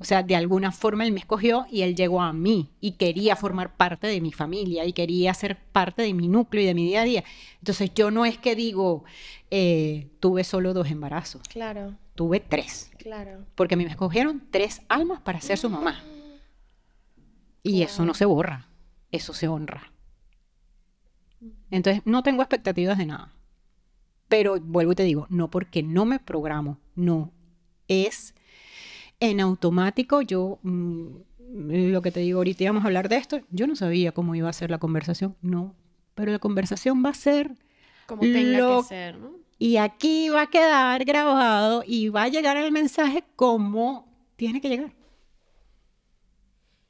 [0.00, 3.36] O sea, de alguna forma él me escogió y él llegó a mí y quería
[3.36, 6.86] formar parte de mi familia y quería ser parte de mi núcleo y de mi
[6.86, 7.24] día a día.
[7.58, 9.04] Entonces yo no es que digo,
[9.50, 13.44] eh, tuve solo dos embarazos, Claro, tuve tres, claro.
[13.54, 16.02] porque a mí me escogieron tres almas para ser su mamá.
[17.62, 18.68] Y eso no se borra,
[19.12, 19.92] eso se honra.
[21.70, 23.34] Entonces no tengo expectativas de nada.
[24.28, 27.32] Pero vuelvo y te digo, no porque no me programo, no.
[27.88, 28.34] Es
[29.20, 31.08] en automático, yo, mm,
[31.92, 34.48] lo que te digo ahorita íbamos a hablar de esto, yo no sabía cómo iba
[34.48, 35.74] a ser la conversación, no.
[36.14, 37.52] Pero la conversación va a ser,
[38.06, 39.32] Como tenga Lo- que ser, ¿no?
[39.58, 44.68] y aquí va a quedar grabado y va a llegar el mensaje como tiene que
[44.70, 44.92] llegar.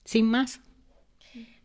[0.04, 0.60] Sin más.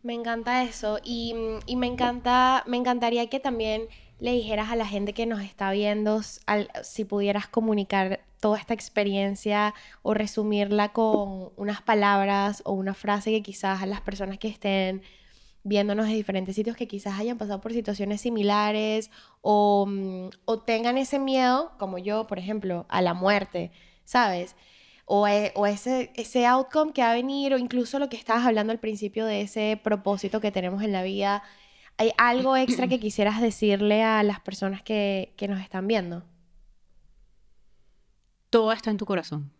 [0.02, 1.34] Me encanta eso y,
[1.66, 3.82] y me encanta, me encantaría que también
[4.20, 8.74] le dijeras a la gente que nos está viendo al- si pudieras comunicar toda esta
[8.74, 14.48] experiencia o resumirla con unas palabras o una frase que quizás a las personas que
[14.48, 15.02] estén
[15.66, 19.10] viéndonos de diferentes sitios que quizás hayan pasado por situaciones similares
[19.42, 23.72] o, mm, o tengan ese miedo, como yo, por ejemplo, a la muerte,
[24.04, 24.54] ¿sabes?
[25.06, 28.46] O, e- o ese, ese outcome que va a venir, o incluso lo que estabas
[28.46, 31.42] hablando al principio de ese propósito que tenemos en la vida.
[31.98, 36.24] ¿Hay algo extra que quisieras decirle a las personas que, que nos están viendo?
[38.56, 39.52] Todo está en tu corazón.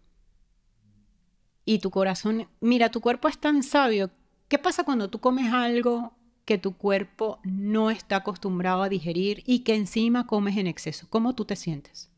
[1.66, 4.10] Y tu corazón, mira, tu cuerpo es tan sabio.
[4.48, 6.16] ¿Qué pasa cuando tú comes algo
[6.46, 11.08] que tu cuerpo no está acostumbrado a digerir y que encima comes en exceso?
[11.10, 12.10] ¿Cómo tú te sientes?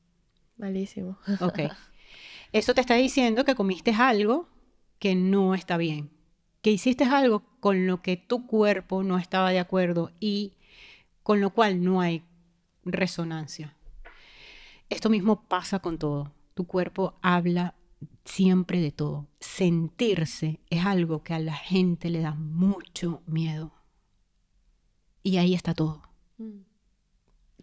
[0.57, 1.19] Malísimo.
[1.41, 1.63] Ok.
[2.53, 4.49] Eso te está diciendo que comiste algo
[5.01, 6.13] que no está bien,
[6.63, 10.53] que hiciste algo con lo que tu cuerpo no estaba de acuerdo y
[11.25, 12.23] con lo cual no hay
[12.85, 13.75] resonancia.
[14.89, 16.38] Esto mismo pasa con todo.
[16.59, 17.77] Tu cuerpo habla
[18.25, 19.29] siempre de todo.
[19.39, 23.73] Sentirse es algo que a la gente le da mucho miedo.
[25.23, 26.03] Y ahí está todo
[26.37, 26.63] Mm.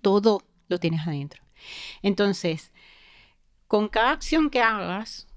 [0.01, 1.43] todo lo tienes adentro.
[2.01, 2.71] Entonces,
[3.67, 5.27] con cada acción que hagas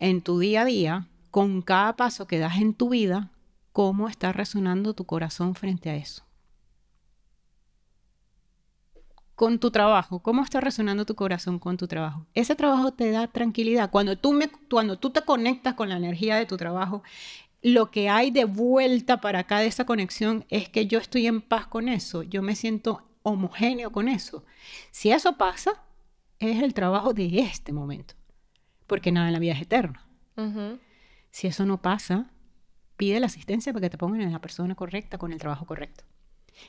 [0.00, 3.30] en tu día a día, con cada paso que das en tu vida,
[3.70, 6.24] ¿cómo está resonando tu corazón frente a eso?
[9.40, 12.26] Con tu trabajo, ¿cómo está resonando tu corazón con tu trabajo?
[12.34, 13.90] Ese trabajo te da tranquilidad.
[13.90, 17.02] Cuando tú, me, cuando tú te conectas con la energía de tu trabajo,
[17.62, 21.40] lo que hay de vuelta para acá de esa conexión es que yo estoy en
[21.40, 22.22] paz con eso.
[22.22, 24.44] Yo me siento homogéneo con eso.
[24.90, 25.70] Si eso pasa,
[26.38, 28.12] es el trabajo de este momento,
[28.86, 30.00] porque nada en la vida es eterno.
[31.30, 32.30] Si eso no pasa,
[32.98, 36.04] pide la asistencia para que te pongan en la persona correcta con el trabajo correcto.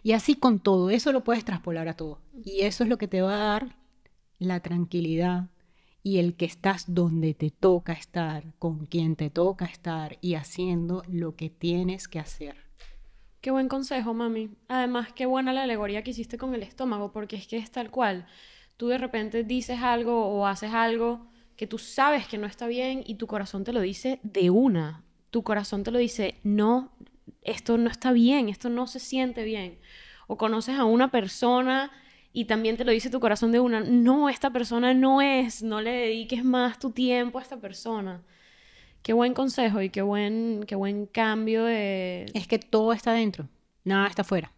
[0.03, 2.20] Y así con todo, eso lo puedes traspolar a todo.
[2.44, 3.76] Y eso es lo que te va a dar
[4.40, 5.49] la tranquilidad
[6.03, 11.03] y el que estás donde te toca estar, con quien te toca estar y haciendo
[11.08, 12.56] lo que tienes que hacer.
[13.40, 14.52] Qué buen consejo, mami.
[14.68, 17.90] Además, qué buena la alegoría que hiciste con el estómago, porque es que es tal
[17.90, 18.28] cual.
[18.78, 23.03] Tú de repente dices algo o haces algo que tú sabes que no está bien
[23.06, 25.03] y tu corazón te lo dice de una.
[25.30, 26.91] Tu corazón te lo dice, no,
[27.41, 29.80] esto no está bien, esto no se siente bien.
[30.27, 31.91] O conoces a una persona
[32.34, 35.81] y también te lo dice tu corazón de una, no, esta persona no es, no
[35.81, 38.23] le dediques más tu tiempo a esta persona.
[39.03, 42.26] Qué buen consejo y qué buen, qué buen cambio de...
[42.34, 43.49] Es que todo está dentro,
[43.84, 44.53] nada está afuera.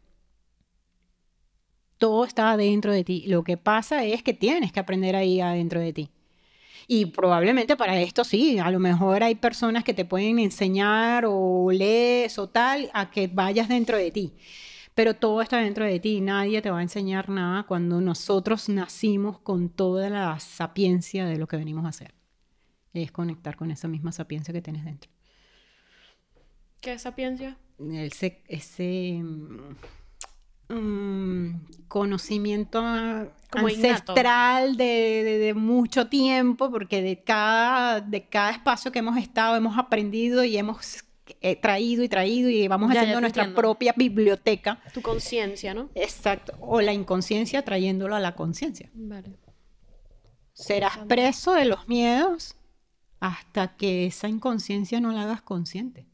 [1.98, 3.24] Todo está dentro de ti.
[3.28, 6.10] Lo que pasa es que tienes que aprender ahí adentro de ti.
[6.88, 11.72] Y probablemente para esto sí, a lo mejor hay personas que te pueden enseñar o
[11.72, 14.34] lees o tal a que vayas dentro de ti.
[14.96, 19.40] Pero todo está dentro de ti, nadie te va a enseñar nada cuando nosotros nacimos
[19.40, 22.14] con toda la sapiencia de lo que venimos a hacer.
[22.94, 25.10] Es conectar con esa misma sapiencia que tienes dentro.
[26.80, 27.58] ¿Qué sapiencia?
[27.80, 29.24] Ese, ese
[30.70, 32.80] um, conocimiento
[33.52, 40.44] ancestral de, mucho tiempo, porque de cada, de cada espacio que hemos estado hemos aprendido
[40.44, 41.04] y hemos
[41.42, 44.80] eh, traído y traído y vamos haciendo nuestra propia biblioteca.
[44.94, 45.90] Tu conciencia, ¿no?
[45.96, 46.54] Exacto.
[46.60, 48.90] O la inconsciencia trayéndolo a la conciencia.
[48.94, 49.38] Vale.
[50.54, 52.56] Serás preso de los miedos
[53.20, 56.08] hasta que esa inconsciencia no la hagas consciente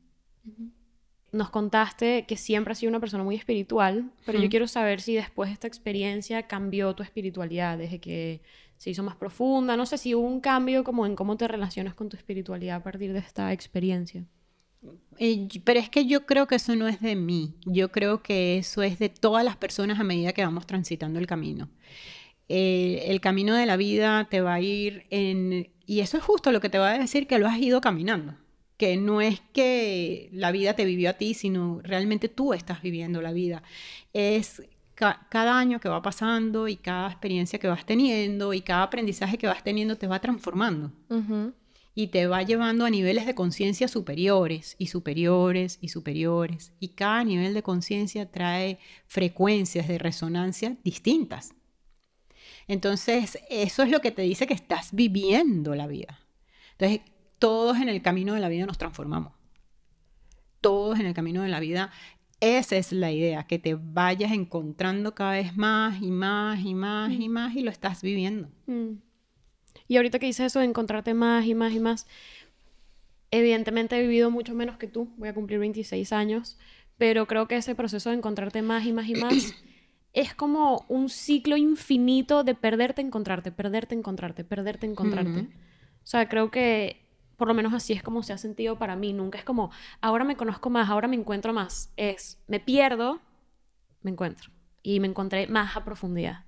[1.31, 5.15] nos contaste que siempre has sido una persona muy espiritual, pero yo quiero saber si
[5.15, 8.41] después de esta experiencia cambió tu espiritualidad, desde que
[8.77, 11.93] se hizo más profunda, no sé si hubo un cambio como en cómo te relacionas
[11.93, 14.25] con tu espiritualidad a partir de esta experiencia.
[15.17, 18.57] Eh, pero es que yo creo que eso no es de mí, yo creo que
[18.57, 21.69] eso es de todas las personas a medida que vamos transitando el camino.
[22.47, 25.69] Eh, el camino de la vida te va a ir en...
[25.85, 28.35] Y eso es justo lo que te va a decir que lo has ido caminando
[28.79, 33.21] que no es que la vida te vivió a ti, sino realmente tú estás viviendo
[33.21, 33.61] la vida.
[34.13, 34.63] Es
[34.95, 39.47] cada año que va pasando y cada experiencia que vas teniendo y cada aprendizaje que
[39.47, 40.93] vas teniendo te va transformando.
[41.93, 46.71] Y te va llevando a niveles de conciencia superiores y superiores y superiores.
[46.79, 51.53] Y cada nivel de conciencia trae frecuencias de resonancia distintas.
[52.69, 56.17] Entonces, eso es lo que te dice que estás viviendo la vida.
[56.77, 57.01] Entonces,
[57.39, 59.33] todos en el camino de la vida nos transformamos.
[60.61, 61.91] Todos en el camino de la vida.
[62.41, 67.11] Esa es la idea, que te vayas encontrando cada vez más y más y más
[67.11, 67.31] y mm.
[67.31, 68.49] más y lo estás viviendo.
[68.65, 68.93] Mm.
[69.87, 72.07] Y ahorita que dices eso de encontrarte más y más y más,
[73.31, 76.57] evidentemente he vivido mucho menos que tú, voy a cumplir 26 años,
[76.97, 79.53] pero creo que ese proceso de encontrarte más y más y más
[80.13, 85.41] es como un ciclo infinito de perderte, encontrarte, perderte, encontrarte, perderte, encontrarte.
[85.41, 87.08] O sea, creo que
[87.39, 89.13] por lo menos así es como se ha sentido para mí.
[89.13, 89.71] Nunca es como,
[90.01, 91.91] ahora me conozco más, ahora me encuentro más.
[91.95, 93.21] Es, me pierdo,
[94.01, 94.51] me encuentro.
[94.83, 96.45] Y me encontré más a profundidad.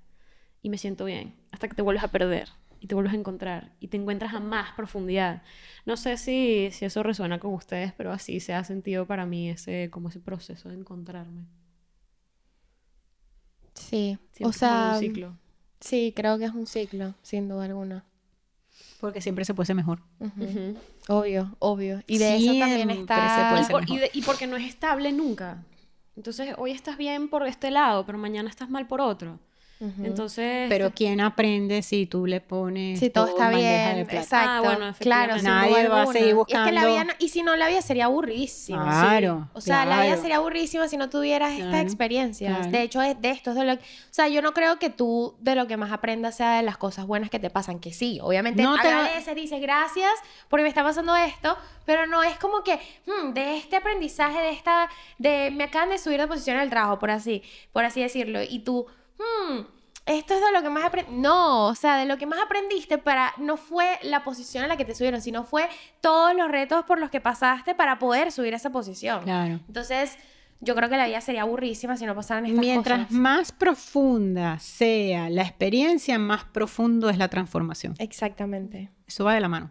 [0.60, 1.34] Y me siento bien.
[1.50, 2.50] Hasta que te vuelves a perder.
[2.78, 3.72] Y te vuelves a encontrar.
[3.80, 5.42] Y te encuentras a más profundidad.
[5.86, 9.48] No sé si, si eso resuena con ustedes, pero así se ha sentido para mí
[9.48, 11.46] ese, como ese proceso de encontrarme.
[13.74, 14.18] Sí.
[14.44, 15.38] o sea, un ciclo.
[15.80, 18.04] Sí, creo que es un ciclo, sin duda alguna.
[19.02, 20.00] Porque siempre se puede ser mejor.
[21.08, 22.02] Obvio, obvio.
[22.06, 23.66] Y de eso también está...
[24.12, 25.64] y porque no es estable nunca.
[26.14, 29.40] Entonces, hoy estás bien por este lado, pero mañana estás mal por otro.
[29.80, 30.66] Entonces.
[30.68, 33.00] Pero ¿quién aprende si tú le pones.
[33.00, 33.98] Si todo, está bien.
[33.98, 34.50] Exacto.
[34.50, 35.36] Ah, bueno, claro.
[35.42, 36.68] Nadie va a seguir buscando.
[36.68, 38.82] Es que la vida y si no, la vida sería aburridísima.
[38.82, 39.48] Claro.
[39.54, 42.70] O sea, la vida sería aburridísima si no tuvieras estas experiencias.
[42.70, 43.50] De hecho, es de esto.
[43.50, 43.74] Es de lo...
[43.74, 43.78] O
[44.10, 47.06] sea, yo no creo que tú de lo que más aprendas sea de las cosas
[47.06, 47.80] buenas que te pasan.
[47.80, 48.88] Que sí, obviamente no te...
[48.88, 50.12] agradeces, dices gracias
[50.48, 51.56] porque me está pasando esto.
[51.84, 54.88] Pero no es como que hmm, de este aprendizaje, de esta.
[55.18, 57.42] de Me acaban de subir de posición en el trabajo, por así,
[57.72, 58.40] por así decirlo.
[58.42, 58.86] Y tú
[59.22, 59.60] Hmm,
[60.06, 61.12] esto es de lo que más aprendí.
[61.12, 64.76] No, o sea, de lo que más aprendiste para no fue la posición a la
[64.76, 65.68] que te subieron, sino fue
[66.00, 69.22] todos los retos por los que pasaste para poder subir a esa posición.
[69.22, 69.60] Claro.
[69.66, 70.18] Entonces,
[70.60, 75.28] yo creo que la vida sería aburrísima si no pasaran estas Mientras más profunda sea
[75.30, 77.94] la experiencia, más profundo es la transformación.
[77.98, 78.90] Exactamente.
[79.06, 79.70] Eso va de la mano.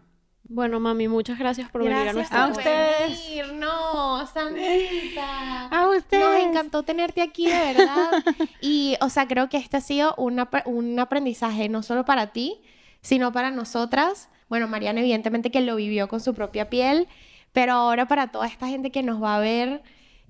[0.54, 3.26] Bueno, mami, muchas gracias por venir a nuestra a ustedes.
[3.26, 3.54] venir.
[3.54, 5.68] No, Sandrita.
[5.68, 6.22] A ustedes.
[6.22, 8.10] Nos encantó tenerte aquí, de verdad.
[8.60, 12.60] Y, o sea, creo que este ha sido un aprendizaje no solo para ti,
[13.00, 14.28] sino para nosotras.
[14.50, 17.08] Bueno, Mariana, evidentemente que lo vivió con su propia piel,
[17.52, 19.82] pero ahora para toda esta gente que nos va a ver,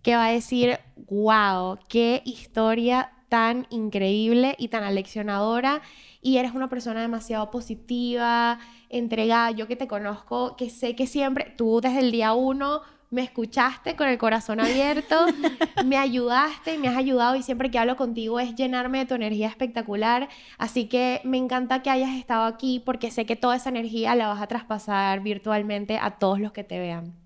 [0.03, 0.79] que va a decir,
[1.09, 5.81] wow, qué historia tan increíble y tan aleccionadora.
[6.21, 8.59] Y eres una persona demasiado positiva,
[8.91, 9.53] entregada.
[9.53, 13.97] Yo que te conozco, que sé que siempre, tú desde el día uno me escuchaste
[13.97, 15.17] con el corazón abierto,
[15.87, 19.49] me ayudaste, me has ayudado y siempre que hablo contigo es llenarme de tu energía
[19.49, 20.29] espectacular.
[20.59, 24.29] Así que me encanta que hayas estado aquí porque sé que toda esa energía la
[24.29, 27.22] vas a traspasar virtualmente a todos los que te vean.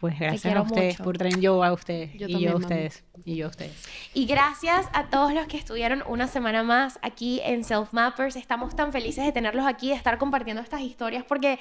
[0.00, 1.04] Pues gracias a ustedes mucho.
[1.04, 2.12] por traer yo a ustedes.
[2.14, 2.64] Yo y también, yo a mami.
[2.64, 3.04] ustedes.
[3.24, 3.88] Y yo a ustedes.
[4.14, 8.36] Y gracias a todos los que estuvieron una semana más aquí en Self Mappers.
[8.36, 11.58] Estamos tan felices de tenerlos aquí, de estar compartiendo estas historias, porque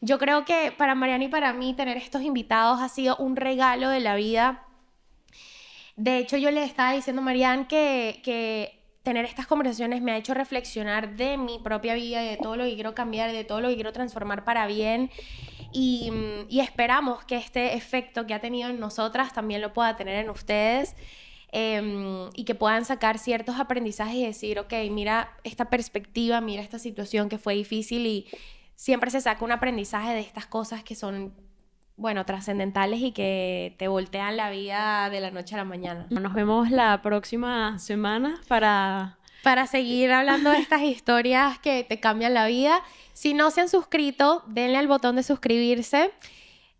[0.00, 3.90] yo creo que para Mariana y para mí tener estos invitados ha sido un regalo
[3.90, 4.64] de la vida.
[5.96, 10.16] De hecho, yo le estaba diciendo a Marianne que, que tener estas conversaciones me ha
[10.16, 13.60] hecho reflexionar de mi propia vida, y de todo lo que quiero cambiar, de todo
[13.60, 15.10] lo que quiero transformar para bien.
[15.72, 16.10] Y,
[16.48, 20.30] y esperamos que este efecto que ha tenido en nosotras también lo pueda tener en
[20.30, 20.96] ustedes.
[21.52, 26.78] em, y que puedan sacar ciertos aprendizajes y decir, ok, mira esta perspectiva, mira esta
[26.78, 28.26] situación que fue difícil y
[28.76, 31.34] siempre se saca un aprendizaje de estas cosas que son,
[31.96, 36.06] bueno, trascendentales y que te voltean la vida de la noche a la mañana.
[36.10, 42.34] Nos vemos la próxima semana para para seguir hablando de estas historias que te cambian
[42.34, 42.82] la vida.
[43.12, 46.10] Si no se han suscrito, denle al botón de suscribirse,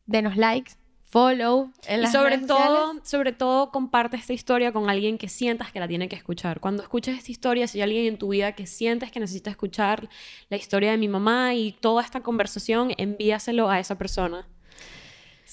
[0.07, 0.73] denos likes,
[1.03, 1.71] follow.
[1.87, 3.09] En Y sobre redes todo, sociales.
[3.09, 6.61] sobre todo, comparte esta historia con alguien que sientas que la tiene que escuchar.
[6.61, 10.09] Cuando escuches esta historia, si hay alguien en tu vida que sientes que necesita escuchar
[10.49, 14.47] la historia de mi mamá y toda esta conversación, envíaselo a esa persona.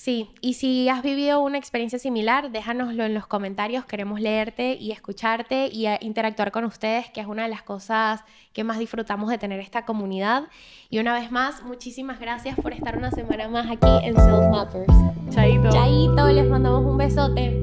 [0.08, 3.84] Sí, y si has vivido una experiencia similar, déjanoslo en los comentarios.
[3.84, 8.24] Queremos leerte y escucharte y eh, interactuar con ustedes, que es una de las cosas
[8.54, 10.44] que más disfrutamos de tener esta comunidad.
[10.90, 14.88] Y una vez más, muchísimas gracias por estar una semana más aquí en Self Mappers.
[15.30, 15.72] Chaito.
[15.72, 17.62] Chaito, les mandamos un besote.